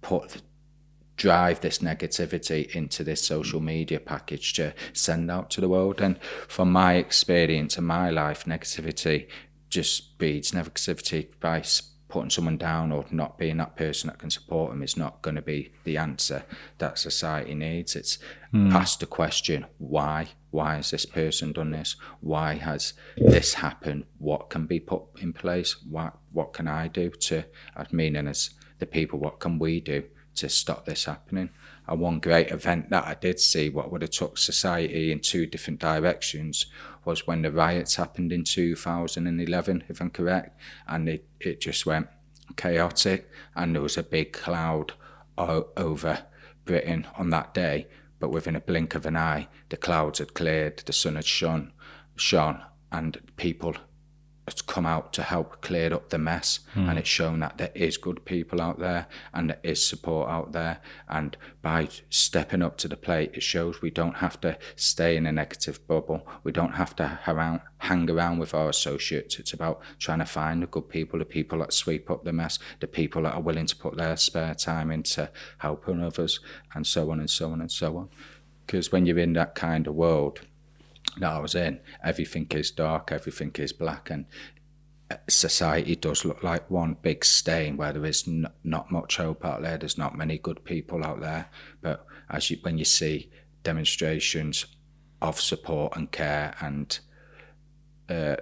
put 0.01 0.41
drive 1.18 1.61
this 1.61 1.80
negativity 1.80 2.76
into 2.76 3.03
this 3.03 3.24
social 3.24 3.61
media 3.61 3.99
package 3.99 4.53
to 4.53 4.74
send 4.93 5.32
out 5.32 5.49
to 5.51 5.61
the 5.61 5.70
world. 5.70 6.01
And 6.01 6.20
from 6.47 6.72
my 6.72 6.95
experience 6.95 7.78
in 7.78 7.86
my 7.86 8.09
life, 8.09 8.45
negativity 8.45 9.28
just 9.76 10.18
breeds 10.18 10.54
negativity 10.54 11.28
by 11.42 11.62
putting 12.08 12.30
someone 12.30 12.58
down 12.58 12.94
or 12.94 13.04
not 13.12 13.38
being 13.38 13.58
that 13.58 13.76
person 13.76 14.08
that 14.08 14.18
can 14.18 14.30
support 14.30 14.72
them 14.72 14.82
is 14.82 14.96
not 14.96 15.22
going 15.22 15.36
to 15.36 15.42
be 15.42 15.74
the 15.84 15.98
answer 15.98 16.46
that 16.78 16.98
society 16.98 17.54
needs. 17.54 17.94
It's 17.94 18.18
mm. 18.54 18.72
ask 18.74 19.00
the 19.00 19.06
question, 19.06 19.66
why? 19.78 20.30
Why 20.52 20.76
has 20.76 20.92
this 20.92 21.06
person 21.06 21.52
done 21.52 21.72
this? 21.72 21.98
Why 22.22 22.54
has 22.54 22.94
this 23.18 23.56
happened? 23.56 24.06
What 24.18 24.50
can 24.50 24.66
be 24.66 24.80
put 24.80 25.04
in 25.20 25.34
place? 25.34 25.76
What 25.84 26.14
what 26.32 26.54
can 26.54 26.70
I 26.70 26.88
do 26.88 27.10
to, 27.10 27.44
I 27.76 27.86
mean, 27.92 28.16
and 28.16 28.30
as 28.30 28.52
the 28.80 28.86
people, 28.86 29.20
what 29.20 29.42
can 29.42 29.60
we 29.60 29.82
do 29.82 30.06
to 30.36 30.48
stop 30.48 30.86
this 30.86 31.04
happening? 31.04 31.50
And 31.88 32.00
one 32.00 32.20
great 32.20 32.50
event 32.50 32.90
that 32.92 33.06
I 33.06 33.16
did 33.16 33.40
see, 33.40 33.70
what 33.70 33.92
would 33.92 34.02
have 34.02 34.12
took 34.12 34.38
society 34.38 35.12
in 35.12 35.20
two 35.20 35.46
different 35.46 35.80
directions, 35.80 36.66
was 37.06 37.28
when 37.28 37.41
the 37.41 37.51
riots 37.51 37.95
happened 37.95 38.32
in 38.32 38.43
2011, 38.43 39.84
if 39.88 40.01
I'm 40.01 40.10
correct, 40.10 40.60
and 40.88 41.08
it, 41.08 41.28
it 41.39 41.62
just 41.62 41.86
went 41.86 42.08
chaotic, 42.58 43.30
and 43.56 43.74
there 43.76 43.82
was 43.82 43.97
a 43.97 44.03
big 44.03 44.34
cloud 44.34 44.93
o- 45.38 45.70
over 45.78 46.26
Britain 46.66 47.08
on 47.18 47.30
that 47.32 47.53
day. 47.53 47.88
But 48.20 48.32
within 48.32 48.56
a 48.56 48.62
blink 48.62 48.95
of 48.95 49.06
an 49.06 49.18
eye, 49.18 49.49
the 49.70 49.78
clouds 49.78 50.20
had 50.20 50.34
cleared, 50.34 50.78
the 50.80 50.93
sun 50.93 51.16
had 51.16 51.26
shone, 51.26 51.74
shone, 52.16 52.62
and 52.91 53.20
people 53.36 53.76
has 54.48 54.62
come 54.62 54.86
out 54.86 55.12
to 55.14 55.24
help 55.24 55.62
clear 55.62 55.93
up 55.93 56.10
the 56.10 56.18
mess. 56.18 56.60
Mm. 56.76 56.89
and 56.89 57.00
it's 57.00 57.10
shown 57.10 57.39
that 57.39 57.58
there 57.58 57.72
is 57.74 57.98
good 57.98 58.26
people 58.26 58.62
out 58.62 58.80
there 58.80 59.08
and 59.34 59.50
there 59.50 59.60
is 59.64 59.86
support 59.86 60.30
out 60.30 60.52
there. 60.52 60.80
And 61.10 61.36
by 61.62 61.89
stepping 62.10 62.62
up 62.62 62.78
to 62.78 62.88
the 62.88 62.98
plate 62.98 63.32
it 63.34 63.43
shows 63.43 63.82
we 63.82 63.89
don't 63.89 64.18
have 64.18 64.39
to 64.41 64.58
stay 64.76 65.18
in 65.18 65.26
a 65.26 65.32
negative 65.32 65.86
bubble. 65.88 66.28
We 66.43 66.52
don't 66.52 66.74
have 66.74 66.96
to 66.98 67.20
around, 67.28 67.62
hang 67.78 68.10
around 68.10 68.39
with 68.39 68.54
our 68.54 68.70
associates. 68.70 69.39
It's 69.39 69.54
about 69.54 69.82
trying 70.00 70.20
to 70.20 70.26
find 70.26 70.62
the 70.62 70.68
good 70.68 70.89
people 70.89 71.20
the 71.20 71.26
people 71.26 71.60
that 71.60 71.74
sweep 71.74 72.10
up 72.12 72.24
the 72.24 72.34
mess 72.34 72.60
the 72.80 72.88
people 72.88 73.24
that 73.24 73.34
are 73.34 73.41
willing 73.41 73.66
to 73.66 73.76
put 73.76 73.98
their 73.98 74.18
spare 74.18 74.54
time 74.56 74.91
into 74.91 75.30
helping 75.60 76.02
others 76.02 76.39
and 76.74 76.86
so 76.86 77.12
on 77.12 77.20
and 77.20 77.30
so 77.30 77.52
on 77.52 77.62
and 77.62 77.72
so 77.72 77.98
on. 77.98 78.10
Because 78.66 78.91
when 78.91 79.06
you're 79.06 79.20
in 79.20 79.34
that 79.34 79.56
kind 79.56 79.88
of 79.88 79.96
world 79.96 80.41
that 81.20 81.32
I 81.32 81.39
was 81.39 81.56
in, 81.56 81.80
everything 82.03 82.47
is 82.51 82.72
dark, 82.72 83.12
everything 83.12 83.51
is 83.56 83.74
black, 83.74 84.10
and 84.10 84.26
uh, 85.12 85.18
society 85.28 85.95
does 85.95 86.26
look 86.26 86.43
like 86.43 86.70
one 86.70 86.97
big 87.01 87.24
stain 87.24 87.78
where 87.78 87.93
there 87.93 88.06
is 88.06 88.28
n- 88.28 88.47
not 88.64 88.91
much 88.91 89.18
hope 89.18 89.45
out 89.45 89.62
there. 89.62 89.78
There's 89.78 89.97
not 89.97 90.18
many 90.18 90.38
good 90.38 90.64
people 90.64 91.06
out 91.06 91.22
there. 91.22 91.49
But 91.82 92.06
as 92.30 92.49
you, 92.49 92.58
when 92.64 92.78
you 92.78 92.86
see 92.86 93.30
demonstrations 93.64 94.66
of 95.22 95.39
support 95.39 95.95
and 95.95 96.12
care 96.12 96.56
and 96.60 96.97
uh, 98.10 98.38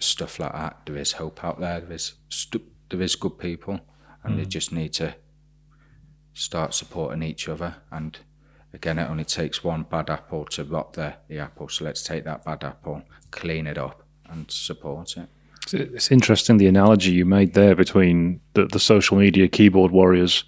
stuff 0.00 0.38
like 0.40 0.52
that, 0.52 0.80
there 0.86 0.96
is 0.96 1.12
hope 1.12 1.44
out 1.44 1.60
there. 1.60 1.80
There 1.80 1.92
is 1.92 2.14
st- 2.28 2.64
there 2.90 3.00
is 3.00 3.14
good 3.14 3.38
people, 3.38 3.80
and 4.24 4.34
mm. 4.34 4.36
they 4.38 4.44
just 4.44 4.72
need 4.72 4.92
to 4.94 5.14
start 6.34 6.74
supporting 6.74 7.22
each 7.22 7.48
other 7.48 7.76
and 7.90 8.18
Again, 8.74 8.98
it 8.98 9.10
only 9.10 9.24
takes 9.24 9.62
one 9.62 9.82
bad 9.82 10.08
apple 10.08 10.44
to 10.46 10.64
rot 10.64 10.94
the, 10.94 11.14
the 11.28 11.38
apple. 11.38 11.68
So 11.68 11.84
let's 11.84 12.02
take 12.02 12.24
that 12.24 12.44
bad 12.44 12.64
apple, 12.64 13.02
clean 13.30 13.66
it 13.66 13.78
up, 13.78 14.02
and 14.30 14.50
support 14.50 15.16
it. 15.16 15.28
It's 15.72 16.10
interesting 16.10 16.56
the 16.56 16.66
analogy 16.66 17.12
you 17.12 17.24
made 17.24 17.54
there 17.54 17.76
between 17.76 18.40
the, 18.54 18.66
the 18.66 18.80
social 18.80 19.16
media 19.16 19.46
keyboard 19.46 19.92
warriors 19.92 20.44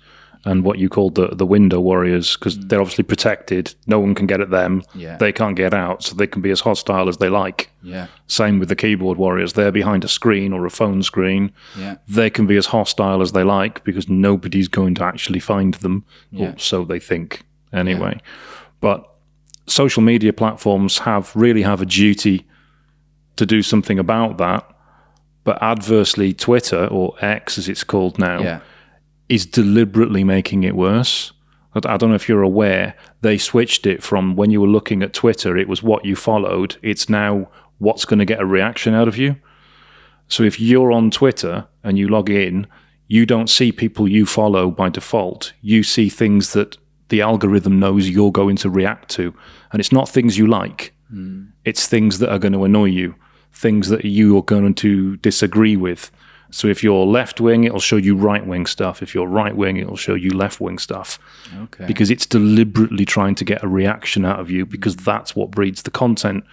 and 0.47 0.65
what 0.65 0.79
you 0.79 0.89
called 0.89 1.15
the, 1.15 1.29
the 1.29 1.47
window 1.47 1.81
warriors, 1.81 2.37
because 2.37 2.59
mm. 2.59 2.69
they're 2.69 2.81
obviously 2.81 3.05
protected. 3.05 3.75
No 3.87 3.99
one 3.99 4.15
can 4.15 4.27
get 4.27 4.41
at 4.41 4.51
them. 4.51 4.83
Yeah. 4.95 5.17
They 5.17 5.33
can't 5.33 5.57
get 5.57 5.73
out, 5.73 6.03
so 6.03 6.15
they 6.15 6.27
can 6.27 6.43
be 6.43 6.51
as 6.51 6.61
hostile 6.61 7.09
as 7.09 7.17
they 7.17 7.31
like. 7.31 7.71
Yeah. 7.83 8.09
Same 8.27 8.59
with 8.59 8.69
the 8.69 8.77
keyboard 8.77 9.17
warriors. 9.17 9.55
They're 9.55 9.73
behind 9.73 10.05
a 10.05 10.09
screen 10.09 10.53
or 10.53 10.67
a 10.67 10.71
phone 10.71 11.03
screen. 11.03 11.53
Yeah. 11.79 11.97
They 12.07 12.29
can 12.29 12.47
be 12.47 12.57
as 12.57 12.67
hostile 12.67 13.23
as 13.23 13.33
they 13.33 13.45
like 13.45 13.85
because 13.85 14.09
nobody's 14.09 14.69
going 14.69 14.97
to 14.97 15.05
actually 15.05 15.41
find 15.41 15.75
them, 15.75 16.05
yeah. 16.31 16.51
or 16.51 16.59
so 16.59 16.85
they 16.85 17.01
think 17.01 17.45
anyway. 17.75 18.15
Yeah. 18.15 18.31
But 18.81 19.11
social 19.67 20.03
media 20.03 20.33
platforms 20.33 20.99
have 20.99 21.35
really 21.35 21.63
have 21.63 21.81
a 21.81 21.87
duty 21.87 22.47
to 23.37 23.47
do 23.47 23.63
something 23.63 23.99
about 23.99 24.39
that. 24.39 24.69
But 25.45 25.63
adversely, 25.63 26.33
Twitter 26.33 26.87
or 26.87 27.15
X, 27.21 27.59
as 27.59 27.69
it's 27.69 27.85
called 27.85 28.19
now, 28.19 28.41
yeah. 28.41 28.61
is 29.29 29.45
deliberately 29.45 30.25
making 30.25 30.63
it 30.65 30.75
worse. 30.75 31.33
I 31.75 31.97
don't 31.97 32.11
know 32.11 32.15
if 32.15 32.29
you're 32.29 32.43
aware, 32.43 32.95
they 33.23 33.37
switched 33.37 33.85
it 33.85 34.01
from 34.01 34.37
when 34.37 34.53
you 34.53 34.61
were 34.61 34.69
looking 34.69 35.03
at 35.03 35.13
Twitter, 35.13 35.57
it 35.57 35.67
was 35.67 35.83
what 35.83 36.05
you 36.05 36.15
followed. 36.15 36.77
It's 36.83 37.09
now 37.09 37.49
what's 37.79 38.05
going 38.05 38.21
to 38.21 38.25
get 38.25 38.41
a 38.41 38.47
reaction 38.47 38.95
out 38.95 39.09
of 39.09 39.19
you. 39.19 39.37
So 40.29 40.45
if 40.45 40.61
you're 40.61 40.93
on 40.93 41.11
Twitter 41.11 41.67
and 41.83 41.99
you 41.99 42.09
log 42.09 42.31
in, 42.31 42.69
you 43.09 43.27
don't 43.27 43.51
see 43.51 43.73
people 43.73 44.09
you 44.09 44.25
follow 44.25 44.71
by 44.71 44.89
default. 44.89 45.53
You 45.61 45.83
see 45.83 46.09
things 46.09 46.53
that 46.53 46.79
the 47.09 47.21
algorithm 47.21 47.79
knows 47.79 48.09
you're 48.09 48.33
going 48.33 48.57
to 48.57 48.71
react 48.71 49.09
to. 49.11 49.35
And 49.73 49.81
it's 49.81 49.93
not 49.93 50.09
things 50.09 50.39
you 50.39 50.47
like, 50.47 50.95
mm. 51.13 51.49
it's 51.65 51.87
things 51.87 52.19
that 52.19 52.31
are 52.31 52.39
going 52.39 52.53
to 52.53 52.65
annoy 52.65 52.87
you, 52.87 53.15
things 53.53 53.89
that 53.89 54.05
you 54.05 54.37
are 54.39 54.43
going 54.43 54.75
to 54.75 55.17
disagree 55.19 55.77
with. 55.77 56.11
So 56.51 56.69
if 56.69 56.85
you're 56.85 57.05
left 57.05 57.41
wing, 57.41 57.65
it'll 57.65 57.81
show 57.81 57.97
you 57.97 58.17
right 58.17 58.47
wing 58.47 58.67
stuff. 58.67 59.03
If 59.03 59.15
you're 59.15 59.27
right 59.27 59.57
wing, 59.57 59.77
it'll 59.77 59.97
show 59.97 60.15
you 60.15 60.31
left 60.31 60.61
wing 60.61 60.79
stuff. 60.79 61.19
Okay. 61.63 61.85
Because 61.87 62.11
it's 62.11 62.27
deliberately 62.27 63.05
trying 63.05 63.35
to 63.37 63.45
get 63.45 63.63
a 63.65 63.69
reaction 63.69 64.25
out 64.25 64.39
of 64.39 64.51
you 64.51 64.65
because 64.65 64.95
that's 64.95 65.35
what 65.35 65.51
breeds 65.51 65.83
the 65.83 65.91
content. 65.91 66.45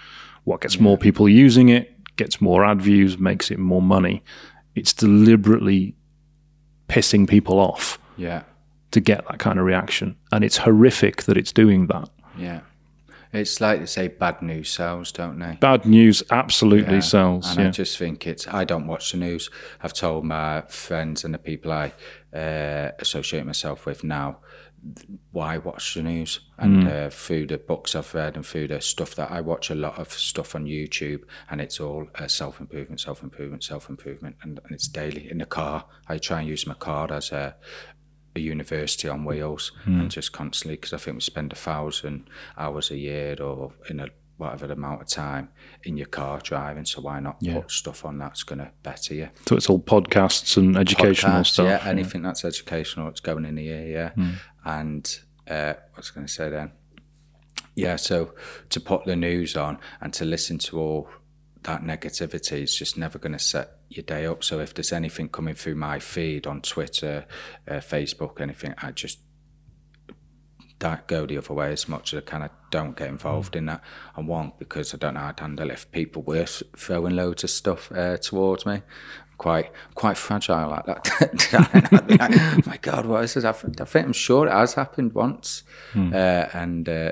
What 0.43 0.62
gets 0.62 0.78
yeah. 0.78 0.84
more 0.84 0.97
people 0.97 1.30
using 1.30 1.70
it, 1.70 1.93
gets 2.16 2.41
more 2.41 2.66
ad 2.66 2.82
views, 2.82 3.20
makes 3.20 3.52
it 3.52 3.60
more 3.60 3.82
money. 3.82 4.24
It's 4.74 4.91
deliberately 4.91 5.93
pissing 6.89 7.30
people 7.30 7.60
off. 7.60 7.99
Yeah 8.18 8.43
to 8.92 9.00
get 9.00 9.28
that 9.28 9.39
kind 9.39 9.60
of 9.60 9.66
reaction. 9.66 10.18
And 10.32 10.44
it's 10.44 10.58
horrific 10.58 11.24
that 11.24 11.38
it's 11.38 11.52
doing 11.52 11.88
that. 11.88 12.10
Yeah. 12.38 12.62
It's 13.34 13.62
like 13.62 13.80
they 13.80 13.86
say 13.86 14.10
bad 14.10 14.42
news 14.42 14.70
sells, 14.70 15.12
don't 15.12 15.39
they? 15.39 15.58
Bad 15.62 15.86
news 15.86 16.22
absolutely 16.32 16.96
yeah. 16.96 17.00
sells. 17.00 17.50
And 17.50 17.60
yeah. 17.60 17.68
I 17.68 17.72
just 17.72 17.98
think 17.98 18.28
it's, 18.28 18.46
I 18.48 18.66
don't 18.66 18.88
watch 18.88 19.12
the 19.12 19.18
news. 19.18 19.50
I've 19.82 19.94
told 19.94 20.26
my 20.26 20.62
friends 20.68 21.24
and 21.24 21.34
the 21.34 21.38
people 21.38 21.72
I 21.72 21.94
uh, 22.36 22.92
associate 23.00 23.46
myself 23.46 23.86
with 23.86 24.04
now 24.04 24.39
why 25.32 25.58
watch 25.58 25.94
the 25.94 26.02
news 26.02 26.39
and 26.58 26.84
mm. 26.84 27.06
uh, 27.06 27.10
through 27.10 27.46
the 27.46 27.58
books 27.58 27.96
I've 27.96 28.14
read 28.16 28.36
and 28.36 28.46
through 28.46 28.70
the 28.70 28.82
stuff 28.82 29.14
that 29.16 29.30
I 29.30 29.39
watch 29.42 29.70
a 29.70 29.76
lot 29.76 30.00
of 30.00 30.12
stuff 30.12 30.56
on 30.56 30.66
YouTube 30.66 31.24
and 31.50 31.62
it's 31.62 31.80
all 31.80 32.08
uh, 32.16 32.28
self 32.28 32.60
improvement, 32.60 33.00
self 33.00 33.22
improvement, 33.22 33.64
self 33.64 33.89
improvement, 33.89 34.38
and, 34.42 34.60
and, 34.64 34.72
it's 34.72 34.88
daily 34.88 35.30
in 35.30 35.38
the 35.38 35.46
car. 35.46 35.86
I 36.08 36.18
try 36.18 36.39
and 36.39 36.50
use 36.50 36.66
my 36.66 36.74
car 36.74 37.12
as 37.14 37.32
a 37.32 37.56
a 38.36 38.40
university 38.40 39.08
on 39.08 39.26
wheels 39.26 39.72
mm. 39.86 40.00
and 40.00 40.12
just 40.12 40.32
constantly 40.32 40.76
because 40.76 40.94
I 40.94 40.98
think 40.98 41.16
we 41.16 41.22
spend 41.22 41.52
a 41.52 41.56
thousand 41.56 42.30
hours 42.58 42.92
a 42.92 42.98
year 42.98 43.36
or 43.42 43.74
in 43.90 44.00
a 44.00 44.08
whatever 44.38 44.66
amount 44.72 45.02
of 45.02 45.08
time 45.08 45.50
in 45.84 45.98
your 45.98 46.08
car 46.08 46.40
driving. 46.40 46.86
So 46.86 47.02
why 47.02 47.20
not 47.20 47.38
yeah. 47.42 47.56
put 47.56 47.72
stuff 47.72 48.06
on 48.06 48.18
that's 48.18 48.44
going 48.44 48.60
to 48.60 48.72
better 48.84 49.14
you? 49.14 49.30
So 49.48 49.56
it's 49.56 49.70
all 49.70 49.80
podcasts 49.80 50.58
and 50.58 50.76
educational 50.78 51.34
podcasts, 51.34 51.48
stuff. 51.48 51.66
Yeah, 51.66 51.90
anything 51.90 52.22
yeah. 52.22 52.30
that's 52.30 52.46
educational, 52.46 53.08
it's 53.10 53.20
going 53.20 53.46
in 53.46 53.56
the 53.56 53.68
ear. 53.68 53.88
Yeah, 53.88 54.24
mm. 54.24 54.36
and 54.66 55.20
uh, 55.48 55.74
what 55.92 55.98
was 55.98 56.12
going 56.12 56.26
to 56.26 56.32
say 56.32 56.50
then? 56.50 56.72
yeah, 57.76 57.96
so 57.96 58.34
to 58.70 58.80
put 58.80 59.06
the 59.06 59.16
news 59.16 59.56
on 59.56 59.78
and 60.02 60.14
to 60.14 60.26
listen 60.26 60.58
to 60.58 60.80
all 60.80 61.10
that 61.64 61.84
negativity 61.84 62.64
is 62.64 62.76
just 62.76 62.97
never 62.97 63.20
going 63.20 63.34
to 63.34 63.39
set 63.39 63.78
your 63.89 64.03
day 64.03 64.26
up. 64.26 64.43
So 64.43 64.59
if 64.59 64.74
there's 64.74 64.91
anything 64.91 65.30
coming 65.30 65.53
through 65.53 65.76
my 65.76 65.99
feed 65.99 66.47
on 66.47 66.62
Twitter, 66.62 67.26
uh, 67.68 67.74
Facebook, 67.74 68.41
anything, 68.41 68.74
I 68.82 68.91
just 68.91 69.20
that 70.82 71.07
go 71.07 71.26
the 71.26 71.38
other 71.38 71.53
way 71.53 71.72
as 71.72 71.88
much 71.88 72.14
as 72.14 72.18
I 72.18 72.22
kind 72.22 72.43
of 72.43 72.49
don't 72.72 72.97
get 72.97 73.07
involved 73.07 73.55
in 73.55 73.68
that. 73.68 73.82
I 74.16 74.22
won't 74.22 74.57
because 74.59 74.93
I 74.93 74.97
don't 74.97 75.14
know 75.14 75.22
how 75.22 75.32
to 75.32 75.43
handle 75.43 75.72
if 75.72 75.91
people 75.91 76.24
were 76.24 76.45
throwing 76.45 77.16
loads 77.16 77.43
of 77.43 77.49
stuff 77.49 77.91
uh, 77.91 78.18
towards 78.18 78.66
me. 78.66 78.74
I'm 78.74 79.38
quite, 79.38 79.72
quite 79.95 80.18
fragile 80.18 80.70
like 80.70 80.86
that. 80.88 82.20
like, 82.20 82.66
my 82.66 82.78
God, 82.78 83.05
what 83.05 83.24
is 83.24 83.36
this? 83.36 83.45
I 83.45 83.51
think, 83.53 83.80
I 83.80 83.86
think 83.86 84.07
I'm 84.07 84.14
sure 84.14 84.47
it 84.47 84.51
has 84.51 84.74
happened 84.74 85.14
once. 85.14 85.64
Mm. 85.93 86.14
Uh, 86.14 86.49
and 86.53 86.89
uh, 86.89 87.12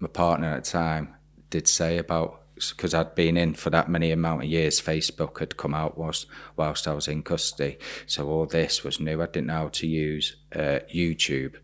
my 0.00 0.08
partner 0.08 0.48
at 0.48 0.64
the 0.64 0.70
time 0.70 1.14
did 1.50 1.68
say 1.68 1.98
about 1.98 2.42
because 2.58 2.94
I'd 2.94 3.14
been 3.14 3.36
in 3.36 3.54
for 3.54 3.70
that 3.70 3.88
many 3.88 4.10
amount 4.10 4.44
of 4.44 4.48
years, 4.48 4.80
Facebook 4.80 5.38
had 5.38 5.56
come 5.56 5.74
out 5.74 5.96
whilst, 5.96 6.26
whilst 6.56 6.86
I 6.88 6.92
was 6.92 7.08
in 7.08 7.22
custody. 7.22 7.78
So 8.06 8.28
all 8.28 8.46
this 8.46 8.84
was 8.84 9.00
new. 9.00 9.22
I 9.22 9.26
didn't 9.26 9.48
know 9.48 9.54
how 9.54 9.68
to 9.68 9.86
use 9.86 10.36
uh, 10.54 10.80
YouTube 10.92 11.56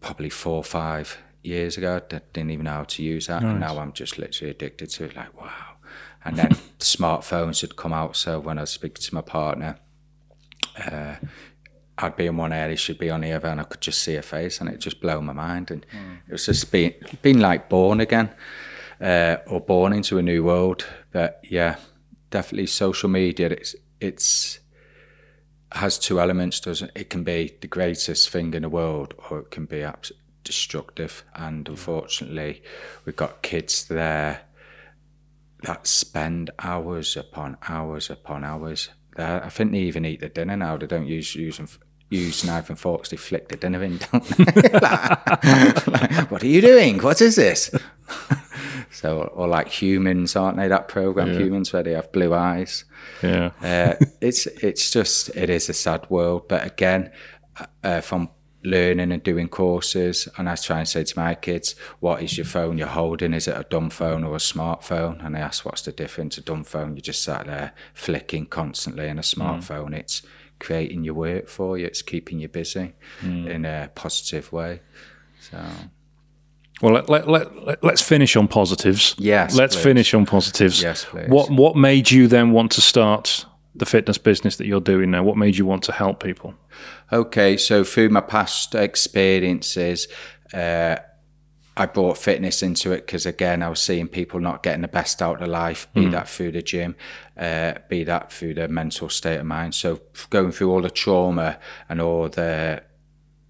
probably 0.00 0.30
four 0.30 0.56
or 0.56 0.64
five 0.64 1.18
years 1.42 1.76
ago. 1.76 1.96
I 1.96 2.20
didn't 2.32 2.50
even 2.50 2.64
know 2.64 2.72
how 2.72 2.84
to 2.84 3.02
use 3.02 3.26
that. 3.26 3.42
Nice. 3.42 3.50
And 3.50 3.60
now 3.60 3.78
I'm 3.78 3.92
just 3.92 4.18
literally 4.18 4.50
addicted 4.50 4.90
to 4.90 5.04
it. 5.04 5.16
Like, 5.16 5.40
wow. 5.40 5.76
And 6.24 6.36
then 6.36 6.50
smartphones 6.78 7.60
had 7.60 7.76
come 7.76 7.92
out. 7.92 8.16
So 8.16 8.40
when 8.40 8.58
I 8.58 8.62
was 8.62 8.70
speaking 8.70 9.02
to 9.02 9.14
my 9.14 9.20
partner, 9.20 9.78
uh, 10.84 11.16
I'd 11.98 12.16
be 12.16 12.26
in 12.26 12.36
one 12.36 12.52
area, 12.52 12.76
she'd 12.76 12.98
be 12.98 13.08
on 13.08 13.22
the 13.22 13.32
other, 13.32 13.48
and 13.48 13.60
I 13.60 13.64
could 13.64 13.80
just 13.80 14.02
see 14.02 14.14
her 14.16 14.22
face, 14.22 14.60
and 14.60 14.68
it 14.68 14.78
just 14.78 15.00
blew 15.00 15.20
my 15.22 15.32
mind. 15.32 15.70
And 15.70 15.86
mm. 15.88 16.18
it 16.28 16.32
was 16.32 16.44
just 16.46 16.70
being, 16.70 16.92
being 17.22 17.38
like 17.38 17.70
born 17.70 18.00
again, 18.00 18.30
uh, 19.00 19.36
or 19.46 19.60
born 19.60 19.92
into 19.92 20.18
a 20.18 20.22
new 20.22 20.44
world. 20.44 20.86
But 21.12 21.40
yeah, 21.48 21.76
definitely 22.30 22.66
social 22.66 23.08
media. 23.08 23.48
It's 23.48 23.74
it's 24.00 24.60
has 25.72 25.98
two 25.98 26.20
elements, 26.20 26.60
doesn't 26.60 26.90
it? 26.94 27.00
It 27.02 27.10
can 27.10 27.24
be 27.24 27.56
the 27.60 27.66
greatest 27.66 28.30
thing 28.30 28.54
in 28.54 28.62
the 28.62 28.68
world, 28.68 29.14
or 29.30 29.40
it 29.40 29.50
can 29.50 29.66
be 29.66 29.82
absolutely 29.82 30.24
destructive. 30.44 31.24
And 31.34 31.68
unfortunately, 31.68 32.62
we've 33.04 33.16
got 33.16 33.42
kids 33.42 33.86
there 33.88 34.42
that 35.62 35.86
spend 35.86 36.50
hours 36.58 37.16
upon 37.16 37.56
hours 37.68 38.10
upon 38.10 38.44
hours 38.44 38.90
there. 39.16 39.44
I 39.44 39.48
think 39.48 39.72
they 39.72 39.78
even 39.78 40.04
eat 40.04 40.20
the 40.20 40.28
dinner 40.28 40.56
now. 40.56 40.76
They 40.76 40.86
don't 40.86 41.06
use 41.06 41.34
use 41.34 41.60
use 42.08 42.44
knife 42.44 42.70
and 42.70 42.78
forks. 42.78 43.08
They 43.08 43.16
flick 43.16 43.48
the 43.48 43.56
dinner 43.56 43.82
in, 43.82 43.98
don't 43.98 44.24
they? 44.24 44.68
like, 44.78 45.86
like, 45.86 46.30
what 46.30 46.42
are 46.42 46.48
you 46.48 46.60
doing? 46.60 47.02
What 47.02 47.20
is 47.20 47.36
this? 47.36 47.70
so, 48.96 49.24
or 49.34 49.46
like 49.46 49.68
humans, 49.68 50.36
aren't 50.36 50.56
they? 50.56 50.68
That 50.68 50.88
program, 50.88 51.34
yeah. 51.34 51.40
humans, 51.40 51.70
where 51.70 51.82
they 51.82 51.92
have 51.92 52.10
blue 52.12 52.32
eyes. 52.32 52.86
Yeah, 53.22 53.50
uh, 53.62 53.94
it's 54.22 54.46
it's 54.46 54.90
just 54.90 55.28
it 55.36 55.50
is 55.50 55.68
a 55.68 55.74
sad 55.74 56.08
world. 56.08 56.48
But 56.48 56.64
again, 56.64 57.12
uh, 57.84 58.00
from 58.00 58.30
learning 58.64 59.12
and 59.12 59.22
doing 59.22 59.48
courses, 59.48 60.28
and 60.38 60.48
I 60.48 60.54
try 60.54 60.78
and 60.78 60.88
say 60.88 61.04
to 61.04 61.18
my 61.18 61.34
kids, 61.34 61.74
"What 62.00 62.22
is 62.22 62.38
your 62.38 62.46
phone 62.46 62.78
you're 62.78 62.86
holding? 62.86 63.34
Is 63.34 63.46
it 63.46 63.56
a 63.56 63.66
dumb 63.68 63.90
phone 63.90 64.24
or 64.24 64.34
a 64.34 64.38
smartphone?" 64.38 65.22
And 65.22 65.36
I 65.36 65.40
ask, 65.40 65.66
"What's 65.66 65.82
the 65.82 65.92
difference? 65.92 66.38
A 66.38 66.40
dumb 66.40 66.64
phone, 66.64 66.96
you 66.96 67.02
just 67.02 67.22
sat 67.22 67.44
there 67.46 67.74
flicking 67.92 68.46
constantly, 68.46 69.08
and 69.08 69.18
a 69.18 69.22
mm. 69.22 69.34
smartphone, 69.34 69.90
mm. 69.90 69.98
it's 69.98 70.22
creating 70.58 71.04
your 71.04 71.12
work 71.12 71.48
for 71.48 71.76
you. 71.76 71.84
It's 71.84 72.00
keeping 72.00 72.40
you 72.40 72.48
busy 72.48 72.94
mm. 73.20 73.46
in 73.46 73.66
a 73.66 73.90
positive 73.94 74.52
way." 74.52 74.80
So. 75.38 75.58
Well, 76.82 76.94
let, 76.94 77.08
let, 77.08 77.28
let, 77.64 77.82
let's 77.82 78.02
finish 78.02 78.36
on 78.36 78.48
positives. 78.48 79.14
Yes. 79.18 79.56
Let's 79.56 79.76
please. 79.76 79.82
finish 79.82 80.14
on 80.14 80.26
positives. 80.26 80.82
Yes, 80.82 81.04
please. 81.04 81.28
What, 81.28 81.50
what 81.50 81.76
made 81.76 82.10
you 82.10 82.28
then 82.28 82.52
want 82.52 82.72
to 82.72 82.80
start 82.80 83.46
the 83.74 83.86
fitness 83.86 84.18
business 84.18 84.56
that 84.56 84.66
you're 84.66 84.80
doing 84.80 85.10
now? 85.10 85.22
What 85.22 85.36
made 85.36 85.56
you 85.56 85.64
want 85.64 85.84
to 85.84 85.92
help 85.92 86.22
people? 86.22 86.54
Okay, 87.12 87.56
so 87.56 87.82
through 87.82 88.10
my 88.10 88.20
past 88.20 88.74
experiences, 88.74 90.08
uh, 90.52 90.96
I 91.78 91.86
brought 91.86 92.16
fitness 92.16 92.62
into 92.62 92.92
it 92.92 93.06
because 93.06 93.26
again, 93.26 93.62
I 93.62 93.68
was 93.68 93.82
seeing 93.82 94.08
people 94.08 94.40
not 94.40 94.62
getting 94.62 94.80
the 94.80 94.88
best 94.88 95.20
out 95.20 95.42
of 95.42 95.48
life, 95.48 95.88
be 95.92 96.06
mm. 96.06 96.10
that 96.12 96.28
through 96.28 96.52
the 96.52 96.62
gym, 96.62 96.96
uh, 97.36 97.74
be 97.88 98.02
that 98.04 98.32
through 98.32 98.54
their 98.54 98.68
mental 98.68 99.10
state 99.10 99.38
of 99.38 99.46
mind. 99.46 99.74
So 99.74 100.00
going 100.30 100.52
through 100.52 100.70
all 100.70 100.80
the 100.80 100.90
trauma 100.90 101.58
and 101.88 102.00
all 102.00 102.30
the 102.30 102.82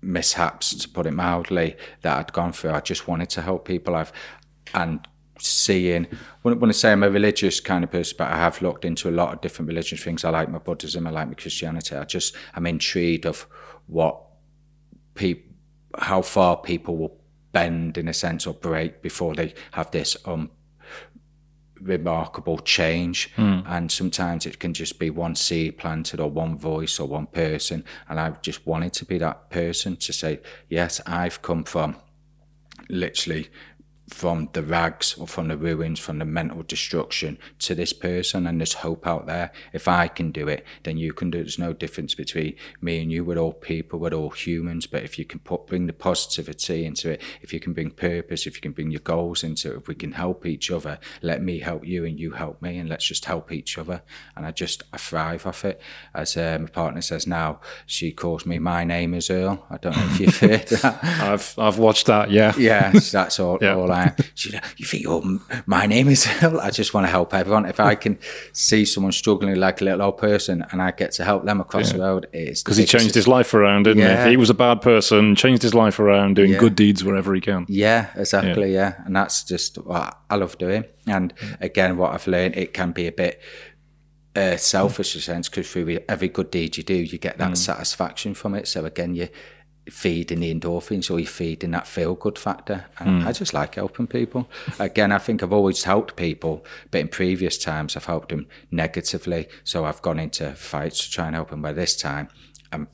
mishaps, 0.00 0.74
to 0.74 0.88
put 0.88 1.06
it 1.06 1.12
mildly, 1.12 1.76
that 2.02 2.18
I'd 2.18 2.32
gone 2.32 2.52
through, 2.52 2.72
I 2.72 2.80
just 2.80 3.08
wanted 3.08 3.30
to 3.30 3.42
help 3.42 3.64
people. 3.64 3.94
I've 3.94 4.12
and 4.74 5.06
seeing 5.38 6.06
when, 6.42 6.58
when 6.60 6.70
I 6.70 6.72
say 6.72 6.92
I'm 6.92 7.02
a 7.02 7.10
religious 7.10 7.60
kind 7.60 7.84
of 7.84 7.90
person, 7.90 8.16
but 8.18 8.28
I 8.28 8.36
have 8.36 8.62
looked 8.62 8.84
into 8.84 9.08
a 9.08 9.12
lot 9.12 9.32
of 9.32 9.40
different 9.40 9.68
religious 9.68 10.02
things. 10.02 10.24
I 10.24 10.30
like 10.30 10.48
my 10.48 10.58
Buddhism, 10.58 11.06
I 11.06 11.10
like 11.10 11.28
my 11.28 11.34
Christianity. 11.34 11.96
I 11.96 12.04
just 12.04 12.34
I'm 12.54 12.66
intrigued 12.66 13.26
of 13.26 13.46
what 13.86 14.20
people, 15.14 15.52
how 15.98 16.22
far 16.22 16.56
people 16.56 16.96
will 16.96 17.20
bend 17.52 17.96
in 17.96 18.08
a 18.08 18.12
sense 18.12 18.46
or 18.46 18.54
break 18.54 19.02
before 19.02 19.34
they 19.34 19.54
have 19.72 19.90
this 19.90 20.16
um 20.26 20.50
remarkable 21.80 22.58
change 22.58 23.30
mm. 23.36 23.62
and 23.66 23.90
sometimes 23.90 24.46
it 24.46 24.58
can 24.58 24.72
just 24.72 24.98
be 24.98 25.10
one 25.10 25.34
seed 25.34 25.78
planted 25.78 26.20
or 26.20 26.30
one 26.30 26.56
voice 26.56 26.98
or 26.98 27.08
one 27.08 27.26
person 27.26 27.84
and 28.08 28.18
I 28.18 28.30
just 28.42 28.66
wanted 28.66 28.92
to 28.94 29.04
be 29.04 29.18
that 29.18 29.50
person 29.50 29.96
to 29.96 30.12
say 30.12 30.40
yes 30.68 31.00
I've 31.06 31.42
come 31.42 31.64
from 31.64 31.96
literally 32.88 33.48
from 34.08 34.48
the 34.52 34.62
rags 34.62 35.16
or 35.18 35.26
from 35.26 35.48
the 35.48 35.56
ruins, 35.56 35.98
from 35.98 36.18
the 36.18 36.24
mental 36.24 36.62
destruction 36.62 37.38
to 37.58 37.74
this 37.74 37.92
person, 37.92 38.46
and 38.46 38.60
there's 38.60 38.74
hope 38.74 39.06
out 39.06 39.26
there. 39.26 39.52
If 39.72 39.88
I 39.88 40.08
can 40.08 40.30
do 40.30 40.48
it, 40.48 40.64
then 40.84 40.96
you 40.96 41.12
can 41.12 41.30
do 41.30 41.38
it. 41.38 41.42
There's 41.42 41.58
no 41.58 41.72
difference 41.72 42.14
between 42.14 42.54
me 42.80 43.00
and 43.02 43.10
you. 43.10 43.24
We're 43.24 43.38
all 43.38 43.52
people, 43.52 43.98
we're 43.98 44.14
all 44.14 44.30
humans. 44.30 44.86
But 44.86 45.02
if 45.02 45.18
you 45.18 45.24
can 45.24 45.40
put 45.40 45.66
bring 45.66 45.86
the 45.86 45.92
positivity 45.92 46.84
into 46.84 47.10
it, 47.10 47.22
if 47.42 47.52
you 47.52 47.60
can 47.60 47.72
bring 47.72 47.90
purpose, 47.90 48.46
if 48.46 48.56
you 48.56 48.60
can 48.60 48.72
bring 48.72 48.90
your 48.90 49.00
goals 49.00 49.42
into 49.42 49.72
it, 49.72 49.78
if 49.78 49.88
we 49.88 49.94
can 49.94 50.12
help 50.12 50.46
each 50.46 50.70
other, 50.70 50.98
let 51.22 51.42
me 51.42 51.58
help 51.58 51.86
you 51.86 52.04
and 52.04 52.18
you 52.18 52.32
help 52.32 52.62
me, 52.62 52.78
and 52.78 52.88
let's 52.88 53.06
just 53.06 53.24
help 53.24 53.50
each 53.50 53.76
other. 53.76 54.02
And 54.36 54.46
I 54.46 54.52
just 54.52 54.84
I 54.92 54.98
thrive 54.98 55.46
off 55.46 55.64
it. 55.64 55.80
As 56.14 56.36
uh, 56.36 56.58
my 56.60 56.68
partner 56.68 57.00
says 57.00 57.26
now, 57.26 57.60
she 57.86 58.12
calls 58.12 58.46
me 58.46 58.58
my 58.58 58.84
name 58.84 59.14
is 59.14 59.30
Earl. 59.30 59.66
I 59.70 59.78
don't 59.78 59.96
know 59.96 60.06
if 60.06 60.20
you've 60.20 60.38
heard 60.38 60.66
that. 60.82 61.04
I've 61.04 61.54
I've 61.58 61.78
watched 61.78 62.06
that. 62.06 62.30
Yeah. 62.30 62.54
Yeah, 62.56 62.90
that's 62.92 63.40
all. 63.40 63.58
yeah. 63.62 63.74
all 63.74 63.92
like, 63.96 64.32
you 64.76 64.86
think, 64.86 65.04
oh, 65.08 65.40
my 65.66 65.86
name 65.86 66.08
is 66.08 66.26
I 66.42 66.70
just 66.70 66.94
want 66.94 67.06
to 67.06 67.10
help 67.10 67.34
everyone. 67.34 67.66
If 67.66 67.80
I 67.80 67.94
can 67.94 68.18
see 68.52 68.84
someone 68.84 69.12
struggling 69.12 69.56
like 69.56 69.80
a 69.80 69.84
little 69.84 70.02
old 70.02 70.18
person 70.18 70.64
and 70.70 70.82
I 70.82 70.90
get 70.90 71.12
to 71.12 71.24
help 71.24 71.44
them 71.44 71.60
across 71.60 71.90
yeah. 71.90 71.96
the 71.96 72.02
road, 72.02 72.28
it's 72.32 72.62
because 72.62 72.76
he 72.76 72.84
changed 72.84 73.14
his 73.14 73.28
life 73.28 73.52
around, 73.54 73.84
didn't 73.84 74.02
yeah. 74.02 74.24
he? 74.24 74.30
He 74.30 74.36
was 74.36 74.50
a 74.50 74.54
bad 74.54 74.82
person, 74.82 75.34
changed 75.34 75.62
his 75.62 75.74
life 75.74 75.98
around, 75.98 76.34
doing 76.34 76.52
yeah. 76.52 76.58
good 76.58 76.76
deeds 76.76 77.04
wherever 77.04 77.34
he 77.34 77.40
can. 77.40 77.66
Yeah, 77.68 78.10
exactly. 78.16 78.72
Yeah, 78.72 78.94
and 79.04 79.14
that's 79.14 79.44
just 79.44 79.76
what 79.76 80.18
I 80.30 80.36
love 80.36 80.58
doing. 80.58 80.84
And 81.06 81.32
again, 81.60 81.96
what 81.96 82.12
I've 82.12 82.26
learned, 82.26 82.56
it 82.56 82.74
can 82.74 82.92
be 82.92 83.06
a 83.06 83.12
bit 83.12 83.40
uh, 84.36 84.56
selfish 84.56 85.14
in 85.14 85.20
a 85.20 85.22
sense 85.22 85.48
because 85.48 85.70
through 85.70 85.98
every 86.08 86.28
good 86.28 86.50
deed 86.50 86.76
you 86.76 86.82
do, 86.82 86.94
you 86.94 87.18
get 87.18 87.38
that 87.38 87.52
mm. 87.52 87.56
satisfaction 87.56 88.34
from 88.34 88.54
it. 88.54 88.68
So 88.68 88.84
again, 88.84 89.14
you 89.14 89.28
feeding 89.90 90.40
the 90.40 90.52
endorphins 90.52 91.10
or 91.10 91.18
you're 91.18 91.28
feeding 91.28 91.70
that 91.70 91.86
feel 91.86 92.14
good 92.14 92.38
factor. 92.38 92.86
And 92.98 93.22
mm. 93.22 93.26
I 93.26 93.32
just 93.32 93.54
like 93.54 93.76
helping 93.76 94.06
people. 94.06 94.48
Again, 94.78 95.12
I 95.12 95.18
think 95.18 95.42
I've 95.42 95.52
always 95.52 95.84
helped 95.84 96.16
people, 96.16 96.64
but 96.90 97.00
in 97.00 97.08
previous 97.08 97.56
times 97.58 97.96
I've 97.96 98.06
helped 98.06 98.30
them 98.30 98.46
negatively. 98.70 99.48
So 99.64 99.84
I've 99.84 100.02
gone 100.02 100.18
into 100.18 100.54
fights 100.54 101.04
to 101.04 101.10
try 101.10 101.26
and 101.26 101.34
help 101.34 101.50
them. 101.50 101.62
Where 101.62 101.72
this 101.72 101.96
time 101.96 102.28
I'm 102.72 102.88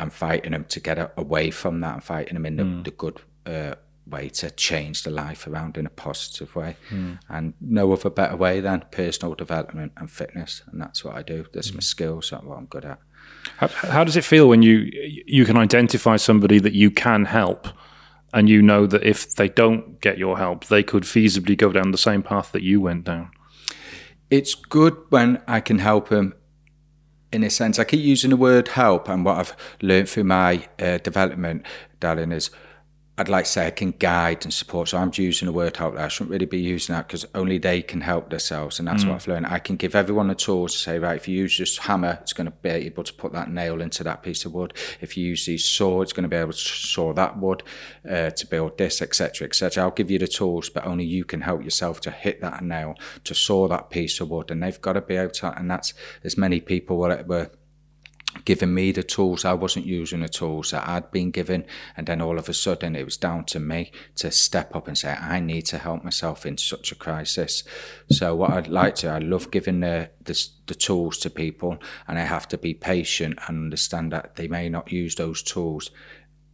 I'm 0.00 0.10
fighting 0.10 0.52
them 0.52 0.64
to 0.64 0.80
get 0.80 1.12
away 1.16 1.50
from 1.50 1.80
that. 1.80 1.94
I'm 1.94 2.00
fighting 2.00 2.34
them 2.34 2.46
in 2.46 2.56
the, 2.56 2.64
mm. 2.64 2.84
the 2.84 2.90
good 2.90 3.20
uh, 3.46 3.74
way 4.06 4.28
to 4.28 4.50
change 4.50 5.04
the 5.04 5.10
life 5.10 5.46
around 5.46 5.76
in 5.76 5.86
a 5.86 5.90
positive 5.90 6.56
way. 6.56 6.76
Mm. 6.90 7.20
And 7.28 7.54
no 7.60 7.92
other 7.92 8.10
better 8.10 8.36
way 8.36 8.60
than 8.60 8.84
personal 8.90 9.34
development 9.34 9.92
and 9.96 10.10
fitness. 10.10 10.62
And 10.66 10.80
that's 10.80 11.04
what 11.04 11.14
I 11.14 11.22
do. 11.22 11.46
That's 11.52 11.72
my 11.72 11.80
skills. 11.80 12.30
That's 12.30 12.42
what 12.44 12.58
I'm 12.58 12.66
good 12.66 12.84
at. 12.84 12.98
How, 13.56 13.68
how 13.68 14.04
does 14.04 14.16
it 14.16 14.24
feel 14.24 14.48
when 14.48 14.62
you 14.62 14.90
you 15.26 15.44
can 15.44 15.56
identify 15.56 16.16
somebody 16.16 16.58
that 16.58 16.72
you 16.72 16.90
can 16.90 17.24
help, 17.24 17.68
and 18.32 18.48
you 18.48 18.62
know 18.62 18.86
that 18.86 19.02
if 19.02 19.34
they 19.34 19.48
don't 19.48 20.00
get 20.00 20.18
your 20.18 20.38
help, 20.38 20.66
they 20.66 20.82
could 20.82 21.04
feasibly 21.04 21.56
go 21.56 21.72
down 21.72 21.90
the 21.90 21.98
same 21.98 22.22
path 22.22 22.52
that 22.52 22.62
you 22.62 22.80
went 22.80 23.04
down? 23.04 23.30
It's 24.30 24.54
good 24.54 24.96
when 25.10 25.42
I 25.46 25.60
can 25.60 25.78
help 25.78 26.08
them. 26.08 26.34
In 27.32 27.44
a 27.44 27.50
sense, 27.50 27.78
I 27.78 27.84
keep 27.84 28.00
using 28.00 28.30
the 28.30 28.36
word 28.36 28.68
help, 28.68 29.08
and 29.08 29.24
what 29.24 29.38
I've 29.38 29.56
learned 29.80 30.08
through 30.08 30.24
my 30.24 30.68
uh, 30.78 30.98
development, 30.98 31.66
Darren, 32.00 32.32
is 32.32 32.50
I'd 33.22 33.28
like 33.28 33.44
to 33.44 33.50
say 33.52 33.66
I 33.68 33.70
can 33.70 33.92
guide 33.92 34.44
and 34.44 34.52
support. 34.52 34.88
So 34.88 34.98
I'm 34.98 35.12
using 35.14 35.46
the 35.46 35.52
word 35.52 35.76
help 35.76 35.94
there. 35.94 36.04
I 36.04 36.08
shouldn't 36.08 36.32
really 36.32 36.44
be 36.44 36.58
using 36.58 36.92
that 36.96 37.06
because 37.06 37.24
only 37.36 37.56
they 37.56 37.80
can 37.80 38.00
help 38.00 38.30
themselves. 38.30 38.80
And 38.80 38.88
that's 38.88 39.04
what 39.04 39.14
I've 39.14 39.28
learned. 39.28 39.46
I 39.46 39.60
can 39.60 39.76
give 39.76 39.94
everyone 39.94 40.26
the 40.26 40.34
tools 40.34 40.72
to 40.72 40.78
say, 40.78 40.98
right, 40.98 41.14
if 41.14 41.28
you 41.28 41.38
use 41.38 41.56
this 41.56 41.78
hammer, 41.78 42.18
it's 42.20 42.32
going 42.32 42.46
to 42.46 42.50
be 42.50 42.68
able 42.68 43.04
to 43.04 43.14
put 43.14 43.32
that 43.32 43.48
nail 43.48 43.80
into 43.80 44.02
that 44.02 44.24
piece 44.24 44.44
of 44.44 44.52
wood. 44.52 44.74
If 45.00 45.16
you 45.16 45.24
use 45.24 45.46
these 45.46 45.64
saw, 45.64 46.02
it's 46.02 46.12
going 46.12 46.24
to 46.24 46.28
be 46.28 46.34
able 46.34 46.50
to 46.50 46.58
saw 46.58 47.12
that 47.12 47.38
wood 47.38 47.62
uh, 48.04 48.30
to 48.30 48.46
build 48.48 48.76
this, 48.76 49.00
etc., 49.00 49.46
etc. 49.46 49.84
I'll 49.84 49.92
give 49.92 50.10
you 50.10 50.18
the 50.18 50.26
tools, 50.26 50.68
but 50.68 50.84
only 50.84 51.04
you 51.04 51.24
can 51.24 51.42
help 51.42 51.62
yourself 51.62 52.00
to 52.00 52.10
hit 52.10 52.40
that 52.40 52.64
nail, 52.64 52.96
to 53.22 53.36
saw 53.36 53.68
that 53.68 53.90
piece 53.90 54.20
of 54.20 54.30
wood. 54.30 54.50
And 54.50 54.60
they've 54.60 54.80
got 54.80 54.94
to 54.94 55.00
be 55.00 55.14
able 55.14 55.30
to, 55.34 55.56
and 55.56 55.70
that's, 55.70 55.94
as 56.24 56.36
many 56.36 56.60
people 56.60 56.96
were, 56.96 57.22
were 57.24 57.52
giving 58.44 58.74
me 58.74 58.92
the 58.92 59.02
tools. 59.02 59.44
I 59.44 59.52
wasn't 59.52 59.86
using 59.86 60.20
the 60.20 60.28
tools 60.28 60.70
that 60.70 60.88
I'd 60.88 61.10
been 61.10 61.30
given. 61.30 61.64
And 61.96 62.06
then 62.06 62.20
all 62.20 62.38
of 62.38 62.48
a 62.48 62.54
sudden 62.54 62.96
it 62.96 63.04
was 63.04 63.16
down 63.16 63.44
to 63.46 63.60
me 63.60 63.92
to 64.16 64.30
step 64.30 64.74
up 64.74 64.88
and 64.88 64.96
say, 64.96 65.12
I 65.12 65.40
need 65.40 65.62
to 65.66 65.78
help 65.78 66.04
myself 66.04 66.46
in 66.46 66.58
such 66.58 66.92
a 66.92 66.96
crisis. 66.96 67.64
So 68.10 68.34
what 68.34 68.50
I'd 68.50 68.68
like 68.68 68.94
to, 68.96 69.08
I 69.08 69.18
love 69.18 69.50
giving 69.50 69.80
the, 69.80 70.10
the, 70.22 70.48
the 70.66 70.74
tools 70.74 71.18
to 71.18 71.30
people 71.30 71.78
and 72.08 72.18
I 72.18 72.22
have 72.22 72.48
to 72.48 72.58
be 72.58 72.74
patient 72.74 73.38
and 73.46 73.64
understand 73.64 74.12
that 74.12 74.36
they 74.36 74.48
may 74.48 74.68
not 74.68 74.92
use 74.92 75.14
those 75.14 75.42
tools 75.42 75.90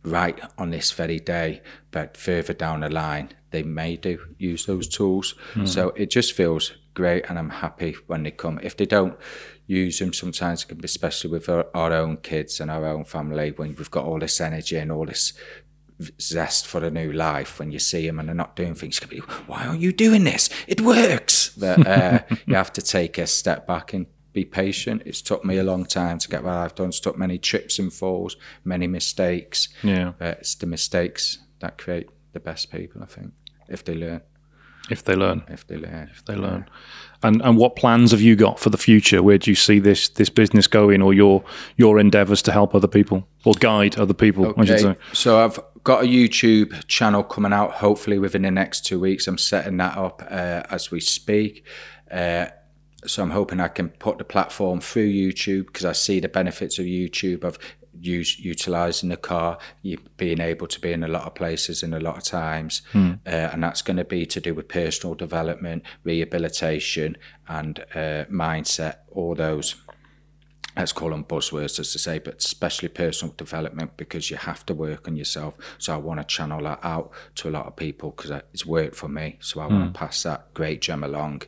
right 0.04 0.40
on 0.56 0.70
this 0.70 0.92
very 0.92 1.18
day, 1.18 1.62
but 1.90 2.16
further 2.16 2.52
down 2.52 2.80
the 2.80 2.88
line, 2.88 3.30
they 3.50 3.62
may 3.62 3.96
do 3.96 4.18
use 4.38 4.66
those 4.66 4.88
tools. 4.88 5.34
Hmm. 5.54 5.66
So 5.66 5.88
it 5.90 6.10
just 6.10 6.32
feels 6.32 6.72
great 6.94 7.24
and 7.28 7.38
I'm 7.38 7.50
happy 7.50 7.96
when 8.06 8.22
they 8.22 8.30
come. 8.30 8.58
If 8.62 8.76
they 8.76 8.86
don't 8.86 9.16
use 9.68 9.98
them, 10.00 10.12
sometimes, 10.12 10.64
it 10.64 10.68
can 10.68 10.78
be, 10.78 10.86
especially 10.86 11.30
with 11.30 11.48
our, 11.48 11.66
our 11.74 11.92
own 11.92 12.16
kids 12.16 12.58
and 12.58 12.70
our 12.70 12.86
own 12.86 13.04
family, 13.04 13.52
when 13.52 13.76
we've 13.76 13.90
got 13.90 14.04
all 14.04 14.18
this 14.18 14.40
energy 14.40 14.76
and 14.76 14.90
all 14.90 15.06
this 15.06 15.34
zest 16.20 16.66
for 16.66 16.84
a 16.84 16.90
new 16.90 17.12
life, 17.12 17.58
when 17.58 17.70
you 17.70 17.78
see 17.78 18.06
them 18.06 18.18
and 18.18 18.28
they're 18.28 18.34
not 18.34 18.56
doing 18.56 18.74
things, 18.74 19.00
you 19.00 19.06
can 19.06 19.18
be, 19.18 19.22
why 19.46 19.66
aren't 19.66 19.80
you 19.80 19.92
doing 19.92 20.24
this? 20.24 20.48
It 20.66 20.80
works. 20.80 21.50
But 21.50 21.86
uh, 21.86 22.20
you 22.46 22.54
have 22.54 22.72
to 22.72 22.82
take 22.82 23.18
a 23.18 23.26
step 23.26 23.66
back 23.66 23.92
and 23.92 24.06
be 24.32 24.44
patient. 24.44 25.02
It's 25.04 25.20
took 25.20 25.44
me 25.44 25.58
a 25.58 25.64
long 25.64 25.84
time 25.84 26.18
to 26.18 26.28
get 26.28 26.42
what 26.42 26.54
I've 26.54 26.74
done. 26.74 26.88
It's 26.88 27.00
took 27.00 27.18
many 27.18 27.38
trips 27.38 27.78
and 27.78 27.92
falls, 27.92 28.36
many 28.64 28.86
mistakes. 28.86 29.68
Yeah. 29.82 30.12
But 30.18 30.38
it's 30.38 30.54
the 30.54 30.66
mistakes 30.66 31.38
that 31.60 31.76
create 31.76 32.08
the 32.32 32.40
best 32.40 32.70
people, 32.70 33.02
I 33.02 33.06
think, 33.06 33.32
if 33.68 33.84
they 33.84 33.94
learn. 33.94 34.22
If 34.90 35.04
they 35.04 35.14
learn. 35.14 35.44
If 35.48 35.66
they 35.66 35.76
learn. 35.76 36.10
If 36.12 36.24
they 36.24 36.34
learn. 36.34 36.66
And 37.22 37.42
and 37.42 37.56
what 37.56 37.74
plans 37.74 38.12
have 38.12 38.20
you 38.20 38.36
got 38.36 38.60
for 38.60 38.70
the 38.70 38.78
future? 38.78 39.22
Where 39.22 39.38
do 39.38 39.50
you 39.50 39.56
see 39.56 39.78
this 39.78 40.08
this 40.08 40.28
business 40.28 40.66
going, 40.66 41.02
or 41.02 41.12
your 41.12 41.42
your 41.76 41.98
endeavours 41.98 42.42
to 42.42 42.52
help 42.52 42.74
other 42.74 42.86
people 42.86 43.26
or 43.44 43.54
guide 43.54 43.98
other 43.98 44.14
people? 44.14 44.54
I 44.56 44.64
should 44.64 44.80
say. 44.80 44.88
Okay, 44.90 45.00
so 45.12 45.44
I've 45.44 45.58
got 45.82 46.04
a 46.04 46.06
YouTube 46.06 46.86
channel 46.86 47.22
coming 47.22 47.52
out 47.52 47.72
hopefully 47.72 48.18
within 48.18 48.42
the 48.42 48.50
next 48.50 48.84
two 48.84 49.00
weeks. 49.00 49.26
I'm 49.26 49.38
setting 49.38 49.78
that 49.78 49.96
up 49.96 50.22
uh, 50.30 50.62
as 50.70 50.90
we 50.90 51.00
speak. 51.00 51.64
Uh, 52.10 52.46
so 53.06 53.22
I'm 53.22 53.30
hoping 53.30 53.60
I 53.60 53.68
can 53.68 53.90
put 53.90 54.18
the 54.18 54.24
platform 54.24 54.80
through 54.80 55.08
YouTube 55.08 55.66
because 55.66 55.84
I 55.84 55.92
see 55.92 56.20
the 56.20 56.28
benefits 56.28 56.78
of 56.78 56.84
YouTube 56.84 57.44
of 57.44 57.58
use 58.00 58.38
utilizing 58.38 59.08
the 59.08 59.16
car, 59.16 59.58
you 59.82 59.98
being 60.16 60.40
able 60.40 60.66
to 60.66 60.80
be 60.80 60.92
in 60.92 61.02
a 61.02 61.08
lot 61.08 61.24
of 61.24 61.34
places 61.34 61.82
in 61.82 61.94
a 61.94 62.00
lot 62.00 62.16
of 62.16 62.24
times, 62.24 62.82
uh, 63.26 63.30
and 63.52 63.62
that's 63.62 63.82
going 63.82 63.96
to 63.96 64.04
be 64.04 64.26
to 64.26 64.40
do 64.40 64.54
with 64.54 64.68
personal 64.68 65.14
development, 65.14 65.82
rehabilitation, 66.04 67.16
and 67.48 67.80
uh, 67.94 68.24
mindset. 68.30 68.96
All 69.10 69.34
those 69.34 69.76
let's 70.78 70.92
call 70.92 71.10
them 71.10 71.24
buzzwords 71.24 71.80
as 71.80 71.92
to 71.92 71.98
say, 71.98 72.20
but 72.20 72.36
especially 72.36 72.88
personal 72.88 73.34
development 73.36 73.96
because 73.96 74.30
you 74.30 74.36
have 74.36 74.64
to 74.64 74.74
work 74.74 75.08
on 75.08 75.16
yourself. 75.16 75.56
So 75.78 75.92
I 75.92 75.96
want 75.96 76.20
to 76.20 76.24
channel 76.24 76.62
that 76.62 76.78
out 76.84 77.10
to 77.36 77.48
a 77.48 77.50
lot 77.50 77.66
of 77.66 77.74
people 77.74 78.10
because 78.16 78.30
it's 78.52 78.64
worked 78.64 78.94
for 78.94 79.08
me. 79.08 79.38
So 79.40 79.60
I 79.60 79.66
want 79.66 79.92
to 79.92 79.98
pass 79.98 80.22
that 80.22 80.54
great 80.54 80.80
gem 80.80 81.02
along. 81.02 81.42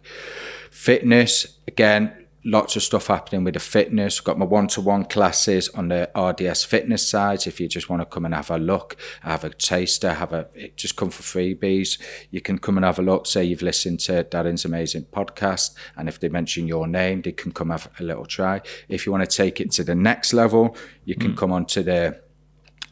Fitness, 0.70 1.58
again, 1.68 2.26
lots 2.44 2.76
of 2.76 2.82
stuff 2.82 3.08
happening 3.08 3.44
with 3.44 3.54
the 3.54 3.60
fitness. 3.60 4.20
Got 4.20 4.38
my 4.38 4.46
one-to-one 4.46 5.04
classes 5.06 5.68
on 5.70 5.88
the 5.88 6.10
RDS 6.16 6.64
fitness 6.64 7.06
side. 7.08 7.46
If 7.46 7.60
you 7.60 7.68
just 7.68 7.90
want 7.90 8.00
to 8.00 8.06
come 8.06 8.24
and 8.24 8.34
have 8.34 8.50
a 8.50 8.58
look, 8.58 8.96
have 9.22 9.44
a 9.44 9.50
taster, 9.50 10.14
have 10.14 10.32
a 10.32 10.48
just 10.76 10.96
come 10.96 11.10
for 11.10 11.22
freebies. 11.22 12.00
You 12.30 12.40
can 12.40 12.58
come 12.58 12.76
and 12.78 12.84
have 12.84 12.98
a 12.98 13.02
look. 13.02 13.26
Say 13.26 13.44
you've 13.44 13.62
listened 13.62 14.00
to 14.00 14.24
Darren's 14.24 14.64
amazing 14.64 15.06
podcast, 15.12 15.74
and 15.96 16.08
if 16.08 16.20
they 16.20 16.28
mention 16.28 16.66
your 16.66 16.86
name, 16.86 17.22
they 17.22 17.32
can 17.32 17.52
come 17.52 17.70
have 17.70 17.90
a 17.98 18.02
little 18.02 18.26
try. 18.26 18.62
If 18.88 19.06
you 19.06 19.12
want 19.12 19.28
to 19.28 19.36
take 19.36 19.60
it 19.60 19.70
to 19.72 19.84
the 19.84 19.94
next 19.94 20.32
level, 20.32 20.76
you 21.04 21.14
can 21.14 21.36
come 21.36 21.52
on 21.52 21.66
to 21.66 21.82
the 21.82 22.20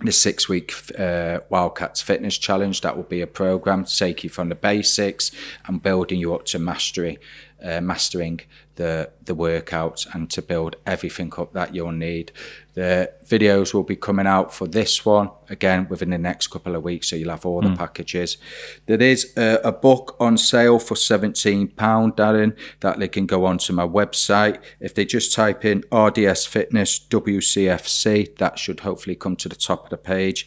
the 0.00 0.12
six 0.12 0.48
week 0.48 0.72
uh, 0.98 1.40
Wildcats 1.48 2.00
Fitness 2.00 2.38
Challenge. 2.38 2.80
That 2.82 2.96
will 2.96 3.04
be 3.04 3.20
a 3.20 3.26
program 3.26 3.84
to 3.84 3.96
take 3.96 4.22
you 4.22 4.30
from 4.30 4.48
the 4.48 4.54
basics 4.54 5.32
and 5.66 5.82
building 5.82 6.20
you 6.20 6.34
up 6.34 6.44
to 6.46 6.58
mastery, 6.58 7.18
uh, 7.62 7.80
mastering 7.80 8.40
the 8.76 9.10
the 9.24 9.34
workouts 9.34 10.06
and 10.14 10.30
to 10.30 10.40
build 10.40 10.76
everything 10.86 11.32
up 11.36 11.52
that 11.52 11.74
you'll 11.74 11.92
need. 11.92 12.32
The 12.74 13.12
videos 13.26 13.74
will 13.74 13.82
be 13.82 13.96
coming 13.96 14.28
out 14.28 14.54
for 14.54 14.68
this 14.68 15.04
one 15.04 15.30
again 15.50 15.88
within 15.90 16.10
the 16.10 16.18
next 16.18 16.46
couple 16.46 16.76
of 16.76 16.84
weeks, 16.84 17.08
so 17.08 17.16
you'll 17.16 17.30
have 17.30 17.44
all 17.44 17.60
the 17.60 17.74
packages. 17.74 18.38
There 18.86 19.02
is 19.02 19.32
a, 19.36 19.60
a 19.64 19.72
book 19.72 20.16
on 20.20 20.38
sale 20.38 20.78
for 20.78 20.94
seventeen 20.94 21.68
pound, 21.68 22.16
Darren, 22.16 22.56
that 22.80 22.98
they 22.98 23.08
can 23.08 23.26
go 23.26 23.44
onto 23.46 23.72
my 23.72 23.86
website. 23.86 24.58
If 24.78 24.94
they 24.94 25.04
just 25.04 25.34
type 25.34 25.64
in 25.64 25.82
RDS 25.92 26.46
Fitness 26.46 27.00
WCFC, 27.10 28.36
that 28.36 28.58
should 28.60 28.80
hopefully 28.80 29.16
come 29.16 29.34
to 29.36 29.48
the 29.48 29.56
top 29.56 29.84
of 29.84 29.90
the 29.90 29.96
page. 29.96 30.46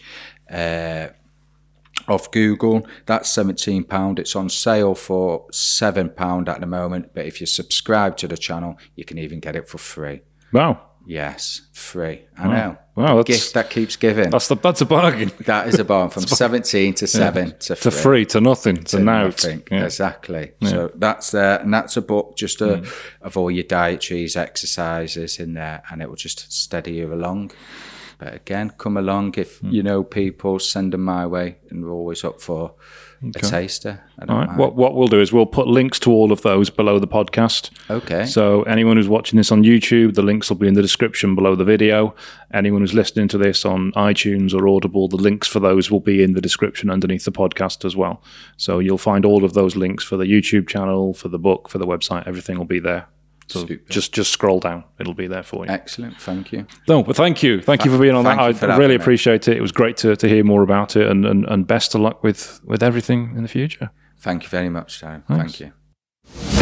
Uh, 0.50 1.10
of 2.08 2.30
Google. 2.32 2.86
That's 3.06 3.30
seventeen 3.30 3.84
pound. 3.84 4.20
It's 4.20 4.36
on 4.36 4.50
sale 4.50 4.96
for 4.96 5.46
seven 5.52 6.10
pound 6.10 6.50
at 6.50 6.60
the 6.60 6.68
moment. 6.68 7.14
But 7.14 7.26
if 7.26 7.40
you 7.42 7.48
subscribe 7.48 8.18
to 8.18 8.28
the 8.28 8.38
channel, 8.38 8.78
you 8.96 9.06
can 9.06 9.18
even 9.18 9.40
get 9.40 9.56
it 9.56 9.68
for 9.70 9.78
free. 9.78 10.22
Wow, 10.54 10.82
Yes, 11.08 11.62
free. 11.74 12.22
I 12.38 12.48
know. 12.48 12.78
Wow, 12.96 13.16
that's- 13.18 13.26
gift 13.26 13.54
that 13.56 13.70
keeps 13.72 13.96
giving. 13.96 14.30
that's 14.30 14.48
the 14.50 14.56
that's 14.56 14.82
a 14.82 14.86
bargain. 14.86 15.32
That 15.46 15.68
is 15.68 15.80
a 15.80 15.84
bargain 15.84 16.12
from 16.14 16.24
seventeen 16.28 16.94
to 16.96 17.08
seven 17.08 17.58
to 17.60 17.76
To 17.76 17.90
free. 17.90 17.92
free, 17.92 18.26
to 18.28 18.42
nothing, 18.42 18.84
to, 18.84 18.98
to. 19.00 19.64
Yeah. 19.72 19.86
Exactly. 19.86 20.52
So 20.64 20.92
that's 20.96 21.32
there, 21.32 21.60
and 21.60 21.74
that's 21.74 21.98
a 21.98 22.02
book 22.02 22.36
just 22.38 22.62
uh, 22.62 22.82
of 23.22 23.36
all 23.38 23.50
your 23.50 23.64
dietaries, 23.64 24.36
exercises 24.36 25.40
in 25.40 25.54
there, 25.56 25.82
and 25.90 26.02
it 26.02 26.10
will 26.10 26.16
just 26.18 26.52
steady 26.54 26.94
you 26.94 27.12
along. 27.14 27.52
But 28.22 28.36
again, 28.36 28.70
come 28.78 28.98
along 28.98 29.34
if 29.38 29.58
hmm. 29.58 29.72
you 29.72 29.82
know 29.82 30.04
people, 30.04 30.60
send 30.60 30.94
them 30.94 31.04
my 31.04 31.26
way, 31.26 31.58
and 31.72 31.84
we're 31.84 31.92
always 31.92 32.24
up 32.24 32.40
for 32.40 32.76
a 33.24 33.32
taster. 33.32 34.00
I 34.20 34.26
don't 34.26 34.30
All 34.30 34.40
right. 34.42 34.48
mind. 34.50 34.60
What 34.60 34.76
what 34.76 34.94
we'll 34.94 35.08
do 35.08 35.20
is 35.20 35.34
we'll 35.34 35.48
put 35.48 35.66
links 35.66 35.98
to 36.02 36.12
all 36.12 36.32
of 36.32 36.44
those 36.44 36.70
below 36.70 37.00
the 37.00 37.08
podcast. 37.08 37.72
Okay. 37.90 38.28
So 38.28 38.62
anyone 38.64 38.98
who's 38.98 39.10
watching 39.10 39.38
this 39.38 39.52
on 39.52 39.64
YouTube, 39.64 40.14
the 40.14 40.22
links 40.22 40.50
will 40.50 40.58
be 40.58 40.68
in 40.68 40.76
the 40.76 40.84
description 40.84 41.34
below 41.34 41.56
the 41.56 41.64
video. 41.64 42.14
Anyone 42.54 42.82
who's 42.82 42.94
listening 42.94 43.28
to 43.30 43.40
this 43.40 43.66
on 43.66 43.92
iTunes 43.94 44.54
or 44.54 44.68
Audible, 44.68 45.08
the 45.08 45.18
links 45.18 45.48
for 45.48 45.60
those 45.60 45.90
will 45.90 46.00
be 46.00 46.22
in 46.22 46.34
the 46.34 46.42
description 46.42 46.92
underneath 46.92 47.26
the 47.26 47.32
podcast 47.32 47.84
as 47.86 47.96
well. 47.96 48.22
So 48.56 48.78
you'll 48.78 49.00
find 49.00 49.26
all 49.26 49.44
of 49.44 49.54
those 49.54 49.76
links 49.76 50.04
for 50.04 50.16
the 50.16 50.26
YouTube 50.26 50.68
channel, 50.68 51.16
for 51.16 51.28
the 51.28 51.40
book, 51.40 51.70
for 51.70 51.80
the 51.80 51.88
website. 51.88 52.28
Everything 52.28 52.60
will 52.60 52.66
be 52.66 52.80
there. 52.80 53.08
So 53.52 53.66
Super. 53.68 53.90
just 53.90 54.14
just 54.14 54.32
scroll 54.32 54.60
down; 54.60 54.84
it'll 55.00 55.14
be 55.14 55.28
there 55.28 55.44
for 55.44 55.66
you. 55.66 55.72
Excellent. 55.72 56.20
Thank 56.20 56.52
you. 56.52 56.66
No, 56.88 57.04
but 57.04 57.16
thank 57.16 57.44
you, 57.44 57.62
thank 57.62 57.86
you 57.86 57.92
for 57.92 57.98
being 58.00 58.16
on 58.16 58.24
that. 58.24 58.40
I 58.40 58.52
having 58.54 58.70
really 58.78 58.98
me. 58.98 59.02
appreciate 59.02 59.48
it. 59.48 59.58
It 59.58 59.62
was 59.62 59.72
great 59.72 59.98
to, 59.98 60.16
to 60.16 60.28
hear 60.28 60.44
more 60.44 60.64
about 60.64 60.96
it, 60.96 61.08
and, 61.08 61.26
and 61.26 61.46
and 61.46 61.68
best 61.68 61.96
of 61.96 62.02
luck 62.02 62.24
with 62.24 62.62
with 62.64 62.82
everything 62.84 63.34
in 63.36 63.44
the 63.44 63.50
future. 63.50 63.92
Thank 64.20 64.44
you 64.44 64.50
very 64.50 64.70
much, 64.70 65.02
Darren. 65.02 65.24
Thank 65.28 65.60
you. 65.60 66.61